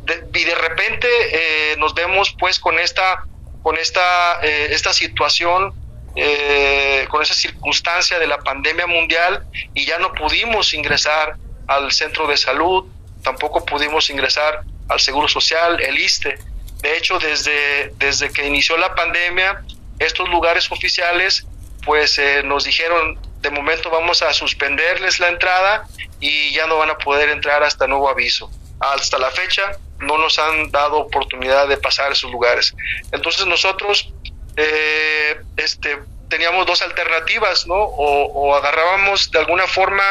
de, 0.05 0.27
y 0.39 0.45
de 0.45 0.55
repente 0.55 1.09
eh, 1.33 1.77
nos 1.79 1.95
vemos 1.95 2.35
pues 2.39 2.59
con 2.59 2.79
esta 2.79 3.25
con 3.63 3.79
esta 3.79 4.41
eh, 4.43 4.69
esta 4.71 4.93
situación 4.93 5.73
eh, 6.17 7.07
con 7.11 7.23
esa 7.23 7.35
circunstancia 7.35 8.19
de 8.19 8.27
la 8.27 8.39
pandemia 8.39 8.87
mundial 8.87 9.45
y 9.75 9.87
ya 9.87 9.99
no 9.99 10.13
pudimos 10.13 10.75
ingresar 10.75 11.37
al 11.67 11.91
centro 11.93 12.27
de 12.27 12.37
salud 12.37 12.85
tampoco 13.23 13.65
pudimos 13.65 14.11
ingresar 14.11 14.63
al 14.89 15.01
seguro 15.01 15.29
social 15.29 15.81
el 15.81 15.99
ISTE. 15.99 16.39
De 16.83 16.97
hecho 16.99 17.19
desde 17.19 17.93
desde 17.97 18.31
que 18.31 18.47
inició 18.47 18.77
la 18.77 18.95
pandemia 18.95 19.65
estos 19.99 20.29
lugares 20.29 20.71
oficiales 20.71 21.47
pues 21.85 22.19
eh, 22.19 22.43
nos 22.45 22.65
dijeron 22.65 23.19
de 23.41 23.51
momento 23.51 23.91
vamos 23.91 24.23
a 24.23 24.33
suspenderles 24.33 25.21
la 25.21 25.29
entrada 25.29 25.87
y 26.21 26.53
ya 26.53 26.67
no 26.67 26.77
van 26.79 26.91
a 26.91 26.99
poder 26.99 27.31
entrar 27.31 27.63
hasta 27.63 27.87
nuevo 27.87 28.09
aviso 28.09 28.51
hasta 28.93 29.19
la 29.19 29.31
fecha 29.31 29.79
no 29.99 30.19
nos 30.19 30.39
han 30.39 30.71
dado 30.71 30.99
oportunidad 30.99 31.69
de 31.69 31.77
pasar 31.77 32.11
a 32.11 32.13
esos 32.13 32.31
lugares. 32.31 32.75
Entonces 33.13 33.47
nosotros 33.47 34.13
eh, 34.57 35.41
este, 35.57 35.99
teníamos 36.29 36.67
dos 36.67 36.83
alternativas, 36.83 37.67
¿no? 37.67 37.75
O, 37.77 38.55
agarrábamos 38.55 39.31
de 39.31 39.39
alguna 39.39 39.67
forma, 39.67 40.05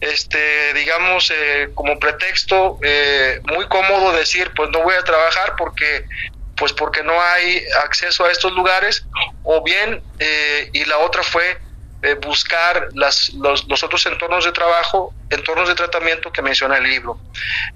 este, 0.00 0.74
digamos, 0.74 1.32
eh, 1.34 1.70
como 1.74 1.98
pretexto 1.98 2.78
eh, 2.82 3.40
muy 3.44 3.66
cómodo 3.68 4.12
decir, 4.12 4.50
pues 4.54 4.70
no 4.70 4.82
voy 4.82 4.94
a 4.94 5.02
trabajar 5.02 5.54
porque 5.56 6.04
pues 6.56 6.72
porque 6.72 7.02
no 7.02 7.20
hay 7.20 7.62
acceso 7.82 8.24
a 8.24 8.30
estos 8.30 8.52
lugares, 8.52 9.04
o 9.42 9.62
bien, 9.62 10.02
eh, 10.18 10.70
y 10.72 10.84
la 10.84 10.98
otra 10.98 11.22
fue 11.22 11.58
eh, 12.04 12.14
buscar 12.16 12.88
las, 12.92 13.32
los, 13.32 13.66
los, 13.66 13.82
otros 13.82 14.04
entornos 14.04 14.44
de 14.44 14.52
trabajo, 14.52 15.14
entornos 15.30 15.68
de 15.68 15.74
tratamiento 15.74 16.30
que 16.30 16.42
menciona 16.42 16.76
el 16.76 16.84
libro. 16.84 17.18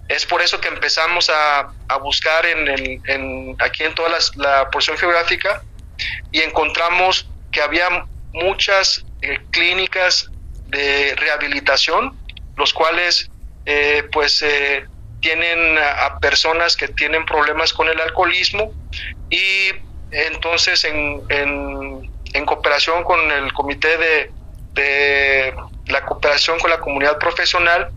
Es 0.07 0.27
por 0.27 0.43
eso 0.43 0.61
que 0.61 0.69
empezamos 0.69 1.31
a, 1.31 1.73
a 1.89 1.97
buscar 1.97 2.45
en, 2.45 3.01
en, 3.07 3.57
aquí 3.59 3.85
en 3.85 3.95
toda 3.95 4.11
las, 4.11 4.37
la 4.37 4.69
porción 4.71 4.99
geográfica 4.99 5.63
y 6.31 6.43
encontramos 6.43 7.27
que 7.51 7.63
había 7.63 8.05
muchas 8.35 9.03
eh, 9.23 9.39
clínicas 9.51 10.31
de 10.67 11.15
rehabilitación, 11.17 12.15
los 12.59 12.75
cuales 12.75 13.31
eh, 13.65 14.03
pues 14.13 14.45
tienen 15.21 15.79
a, 15.79 16.05
a, 16.05 16.19
personas 16.19 16.77
que 16.77 16.89
tienen 16.89 17.25
problemas 17.25 17.73
con 17.73 17.89
el 17.89 17.99
alcoholismo 17.99 18.75
y 19.31 19.71
entonces 20.11 20.85
en, 20.85 21.23
en 21.31 22.18
en 22.39 22.47
cooperación 22.47 23.05
con 23.05 23.31
el 23.31 23.53
comité 23.53 23.99
de, 23.99 24.31
de, 24.73 25.55
la 25.87 26.05
cooperación 26.07 26.59
con 26.59 26.71
la 26.71 26.81
comunidad 26.81 27.19
profesional, 27.19 27.91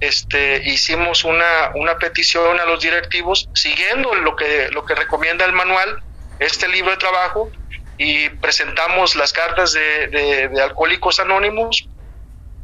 este, 0.00 0.62
hicimos 0.64 1.24
una, 1.24 1.72
una 1.74 1.98
petición 1.98 2.58
a 2.58 2.64
los 2.64 2.80
directivos 2.80 3.48
siguiendo 3.54 4.14
lo 4.14 4.34
que, 4.36 4.68
lo 4.70 4.84
que 4.84 4.94
recomienda 4.94 5.44
el 5.44 5.52
manual, 5.52 6.02
este 6.38 6.68
libro 6.68 6.90
de 6.92 6.96
trabajo, 6.96 7.50
y 7.98 8.30
presentamos 8.30 9.14
las 9.14 9.32
cartas 9.32 9.72
de, 9.74 10.06
de, 10.08 10.48
de 10.48 10.62
alcohólicos 10.62 11.20
anónimos, 11.20 11.86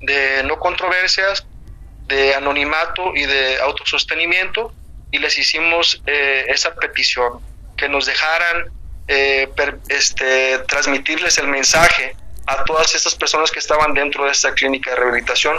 de 0.00 0.42
no 0.44 0.58
controversias, 0.58 1.46
de 2.06 2.34
anonimato 2.34 3.14
y 3.14 3.26
de 3.26 3.60
autosostenimiento, 3.60 4.72
y 5.10 5.18
les 5.18 5.36
hicimos 5.36 6.02
eh, 6.06 6.46
esa 6.48 6.74
petición, 6.74 7.40
que 7.76 7.88
nos 7.88 8.06
dejaran 8.06 8.70
eh, 9.08 9.48
este, 9.88 10.58
transmitirles 10.60 11.38
el 11.38 11.48
mensaje 11.48 12.16
a 12.46 12.64
todas 12.64 12.94
estas 12.94 13.14
personas 13.14 13.50
que 13.50 13.58
estaban 13.58 13.92
dentro 13.92 14.24
de 14.24 14.30
esta 14.30 14.54
clínica 14.54 14.90
de 14.90 14.96
rehabilitación. 14.96 15.58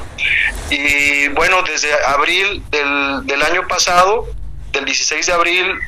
Y 0.70 1.28
bueno, 1.30 1.62
desde 1.64 1.94
abril 2.06 2.64
del, 2.70 3.26
del 3.26 3.42
año 3.44 3.68
pasado, 3.68 4.28
del 4.72 4.86
16 4.86 5.26
de 5.26 5.34
abril, 5.34 5.80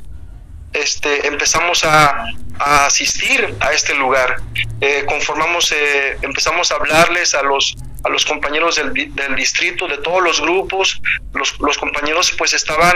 este, 0.73 1.27
empezamos 1.27 1.83
a, 1.83 2.25
a 2.59 2.85
asistir 2.85 3.55
a 3.59 3.71
este 3.71 3.95
lugar. 3.95 4.41
Eh, 4.81 5.05
conformamos, 5.07 5.71
eh, 5.71 6.17
empezamos 6.21 6.71
a 6.71 6.75
hablarles 6.75 7.33
a 7.33 7.43
los 7.43 7.75
a 8.03 8.09
los 8.09 8.25
compañeros 8.25 8.75
del, 8.75 8.93
del, 8.93 9.35
distrito, 9.35 9.87
de 9.87 9.97
todos 9.97 10.21
los 10.23 10.41
grupos, 10.41 11.01
los, 11.33 11.59
los 11.59 11.77
compañeros 11.77 12.33
pues 12.37 12.53
estaban 12.53 12.95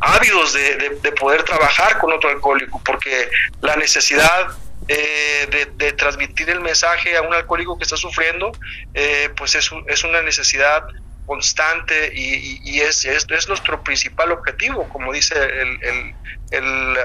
ávidos 0.00 0.52
de, 0.52 0.76
de, 0.76 0.90
de, 1.02 1.12
poder 1.12 1.42
trabajar 1.42 1.98
con 1.98 2.12
otro 2.12 2.30
alcohólico, 2.30 2.80
porque 2.84 3.28
la 3.60 3.76
necesidad 3.76 4.48
eh, 4.88 5.46
de, 5.50 5.66
de, 5.76 5.92
transmitir 5.92 6.50
el 6.50 6.60
mensaje 6.60 7.16
a 7.16 7.22
un 7.22 7.32
alcohólico 7.32 7.78
que 7.78 7.84
está 7.84 7.96
sufriendo, 7.96 8.52
eh, 8.94 9.30
pues 9.36 9.54
es, 9.54 9.70
es, 9.86 10.04
una 10.04 10.22
necesidad 10.22 10.84
constante 11.24 12.12
y, 12.14 12.60
y, 12.64 12.80
es, 12.80 13.04
es, 13.04 13.26
es, 13.30 13.48
nuestro 13.48 13.82
principal 13.82 14.32
objetivo, 14.32 14.88
como 14.88 15.12
dice 15.12 15.34
el, 15.34 15.82
el, 15.82 16.14
el 16.50 16.96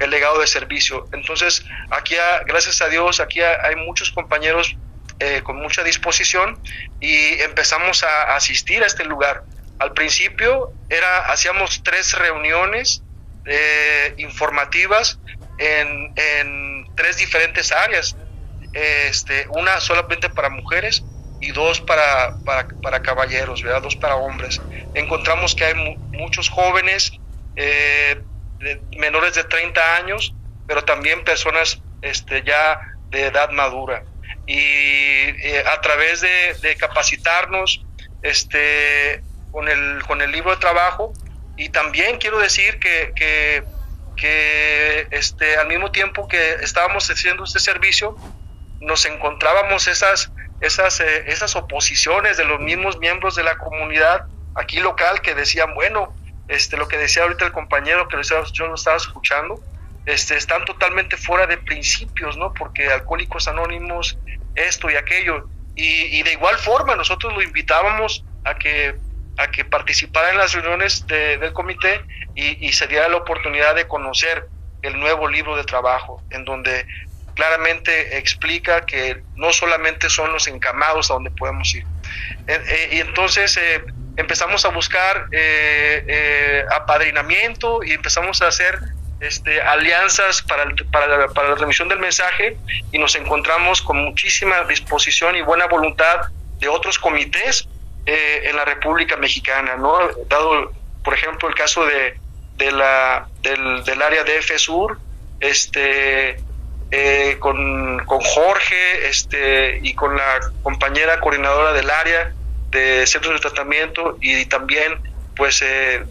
el 0.00 0.10
legado 0.10 0.40
de 0.40 0.46
servicio. 0.46 1.06
Entonces, 1.12 1.64
aquí, 1.90 2.16
gracias 2.46 2.80
a 2.82 2.88
Dios, 2.88 3.20
aquí 3.20 3.40
hay 3.42 3.76
muchos 3.76 4.10
compañeros 4.10 4.76
eh, 5.20 5.42
con 5.42 5.56
mucha 5.56 5.84
disposición 5.84 6.58
y 6.98 7.40
empezamos 7.42 8.02
a, 8.02 8.34
asistir 8.36 8.82
a 8.82 8.86
este 8.86 9.04
lugar. 9.04 9.44
Al 9.78 9.92
principio 9.92 10.72
era, 10.88 11.30
hacíamos 11.30 11.82
tres 11.82 12.18
reuniones 12.18 13.02
eh, 13.44 14.14
informativas 14.16 15.18
en, 15.58 16.14
en, 16.16 16.86
tres 16.96 17.18
diferentes 17.18 17.70
áreas, 17.70 18.16
este, 18.72 19.46
una 19.50 19.80
solamente 19.80 20.30
para 20.30 20.48
mujeres 20.48 21.04
y 21.38 21.52
dos 21.52 21.82
para, 21.82 22.36
para, 22.82 23.02
caballeros, 23.02 23.62
¿verdad? 23.62 23.82
dos 23.82 23.96
para 23.96 24.16
hombres. 24.16 24.58
Encontramos 24.94 25.54
que 25.54 25.66
hay 25.66 25.74
mu 25.74 25.96
muchos 26.16 26.48
jóvenes 26.48 27.12
eh, 27.56 28.22
de 28.58 28.80
menores 28.96 29.34
de 29.34 29.44
30 29.44 29.96
años, 29.96 30.34
pero 30.66 30.82
también 30.82 31.24
personas 31.24 31.82
este, 32.00 32.42
ya 32.42 32.80
de 33.10 33.26
edad 33.26 33.50
madura. 33.50 34.02
Y 34.50 34.58
eh, 34.58 35.62
a 35.64 35.80
través 35.80 36.22
de, 36.22 36.54
de, 36.60 36.74
capacitarnos 36.74 37.86
este, 38.22 39.22
con, 39.52 39.68
el, 39.68 40.02
con 40.08 40.20
el 40.22 40.32
libro 40.32 40.50
de 40.50 40.56
trabajo, 40.56 41.12
y 41.56 41.68
también 41.68 42.18
quiero 42.18 42.40
decir 42.40 42.80
que, 42.80 43.12
que, 43.14 43.62
que 44.16 45.06
este, 45.12 45.56
al 45.56 45.68
mismo 45.68 45.92
tiempo 45.92 46.26
que 46.26 46.54
estábamos 46.62 47.08
haciendo 47.08 47.44
este 47.44 47.60
servicio, 47.60 48.16
nos 48.80 49.06
encontrábamos 49.06 49.86
esas, 49.86 50.32
esas, 50.60 50.98
eh, 50.98 51.24
esas 51.28 51.54
oposiciones 51.54 52.36
de 52.36 52.44
los 52.44 52.58
mismos 52.58 52.98
miembros 52.98 53.36
de 53.36 53.44
la 53.44 53.56
comunidad 53.56 54.26
aquí 54.56 54.80
local 54.80 55.20
que 55.20 55.36
decían, 55.36 55.74
bueno, 55.74 56.12
este, 56.48 56.76
lo 56.76 56.88
que 56.88 56.98
decía 56.98 57.22
ahorita 57.22 57.44
el 57.44 57.52
compañero 57.52 58.08
que 58.08 58.16
yo 58.52 58.66
lo 58.66 58.74
estaba 58.74 58.96
escuchando, 58.96 59.62
este, 60.06 60.36
están 60.36 60.64
totalmente 60.64 61.16
fuera 61.16 61.46
de 61.46 61.58
principios, 61.58 62.36
¿no? 62.36 62.52
Porque 62.52 62.88
Alcohólicos 62.90 63.46
Anónimos, 63.48 64.18
esto 64.68 64.90
y 64.90 64.96
aquello. 64.96 65.48
Y, 65.74 66.22
de 66.22 66.32
igual 66.32 66.58
forma, 66.58 66.94
nosotros 66.94 67.32
lo 67.32 67.42
invitábamos 67.42 68.24
a 68.44 68.54
que, 68.54 68.96
a 69.38 69.50
que 69.50 69.64
participara 69.64 70.30
en 70.30 70.38
las 70.38 70.52
reuniones 70.52 71.06
del 71.06 71.52
comité 71.52 72.02
y, 72.34 72.72
se 72.72 72.86
diera 72.86 73.08
la 73.08 73.16
oportunidad 73.16 73.74
de 73.74 73.88
conocer 73.88 74.46
el 74.82 74.98
nuevo 74.98 75.28
libro 75.28 75.56
de 75.56 75.64
trabajo, 75.64 76.22
en 76.30 76.44
donde 76.44 76.86
claramente 77.34 78.18
explica 78.18 78.84
que 78.84 79.22
no 79.36 79.52
solamente 79.52 80.10
son 80.10 80.32
los 80.32 80.46
encamados 80.48 81.10
a 81.10 81.14
donde 81.14 81.30
podemos 81.30 81.74
ir. 81.74 81.86
Eh, 82.46 82.60
eh, 82.68 82.88
y 82.92 83.00
entonces 83.00 83.56
eh, 83.56 83.82
empezamos 84.16 84.64
a 84.64 84.68
buscar 84.68 85.28
apadrinamiento 86.72 87.82
y 87.82 87.92
empezamos 87.92 88.42
a 88.42 88.48
hacer 88.48 88.78
este, 89.20 89.60
alianzas 89.60 90.42
para, 90.42 90.64
para, 90.90 91.28
para 91.28 91.50
la 91.50 91.54
remisión 91.54 91.88
del 91.88 91.98
mensaje 91.98 92.56
y 92.92 92.98
nos 92.98 93.14
encontramos 93.16 93.82
con 93.82 93.98
muchísima 93.98 94.64
disposición 94.64 95.36
y 95.36 95.42
buena 95.42 95.66
voluntad 95.66 96.20
de 96.58 96.68
otros 96.68 96.98
comités 96.98 97.68
en 98.06 98.56
la 98.56 98.64
República 98.64 99.16
Mexicana, 99.16 99.76
¿no? 99.76 99.98
Dado, 100.28 100.72
por 101.04 101.14
ejemplo, 101.14 101.48
el 101.48 101.54
caso 101.54 101.84
de, 101.84 102.18
de 102.56 102.72
la, 102.72 103.28
del, 103.42 104.02
área 104.02 104.24
de 104.24 104.58
Sur, 104.58 104.98
este, 105.40 106.36
eh, 106.90 107.36
con, 107.38 108.04
con, 108.04 108.20
Jorge 108.20 109.08
este, 109.08 109.80
y 109.82 109.94
con 109.94 110.16
la 110.16 110.40
compañera 110.62 111.20
coordinadora 111.20 111.72
del 111.72 111.88
área 111.90 112.32
de 112.70 113.06
centros 113.06 113.34
de 113.34 113.40
tratamiento 113.40 114.18
y 114.20 114.44
también 114.46 115.00
pues 115.36 115.62
eh, 115.62 116.04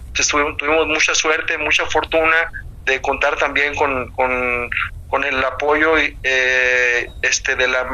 tuvimos, 0.58 0.88
mucha 0.88 1.14
suerte, 1.14 1.58
mucha 1.58 1.86
fortuna 1.86 2.52
de 2.90 3.02
contar 3.02 3.38
también 3.38 3.76
con, 3.76 4.12
con, 4.12 4.70
con 5.10 5.24
el 5.24 5.44
apoyo 5.44 5.98
eh, 5.98 7.08
este, 7.22 7.56
de, 7.56 7.68
la, 7.68 7.88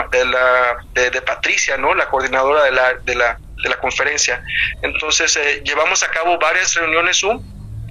de, 0.93 1.09
de, 1.11 1.21
Patricia, 1.21 1.77
¿no? 1.77 1.93
la 1.93 2.07
coordinadora 2.09 2.63
de 2.63 2.71
la, 2.71 2.93
de 2.95 3.15
la, 3.15 3.39
de 3.61 3.69
la 3.69 3.77
conferencia. 3.77 4.43
Entonces 4.81 5.37
llevamos 5.63 6.03
a 6.03 6.07
cabo 6.09 6.37
varias 6.39 6.73
reuniones 6.75 7.19
Zoom 7.19 7.43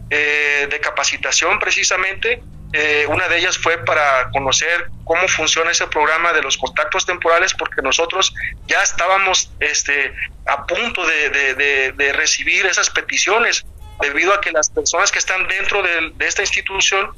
de 0.09 0.81
capacitación 0.81 1.59
precisamente 1.59 2.41
eh, 2.77 3.07
una 3.07 3.29
de 3.29 3.39
ellas 3.39 3.57
fue 3.57 3.79
para 3.85 4.29
conocer 4.33 4.91
cómo 5.05 5.29
funciona 5.29 5.71
ese 5.71 5.87
programa 5.87 6.33
de 6.33 6.43
los 6.43 6.59
contactos 6.59 7.07
temporales, 7.07 7.55
porque 7.55 7.81
nosotros 7.83 8.35
ya 8.67 8.83
estábamos 8.83 9.53
este, 9.61 10.13
a 10.45 10.67
punto 10.67 11.07
de, 11.07 12.13
recibir 12.17 12.67
esas 12.67 12.91
peticiones, 12.91 13.65
debido 14.01 14.33
a 14.35 14.41
que 14.41 14.53
las 14.53 14.71
personas 14.71 15.11
que 15.13 15.19
están 15.19 15.47
dentro 15.49 15.83
de, 15.83 16.13
esta 16.21 16.43
institución 16.43 17.11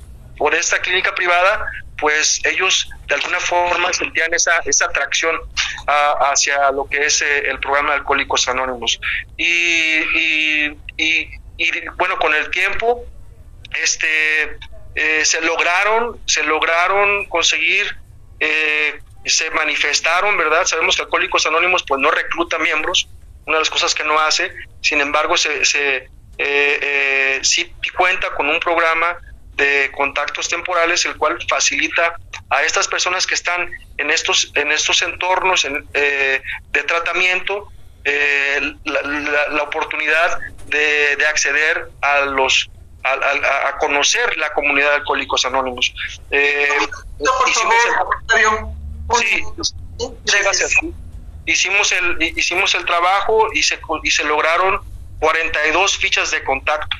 de 0.50 0.58
esta 0.58 0.78
clínica 0.80 1.14
privada, 1.14 1.66
pues 1.98 2.40
ellos 2.44 2.90
de 3.08 3.14
alguna 3.14 3.40
forma 3.40 3.92
sentían 3.92 4.34
esa, 4.34 4.58
esa 4.66 4.84
atracción 4.84 5.40
hacia 5.86 6.70
lo 6.72 6.84
que 6.86 7.06
es 7.06 7.22
eh, 7.22 7.48
el 7.48 7.58
programa 7.58 7.90
de 7.90 7.96
Alcohólicos 7.96 8.46
Anónimos. 8.48 9.00
Y, 9.36 9.46
y, 9.46 10.78
y 10.98 11.88
bueno, 11.96 12.18
con 12.18 12.34
el 12.34 12.50
tiempo, 12.50 13.04
este 13.82 14.58
eh, 14.94 15.24
se 15.24 15.40
lograron, 15.42 16.18
se 16.26 16.42
lograron 16.42 17.26
conseguir, 17.26 17.96
eh, 18.40 18.98
se 19.24 19.50
manifestaron, 19.50 20.36
¿verdad? 20.36 20.64
Sabemos 20.64 20.96
que 20.96 21.02
Alcohólicos 21.02 21.46
Anónimos 21.46 21.84
pues 21.86 22.00
no 22.00 22.10
recluta 22.10 22.58
miembros, 22.58 23.08
una 23.46 23.56
de 23.56 23.60
las 23.60 23.70
cosas 23.70 23.94
que 23.94 24.04
no 24.04 24.18
hace, 24.18 24.52
sin 24.80 25.00
embargo 25.00 25.36
se, 25.36 25.64
se 25.64 26.08
eh, 26.38 27.40
sí 27.42 27.72
cuenta 27.96 28.30
con 28.34 28.48
un 28.48 28.60
programa 28.60 29.16
de 29.54 29.90
contactos 29.96 30.48
temporales, 30.48 31.06
el 31.06 31.16
cual 31.16 31.38
facilita 31.48 32.16
a 32.50 32.62
estas 32.62 32.88
personas 32.88 33.26
que 33.26 33.34
están 33.34 33.70
en 33.96 34.10
estos, 34.10 34.52
en 34.54 34.70
estos 34.70 35.00
entornos 35.00 35.62
de 35.62 36.82
tratamiento 36.86 37.72
la, 38.84 39.62
oportunidad 39.62 40.38
de, 40.66 41.16
de, 41.16 41.26
acceder 41.26 41.88
a 42.02 42.20
los 42.26 42.70
a, 43.06 43.78
conocer 43.78 44.36
la 44.36 44.52
comunidad 44.52 44.90
de 44.90 44.94
Alcohólicos 44.96 45.44
Anónimos. 45.44 45.94
Eh, 46.30 46.68
hicimos 47.48 47.74
el, 50.80 50.94
Hicimos 51.48 51.92
el, 51.92 52.22
hicimos 52.36 52.74
el 52.74 52.84
trabajo 52.84 53.46
y 53.52 53.62
se, 53.62 53.78
y 54.02 54.10
se 54.10 54.24
lograron 54.24 54.80
42 55.20 55.96
fichas 55.96 56.30
de 56.30 56.42
contacto. 56.44 56.96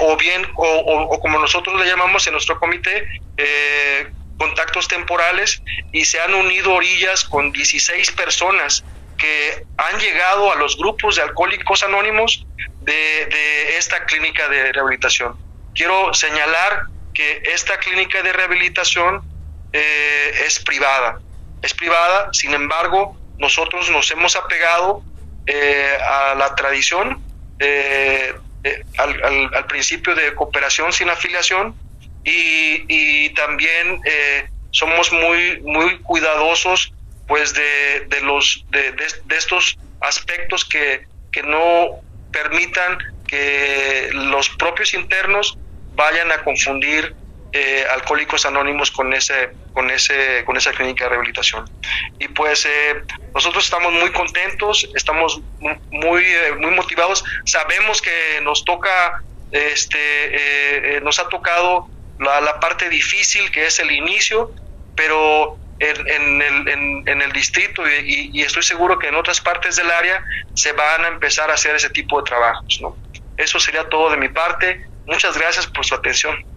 o 0.00 0.16
bien, 0.16 0.46
o, 0.56 1.18
como 1.20 1.38
nosotros 1.38 1.80
le 1.80 1.86
llamamos 1.86 2.26
en 2.26 2.32
nuestro 2.32 2.58
comité, 2.58 3.08
eh, 3.36 4.10
contactos 4.36 4.88
temporales, 4.88 5.62
y 5.92 6.04
se 6.04 6.20
han 6.20 6.34
unido 6.34 6.74
orillas 6.74 7.24
con 7.24 7.52
16 7.52 8.12
personas 8.12 8.84
que 9.16 9.64
han 9.76 10.00
llegado 10.00 10.52
a 10.52 10.56
los 10.56 10.76
grupos 10.76 11.16
de 11.16 11.22
alcohólicos 11.22 11.82
anónimos 11.84 12.44
de, 12.80 13.76
esta 13.78 14.04
clínica 14.04 14.48
de 14.48 14.72
rehabilitación. 14.72 15.36
Quiero 15.74 16.12
señalar 16.12 16.86
que 17.14 17.42
esta 17.46 17.78
clínica 17.78 18.22
de 18.22 18.32
rehabilitación 18.32 19.22
eh, 19.72 20.44
es 20.46 20.58
privada. 20.58 21.20
Es 21.62 21.72
privada, 21.72 22.30
sin 22.32 22.52
embargo, 22.52 23.16
nosotros 23.38 23.88
nos 23.90 24.10
hemos 24.10 24.34
apegado 24.34 25.02
eh, 25.46 25.98
a 26.08 26.34
la 26.34 26.54
tradición, 26.54 27.22
eh, 27.58 28.34
al, 28.98 29.66
principio 29.66 30.14
de 30.14 30.34
cooperación 30.34 30.92
sin 30.92 31.10
afiliación 31.10 31.74
y, 32.24 33.30
también 33.30 34.00
somos 34.70 35.12
muy, 35.12 35.60
muy 35.62 35.98
cuidadosos 35.98 36.92
pues 37.26 37.54
de, 37.54 38.06
de 38.08 38.20
los 38.20 38.64
de, 38.70 38.92
de, 38.92 39.36
estos 39.36 39.78
aspectos 40.00 40.64
que, 40.64 41.06
que 41.32 41.42
no 41.42 42.00
permitan 42.30 42.98
que 43.26 44.10
los 44.12 44.50
propios 44.50 44.94
internos 44.94 45.56
vayan 45.94 46.30
a 46.30 46.42
confundir 46.44 47.14
eh, 47.52 47.84
alcohólicos 47.92 48.46
anónimos 48.46 48.90
con 48.90 49.12
ese 49.12 49.50
con 49.72 49.90
ese 49.90 50.42
con 50.44 50.56
esa 50.56 50.72
clínica 50.72 51.04
de 51.04 51.10
rehabilitación 51.10 51.68
y 52.18 52.28
pues 52.28 52.64
eh, 52.66 53.02
nosotros 53.34 53.64
estamos 53.64 53.92
muy 53.92 54.10
contentos 54.10 54.88
estamos 54.94 55.40
muy 55.90 56.24
eh, 56.24 56.54
muy 56.58 56.70
motivados 56.70 57.24
sabemos 57.44 58.00
que 58.00 58.40
nos 58.42 58.64
toca 58.64 59.22
este 59.50 61.00
nos 61.02 61.18
ha 61.18 61.28
tocado 61.28 61.88
la, 62.18 62.40
la, 62.40 62.58
parte 62.58 62.88
difícil 62.88 63.50
que 63.50 63.66
es 63.66 63.78
el 63.80 63.90
inicio 63.90 64.50
pero 64.96 65.58
en, 65.78 66.42
el, 66.42 67.04
en, 67.08 67.22
el, 67.22 67.32
distrito 67.32 67.82
y, 67.88 68.40
estoy 68.40 68.62
seguro 68.62 68.98
que 68.98 69.08
en 69.08 69.16
otras 69.16 69.40
partes 69.40 69.76
del 69.76 69.90
área 69.90 70.24
se 70.54 70.72
van 70.72 71.04
a 71.04 71.08
empezar 71.08 71.50
a 71.50 71.54
hacer 71.54 71.74
ese 71.74 71.90
tipo 71.90 72.18
de 72.20 72.24
trabajos. 72.24 72.78
¿no? 72.80 72.96
Eso 73.36 73.58
sería 73.58 73.88
todo 73.88 74.10
de 74.10 74.16
mi 74.16 74.28
parte. 74.28 74.86
Muchas 75.06 75.36
gracias 75.36 75.66
por 75.66 75.84
su 75.84 75.94
atención. 75.94 76.51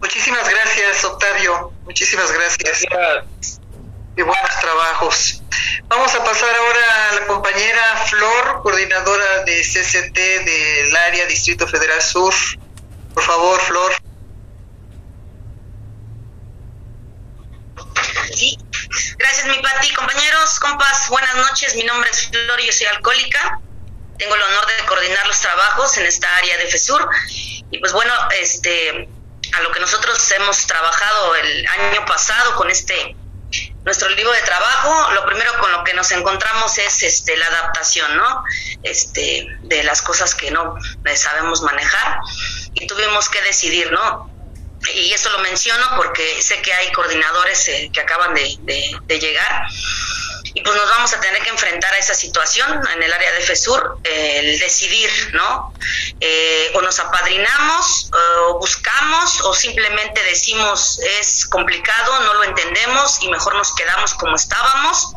Muchísimas 0.00 0.48
gracias, 0.48 1.04
Octavio. 1.04 1.72
Muchísimas 1.84 2.30
gracias. 2.32 2.84
Y 4.16 4.22
buenos 4.22 4.60
trabajos. 4.60 5.42
Vamos 5.88 6.14
a 6.14 6.24
pasar 6.24 6.54
ahora 6.54 7.08
a 7.08 7.14
la 7.14 7.26
compañera 7.26 7.96
Flor, 8.08 8.62
coordinadora 8.62 9.44
de 9.44 9.60
CCT 9.60 10.16
del 10.16 10.96
área 10.96 11.26
Distrito 11.26 11.66
Federal 11.66 12.00
Sur. 12.02 12.34
Por 13.14 13.22
favor, 13.22 13.60
Flor. 13.62 13.92
Sí. 18.34 18.58
Gracias, 19.18 19.46
mi 19.46 19.58
Pati. 19.60 19.94
Compañeros, 19.94 20.60
compas, 20.60 21.08
buenas 21.08 21.34
noches. 21.34 21.74
Mi 21.74 21.84
nombre 21.84 22.08
es 22.10 22.28
Flor 22.28 22.60
y 22.60 22.66
yo 22.66 22.72
soy 22.72 22.86
alcohólica. 22.86 23.60
Tengo 24.18 24.34
el 24.34 24.42
honor 24.42 24.66
de 24.66 24.86
coordinar 24.86 25.26
los 25.26 25.40
trabajos 25.40 25.96
en 25.96 26.06
esta 26.06 26.34
área 26.36 26.56
de 26.58 26.66
FESUR. 26.66 27.08
Y 27.70 27.78
pues 27.78 27.92
bueno, 27.92 28.12
este, 28.40 29.08
a 29.52 29.60
lo 29.62 29.70
que 29.72 29.80
nosotros 29.80 30.30
hemos 30.32 30.66
trabajado 30.66 31.34
el 31.36 31.66
año 31.66 32.04
pasado 32.06 32.56
con 32.56 32.70
este 32.70 33.16
nuestro 33.84 34.10
libro 34.10 34.30
de 34.32 34.42
trabajo, 34.42 35.12
lo 35.12 35.24
primero 35.24 35.50
con 35.58 35.72
lo 35.72 35.82
que 35.82 35.94
nos 35.94 36.10
encontramos 36.12 36.76
es 36.76 37.02
este 37.02 37.36
la 37.36 37.46
adaptación, 37.46 38.16
¿no? 38.16 38.44
Este 38.82 39.46
de 39.62 39.82
las 39.84 40.02
cosas 40.02 40.34
que 40.34 40.50
no 40.50 40.74
sabemos 41.14 41.62
manejar 41.62 42.18
y 42.74 42.86
tuvimos 42.86 43.30
que 43.30 43.40
decidir, 43.42 43.90
¿no? 43.90 44.38
y 44.94 45.12
esto 45.12 45.30
lo 45.30 45.38
menciono 45.40 45.84
porque 45.96 46.40
sé 46.40 46.62
que 46.62 46.72
hay 46.72 46.92
coordinadores 46.92 47.68
eh, 47.68 47.90
que 47.92 48.00
acaban 48.00 48.34
de, 48.34 49.18
llegar 49.18 49.66
y 50.54 50.62
pues 50.62 50.76
nos 50.76 50.88
vamos 50.90 51.12
a 51.12 51.20
tener 51.20 51.42
que 51.42 51.50
enfrentar 51.50 51.92
a 51.92 51.98
esa 51.98 52.14
situación 52.14 52.80
en 52.94 53.02
el 53.02 53.12
área 53.12 53.32
de 53.32 53.40
FESUR, 53.40 53.98
el 54.04 54.58
decidir, 54.58 55.10
¿no? 55.32 55.74
Eh, 56.20 56.70
o 56.74 56.82
nos 56.82 56.98
apadrinamos, 57.00 58.10
o 58.48 58.58
buscamos, 58.58 59.40
o 59.42 59.54
simplemente 59.54 60.22
decimos 60.24 61.00
es 61.20 61.46
complicado, 61.46 62.20
no 62.20 62.34
lo 62.34 62.44
entendemos 62.44 63.22
y 63.22 63.28
mejor 63.28 63.54
nos 63.54 63.74
quedamos 63.74 64.14
como 64.14 64.36
estábamos 64.36 65.12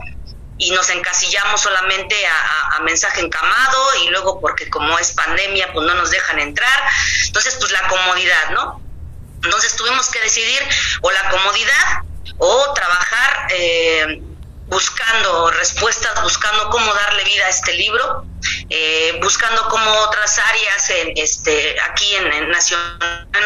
y 0.57 0.71
nos 0.71 0.89
encasillamos 0.89 1.61
solamente 1.61 2.15
a, 2.27 2.75
a, 2.75 2.79
mensaje 2.81 3.21
encamado 3.21 3.95
y 4.03 4.09
luego 4.09 4.39
porque 4.39 4.69
como 4.69 4.97
es 4.99 5.11
pandemia 5.13 5.73
pues 5.73 5.87
no 5.87 5.93
nos 5.95 6.11
dejan 6.11 6.39
entrar. 6.39 6.83
Entonces 7.25 7.55
pues 7.59 7.71
la 7.71 7.87
comodidad, 7.87 8.49
¿no? 8.51 8.81
Entonces 9.43 9.75
tuvimos 9.75 10.09
que 10.09 10.19
decidir 10.19 10.61
o 11.01 11.11
la 11.11 11.29
comodidad 11.29 12.03
o 12.37 12.73
trabajar 12.73 13.47
eh, 13.51 14.21
buscando 14.71 15.51
respuestas, 15.51 16.23
buscando 16.23 16.69
cómo 16.69 16.93
darle 16.93 17.25
vida 17.25 17.45
a 17.45 17.49
este 17.49 17.73
libro, 17.73 18.25
eh, 18.69 19.19
buscando 19.21 19.67
cómo 19.67 19.91
otras 19.99 20.39
áreas 20.39 20.89
en, 20.89 21.11
este, 21.17 21.75
aquí 21.81 22.15
en, 22.15 22.31
en 22.31 22.49
nacionalmente 22.49 23.37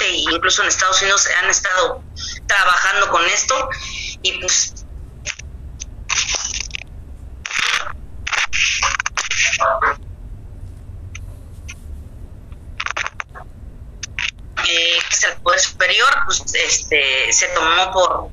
e 0.00 0.24
incluso 0.32 0.62
en 0.62 0.68
Estados 0.68 1.02
Unidos 1.02 1.28
han 1.42 1.50
estado 1.50 2.02
trabajando 2.46 3.10
con 3.10 3.22
esto. 3.26 3.68
Y 4.22 4.32
pues 4.40 4.86
eh, 14.66 14.98
el 15.28 15.36
poder 15.42 15.60
superior, 15.60 16.08
pues 16.24 16.42
este 16.54 17.30
se 17.30 17.48
tomó 17.48 17.92
por 17.92 18.30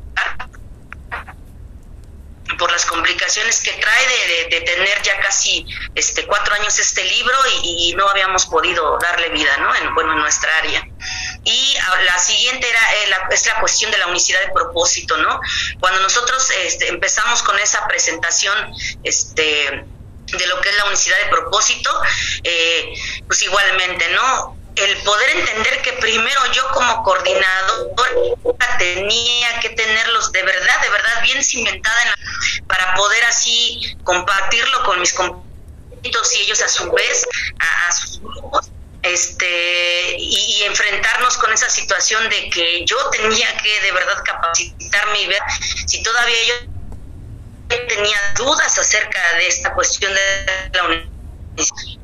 por 2.58 2.72
las 2.72 2.86
complicaciones 2.86 3.62
que 3.62 3.72
trae 3.74 4.08
de, 4.50 4.62
tener 4.62 5.02
ya 5.04 5.20
casi 5.20 5.66
este 5.96 6.26
cuatro 6.26 6.54
años 6.56 6.78
este 6.80 7.04
libro 7.04 7.36
y, 7.64 7.94
no 7.96 8.08
habíamos 8.08 8.46
podido 8.46 8.98
darle 9.00 9.30
vida 9.30 9.58
no 9.58 9.76
en 9.76 9.94
bueno 9.94 10.14
en 10.14 10.20
nuestra 10.20 10.56
área. 10.58 10.88
Y 11.44 11.76
la 12.06 12.20
siguiente 12.20 12.68
era 12.70 12.80
eh, 12.80 13.08
la, 13.10 13.28
es 13.32 13.46
la 13.48 13.60
cuestión 13.60 13.92
de 13.92 13.98
la 13.98 14.08
unicidad 14.08 14.40
de 14.42 14.52
propósito 14.52 15.18
no 15.18 15.40
cuando 15.80 16.02
nosotros 16.02 16.50
este, 16.64 16.90
empezamos 16.90 17.42
con 17.44 17.58
esa 17.60 17.88
presentación 17.88 18.74
este 19.04 19.86
de 20.26 20.48
lo 20.48 20.62
que 20.62 20.70
es 20.70 20.78
la 20.78 20.86
unicidad 20.86 21.18
de 21.24 21.30
propósito 21.30 21.90
eh, 22.44 22.94
pues 23.28 23.42
igualmente 23.42 24.10
no 24.12 24.61
el 24.84 24.98
poder 25.04 25.30
entender 25.38 25.82
que 25.82 25.94
primero 25.94 26.42
yo 26.54 26.68
como 26.72 27.04
coordinador 27.04 27.94
tenía 28.78 29.60
que 29.60 29.70
tenerlos 29.70 30.32
de 30.32 30.44
verdad, 30.44 30.82
de 30.82 30.90
verdad 30.90 31.22
bien 31.24 31.44
cimentada 31.44 32.02
en 32.02 32.10
la, 32.10 32.16
para 32.68 32.94
poder 32.96 33.24
así 33.26 33.96
compartirlo 34.04 34.84
con 34.84 35.00
mis 35.00 35.14
compañeros 35.14 36.36
y 36.36 36.40
ellos 36.42 36.62
a 36.62 36.68
su 36.68 36.92
vez 36.92 37.28
a, 37.60 37.92
sus 37.92 38.20
grupos 38.22 38.70
este 39.04 40.16
y, 40.18 40.64
enfrentarnos 40.64 41.38
con 41.38 41.52
esa 41.52 41.70
situación 41.70 42.30
de 42.30 42.50
que 42.50 42.86
yo 42.86 42.98
tenía 43.10 43.58
que 43.58 43.82
de 43.82 43.92
verdad 43.92 44.24
capacitarme 44.24 45.22
y 45.22 45.28
ver 45.28 45.42
si 45.88 46.04
todavía 46.04 46.38
yo 46.48 47.78
tenía 47.88 48.18
dudas 48.36 48.78
acerca 48.78 49.20
de 49.38 49.48
esta 49.48 49.74
cuestión 49.74 50.14
de 50.14 50.70
la 50.74 51.11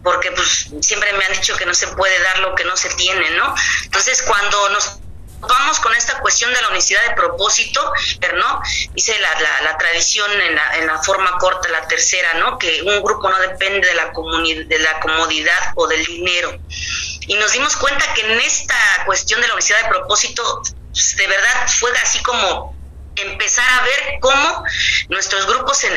porque 0.03 0.31
pues 0.31 0.69
siempre 0.81 1.11
me 1.13 1.25
han 1.25 1.33
dicho 1.33 1.55
que 1.55 1.65
no 1.65 1.73
se 1.73 1.87
puede 1.87 2.19
dar 2.21 2.39
lo 2.39 2.55
que 2.55 2.65
no 2.65 2.75
se 2.75 2.89
tiene, 2.95 3.29
¿no? 3.31 3.53
Entonces 3.83 4.21
cuando 4.23 4.69
nos 4.69 4.99
vamos 5.39 5.79
con 5.79 5.93
esta 5.93 6.19
cuestión 6.19 6.53
de 6.53 6.61
la 6.61 6.69
unicidad 6.69 7.03
de 7.07 7.15
propósito, 7.15 7.81
¿no? 8.35 8.61
Dice 8.93 9.17
la, 9.19 9.39
la, 9.39 9.61
la 9.61 9.77
tradición 9.77 10.29
en 10.41 10.55
la, 10.55 10.77
en 10.77 10.87
la, 10.87 10.97
forma 10.99 11.37
corta, 11.37 11.69
la 11.69 11.87
tercera, 11.87 12.35
¿no? 12.35 12.57
Que 12.57 12.81
un 12.81 13.01
grupo 13.01 13.29
no 13.29 13.39
depende 13.39 13.87
de 13.87 13.93
la, 13.93 14.11
de 14.65 14.79
la 14.79 14.99
comodidad 14.99 15.73
o 15.75 15.87
del 15.87 16.03
dinero. 16.05 16.57
Y 17.27 17.35
nos 17.35 17.51
dimos 17.51 17.75
cuenta 17.77 18.13
que 18.13 18.21
en 18.21 18.39
esta 18.39 18.75
cuestión 19.05 19.41
de 19.41 19.47
la 19.47 19.53
unicidad 19.53 19.81
de 19.83 19.89
propósito, 19.89 20.61
pues, 20.91 21.15
de 21.17 21.27
verdad 21.27 21.67
fue 21.79 21.91
así 21.99 22.21
como 22.23 22.76
empezar 23.21 23.67
a 23.69 23.83
ver 23.83 24.19
cómo 24.19 24.63
nuestros 25.09 25.45
grupos 25.47 25.83
en, 25.83 25.93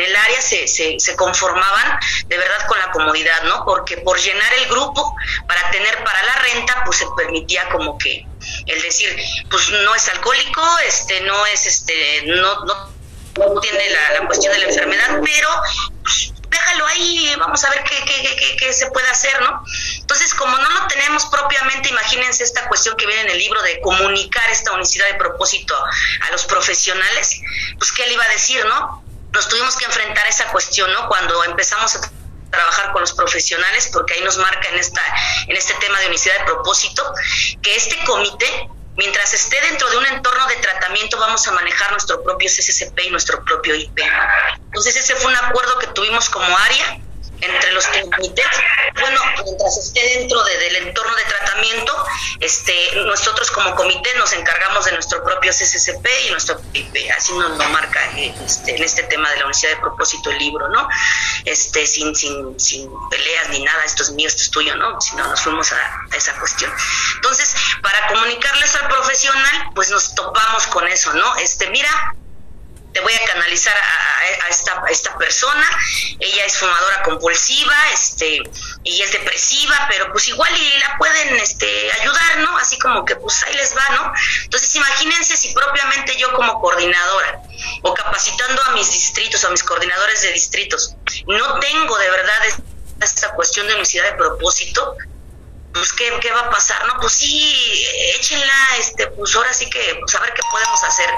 el 0.00 0.16
área 0.16 0.40
se, 0.40 0.66
se, 0.68 0.98
se, 0.98 1.16
conformaban 1.16 1.98
de 2.26 2.38
verdad 2.38 2.66
con 2.66 2.78
la 2.78 2.90
comodidad, 2.90 3.42
¿no? 3.44 3.64
Porque 3.64 3.98
por 3.98 4.18
llenar 4.18 4.52
el 4.54 4.66
grupo, 4.66 5.14
para 5.46 5.70
tener 5.70 6.02
para 6.04 6.22
la 6.22 6.34
renta, 6.36 6.82
pues 6.84 6.98
se 6.98 7.06
permitía 7.16 7.68
como 7.70 7.98
que 7.98 8.26
el 8.66 8.82
decir, 8.82 9.16
pues 9.50 9.70
no 9.70 9.94
es 9.94 10.08
alcohólico, 10.08 10.62
este, 10.86 11.20
no 11.22 11.46
es, 11.46 11.66
este, 11.66 12.22
no, 12.26 12.64
no, 12.64 12.92
no 13.36 13.60
tiene 13.60 13.90
la, 13.90 14.20
la, 14.20 14.26
cuestión 14.26 14.52
de 14.52 14.58
la 14.60 14.66
enfermedad, 14.66 15.20
pero 15.24 15.48
pues, 16.02 16.33
déjalo 16.64 16.86
ahí, 16.86 17.34
vamos 17.38 17.64
a 17.64 17.70
ver 17.70 17.84
qué, 17.84 18.04
qué, 18.04 18.36
qué, 18.36 18.56
qué, 18.56 18.72
se 18.72 18.90
puede 18.90 19.08
hacer, 19.08 19.40
¿no? 19.42 19.64
Entonces, 20.00 20.34
como 20.34 20.56
no 20.56 20.68
lo 20.68 20.86
tenemos 20.88 21.26
propiamente, 21.26 21.88
imagínense 21.90 22.44
esta 22.44 22.66
cuestión 22.68 22.96
que 22.96 23.06
viene 23.06 23.22
en 23.22 23.30
el 23.30 23.38
libro 23.38 23.62
de 23.62 23.80
comunicar 23.80 24.48
esta 24.50 24.72
unicidad 24.72 25.06
de 25.08 25.14
propósito 25.14 25.74
a 25.76 26.32
los 26.32 26.44
profesionales, 26.44 27.40
pues, 27.78 27.92
¿qué 27.92 28.06
le 28.06 28.14
iba 28.14 28.24
a 28.24 28.28
decir, 28.28 28.64
no? 28.66 29.04
Nos 29.32 29.48
tuvimos 29.48 29.76
que 29.76 29.84
enfrentar 29.84 30.24
a 30.26 30.28
esa 30.28 30.46
cuestión, 30.48 30.92
¿no? 30.92 31.08
Cuando 31.08 31.44
empezamos 31.44 31.96
a 31.96 32.00
trabajar 32.50 32.92
con 32.92 33.00
los 33.00 33.12
profesionales, 33.12 33.90
porque 33.92 34.14
ahí 34.14 34.22
nos 34.22 34.38
marca 34.38 34.68
en, 34.68 34.78
esta, 34.78 35.02
en 35.48 35.56
este 35.56 35.74
tema 35.74 35.98
de 36.00 36.06
unicidad 36.06 36.38
de 36.38 36.44
propósito, 36.44 37.02
que 37.62 37.74
este 37.74 38.02
comité 38.04 38.68
Mientras 38.96 39.34
esté 39.34 39.60
dentro 39.62 39.90
de 39.90 39.96
un 39.96 40.06
entorno 40.06 40.46
de 40.46 40.56
tratamiento, 40.56 41.18
vamos 41.18 41.46
a 41.48 41.52
manejar 41.52 41.90
nuestro 41.90 42.22
propio 42.22 42.48
CCCP 42.48 43.06
y 43.06 43.10
nuestro 43.10 43.44
propio 43.44 43.74
IP. 43.74 44.00
Entonces, 44.66 44.96
ese 44.96 45.16
fue 45.16 45.30
un 45.30 45.36
acuerdo 45.36 45.78
que 45.78 45.88
tuvimos 45.88 46.30
como 46.30 46.56
área 46.56 47.00
entre 47.44 47.72
los 47.72 47.86
comités. 47.86 48.46
Bueno, 49.00 49.20
mientras 49.44 49.76
esté 49.78 50.18
dentro 50.18 50.42
de, 50.44 50.58
del 50.58 50.76
entorno 50.76 51.14
de 51.14 51.24
tratamiento, 51.24 52.06
este, 52.40 52.74
nosotros 53.04 53.50
como 53.50 53.74
comité 53.74 54.10
nos 54.16 54.32
encargamos 54.32 54.84
de 54.84 54.92
nuestro 54.92 55.22
propio 55.24 55.52
CCCP 55.52 56.06
y 56.26 56.30
nuestro 56.30 56.60
IP. 56.72 57.10
Así 57.16 57.32
nos 57.32 57.56
lo 57.56 57.68
marca 57.70 58.00
este, 58.16 58.76
en 58.76 58.82
este 58.82 59.02
tema 59.04 59.30
de 59.30 59.36
la 59.36 59.44
universidad 59.44 59.72
de 59.72 59.80
propósito 59.80 60.30
el 60.30 60.38
libro, 60.38 60.68
¿no? 60.68 60.88
Este, 61.44 61.86
sin, 61.86 62.14
sin, 62.14 62.58
sin 62.58 62.90
peleas 63.10 63.48
ni 63.50 63.62
nada, 63.62 63.84
esto 63.84 64.02
es 64.02 64.10
mío, 64.10 64.28
esto 64.28 64.42
es 64.42 64.50
tuyo, 64.50 64.76
¿no? 64.76 65.00
Sino 65.00 65.26
nos 65.26 65.40
fuimos 65.40 65.72
a, 65.72 65.76
a 66.10 66.16
esa 66.16 66.38
cuestión. 66.38 66.72
Entonces, 67.16 67.54
para 67.82 68.06
comunicarles 68.08 68.74
al 68.76 68.88
profesional, 68.88 69.70
pues 69.74 69.90
nos 69.90 70.14
topamos 70.14 70.66
con 70.68 70.86
eso, 70.88 71.12
¿no? 71.14 71.36
Este, 71.36 71.68
mira, 71.70 72.14
te 72.94 73.00
voy 73.00 73.12
a 73.12 73.24
canalizar 73.24 73.76
a, 73.76 74.48
esta, 74.88 75.18
persona, 75.18 75.68
ella 76.20 76.44
es 76.44 76.56
fumadora 76.56 77.02
compulsiva, 77.02 77.74
este, 77.92 78.40
y 78.84 79.02
es 79.02 79.12
depresiva, 79.12 79.86
pero 79.90 80.12
pues 80.12 80.28
igual 80.28 80.50
y 80.56 80.78
la 80.78 80.96
pueden 80.96 81.36
este, 81.36 81.90
ayudar, 82.00 82.38
¿no? 82.38 82.56
Así 82.56 82.78
como 82.78 83.04
que 83.04 83.16
pues 83.16 83.42
ahí 83.42 83.54
les 83.54 83.76
va, 83.76 83.88
¿no? 83.96 84.12
Entonces 84.44 84.74
imagínense 84.76 85.36
si 85.36 85.52
propiamente 85.52 86.16
yo 86.16 86.32
como 86.34 86.60
coordinadora 86.60 87.42
o 87.82 87.92
capacitando 87.94 88.62
a 88.62 88.70
mis 88.70 88.92
distritos, 88.92 89.44
a 89.44 89.50
mis 89.50 89.64
coordinadores 89.64 90.22
de 90.22 90.32
distritos, 90.32 90.94
no 91.26 91.58
tengo 91.58 91.98
de 91.98 92.10
verdad 92.10 92.42
esta 93.00 93.32
cuestión 93.32 93.66
de 93.66 93.74
unicidad 93.74 94.04
de 94.04 94.16
propósito, 94.16 94.96
pues 95.74 95.92
¿qué, 95.92 96.10
qué 96.20 96.30
va 96.30 96.40
a 96.40 96.50
pasar, 96.50 96.86
¿no? 96.86 96.98
Pues 97.00 97.12
sí, 97.14 97.86
échenla, 98.16 98.76
este, 98.78 99.08
pues 99.08 99.34
ahora 99.34 99.52
sí 99.52 99.68
que, 99.68 99.96
pues 100.00 100.14
a 100.14 100.20
ver 100.20 100.32
qué 100.32 100.42
podemos 100.50 100.82
hacer. 100.84 101.10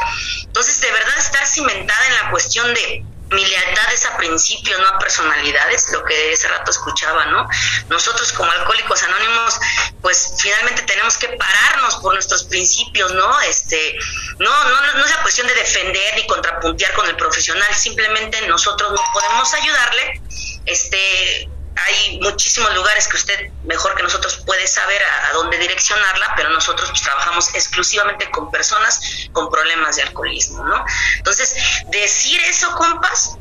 Entonces, 0.45 0.81
de 0.81 0.91
verdad 0.91 1.19
estar 1.19 1.47
cimentada 1.47 2.07
en 2.07 2.15
la 2.15 2.31
cuestión 2.31 2.73
de 2.75 3.05
mi 3.31 3.45
lealtad 3.45 3.93
es 3.93 4.07
a 4.07 4.17
principios, 4.17 4.79
no 4.79 4.89
a 4.89 4.99
personalidades, 4.99 5.91
lo 5.93 6.05
que 6.05 6.33
ese 6.33 6.49
rato 6.49 6.71
escuchaba, 6.71 7.27
¿no? 7.27 7.49
Nosotros 7.89 8.33
como 8.33 8.51
alcohólicos 8.51 9.03
anónimos, 9.03 9.59
pues 10.01 10.35
finalmente 10.39 10.83
tenemos 10.83 11.19
que 11.19 11.29
pararnos 11.31 11.97
por 11.97 12.15
nuestros 12.15 12.45
principios, 12.45 13.13
¿no? 13.13 13.41
Este, 13.43 13.99
no, 14.39 14.65
no, 14.65 14.95
no 14.95 15.05
es 15.05 15.11
la 15.11 15.23
cuestión 15.23 15.49
de 15.49 15.55
defender 15.55 16.15
ni 16.15 16.27
contrapuntear 16.27 16.93
con 16.95 17.09
el 17.09 17.17
profesional, 17.17 17.75
simplemente 17.75 18.47
nosotros 18.47 18.93
no 18.93 19.03
podemos 19.13 19.53
ayudarle, 19.55 20.23
este, 20.65 21.49
hay 21.77 22.21
muchísimos 22.21 22.75
lugares 22.75 23.07
que 23.07 23.17
usted 23.17 23.51
mejor 23.65 23.95
que 23.95 24.03
nosotros 24.03 24.43
puede 24.47 24.67
saber 24.67 25.03
a, 25.03 25.33
dónde 25.35 25.59
direccionarla, 25.59 26.33
pero 26.37 26.49
nosotros 26.51 26.89
pues, 26.89 27.03
trabajamos 27.03 27.55
exclusivamente 27.55 28.31
con 28.31 28.51
personas 28.51 29.29
con 29.33 29.51
problemas 29.51 29.97
de 29.97 30.03
alcoholismo, 30.03 30.65
¿no? 30.65 30.85
Entonces, 31.19 31.55
decir 31.89 32.41
eso, 32.49 32.71
compas, 32.77 33.37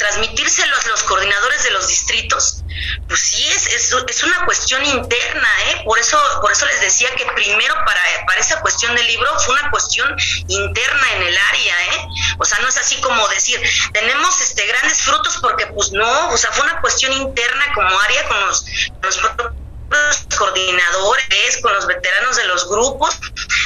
transmitírselo 0.00 0.74
a 0.74 0.88
los 0.88 1.02
coordinadores 1.02 1.62
de 1.62 1.70
los 1.72 1.86
distritos, 1.86 2.64
pues 3.06 3.20
sí 3.20 3.46
es, 3.48 3.66
es, 3.66 4.22
una 4.22 4.46
cuestión 4.46 4.82
interna, 4.86 5.48
¿eh? 5.68 5.82
Por 5.84 5.98
eso, 5.98 6.18
por 6.40 6.50
eso 6.50 6.64
les 6.64 6.80
decía 6.80 7.14
que 7.14 7.26
primero 7.26 7.74
para, 7.84 8.00
para 8.26 8.40
esa 8.40 8.62
cuestión 8.62 8.94
del 8.96 9.06
libro 9.06 9.28
fue 9.40 9.54
una 9.60 9.70
cuestión 9.70 10.08
interna 10.48 11.12
en 11.16 11.22
el 11.22 11.36
área, 11.36 11.74
¿eh? 11.84 12.08
O 12.38 12.46
sea, 12.46 12.58
no 12.60 12.68
es 12.68 12.78
así 12.78 12.98
como 13.02 13.28
decir, 13.28 13.60
tenemos 13.92 14.40
este 14.40 14.66
grandes 14.66 15.02
frutos 15.02 15.36
porque 15.42 15.66
pues 15.66 15.92
no, 15.92 16.30
o 16.30 16.36
sea, 16.38 16.50
fue 16.50 16.64
una 16.64 16.80
cuestión 16.80 17.12
interna 17.12 17.66
como 17.74 18.00
área 18.00 18.26
con 18.26 18.40
los, 18.40 18.64
los 19.02 19.20
coordinadores, 20.38 21.58
con 21.60 21.72
los 21.72 21.86
veteranos 21.86 22.36
de 22.36 22.44
los 22.44 22.68
grupos, 22.68 23.18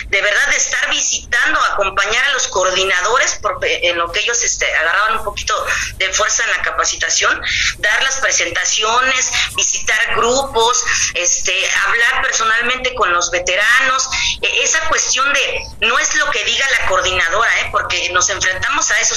de 0.08 0.22
verdad 0.22 0.48
de 0.48 0.56
estar 0.56 0.90
visitando, 0.90 1.60
acompañar 1.60 2.24
a 2.24 2.32
los 2.32 2.48
coordinadores 2.48 3.40
en 3.62 3.98
lo 3.98 4.10
que 4.10 4.20
ellos 4.20 4.42
este, 4.42 4.66
agarraban 4.76 5.18
un 5.18 5.24
poquito 5.24 5.54
de 5.96 6.12
fuerza 6.12 6.44
en 6.44 6.50
la 6.50 6.62
capacitación, 6.62 7.40
dar 7.78 8.02
las 8.02 8.16
presentaciones, 8.16 9.30
visitar 9.56 10.16
grupos, 10.16 10.82
este, 11.14 11.54
hablar 11.86 12.22
personalmente 12.22 12.94
con 12.94 13.12
los 13.12 13.30
veteranos, 13.30 14.08
e, 14.40 14.62
esa 14.62 14.80
cuestión 14.88 15.32
de 15.32 15.60
no 15.80 15.98
es 15.98 16.14
lo 16.16 16.30
que 16.30 16.44
diga 16.44 16.66
la 16.70 16.86
coordinadora, 16.86 17.60
¿eh? 17.60 17.68
porque 17.70 18.08
nos 18.10 18.28
enfrentamos 18.30 18.90
a 18.90 19.00
eso. 19.00 19.14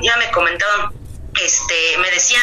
Día 0.00 0.16
me 0.16 0.30
comentaban 0.30 0.92
este, 1.42 1.98
me 1.98 2.10
decían, 2.10 2.42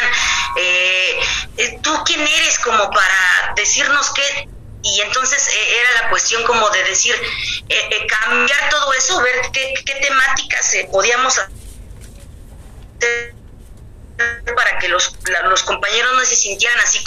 eh, 0.56 1.20
eh, 1.56 1.78
¿tú 1.82 1.92
quién 2.04 2.20
eres 2.20 2.58
como 2.58 2.90
para 2.90 3.52
decirnos 3.56 4.10
qué? 4.12 4.48
Y 4.82 5.00
entonces 5.00 5.48
eh, 5.48 5.80
era 5.80 6.02
la 6.02 6.10
cuestión 6.10 6.44
como 6.44 6.70
de 6.70 6.84
decir, 6.84 7.14
eh, 7.68 8.06
cambiar 8.06 8.70
todo 8.70 8.92
eso, 8.94 9.20
ver 9.20 9.50
qué, 9.52 9.74
temáticas 10.00 10.74
podíamos 10.92 11.38
hacer 11.38 11.50
para 14.54 14.78
que 14.78 14.88
los, 14.88 15.16
los 15.44 15.62
compañeros 15.64 16.14
no 16.14 16.24
se 16.24 16.36
sintieran 16.36 16.78
así 16.80 17.02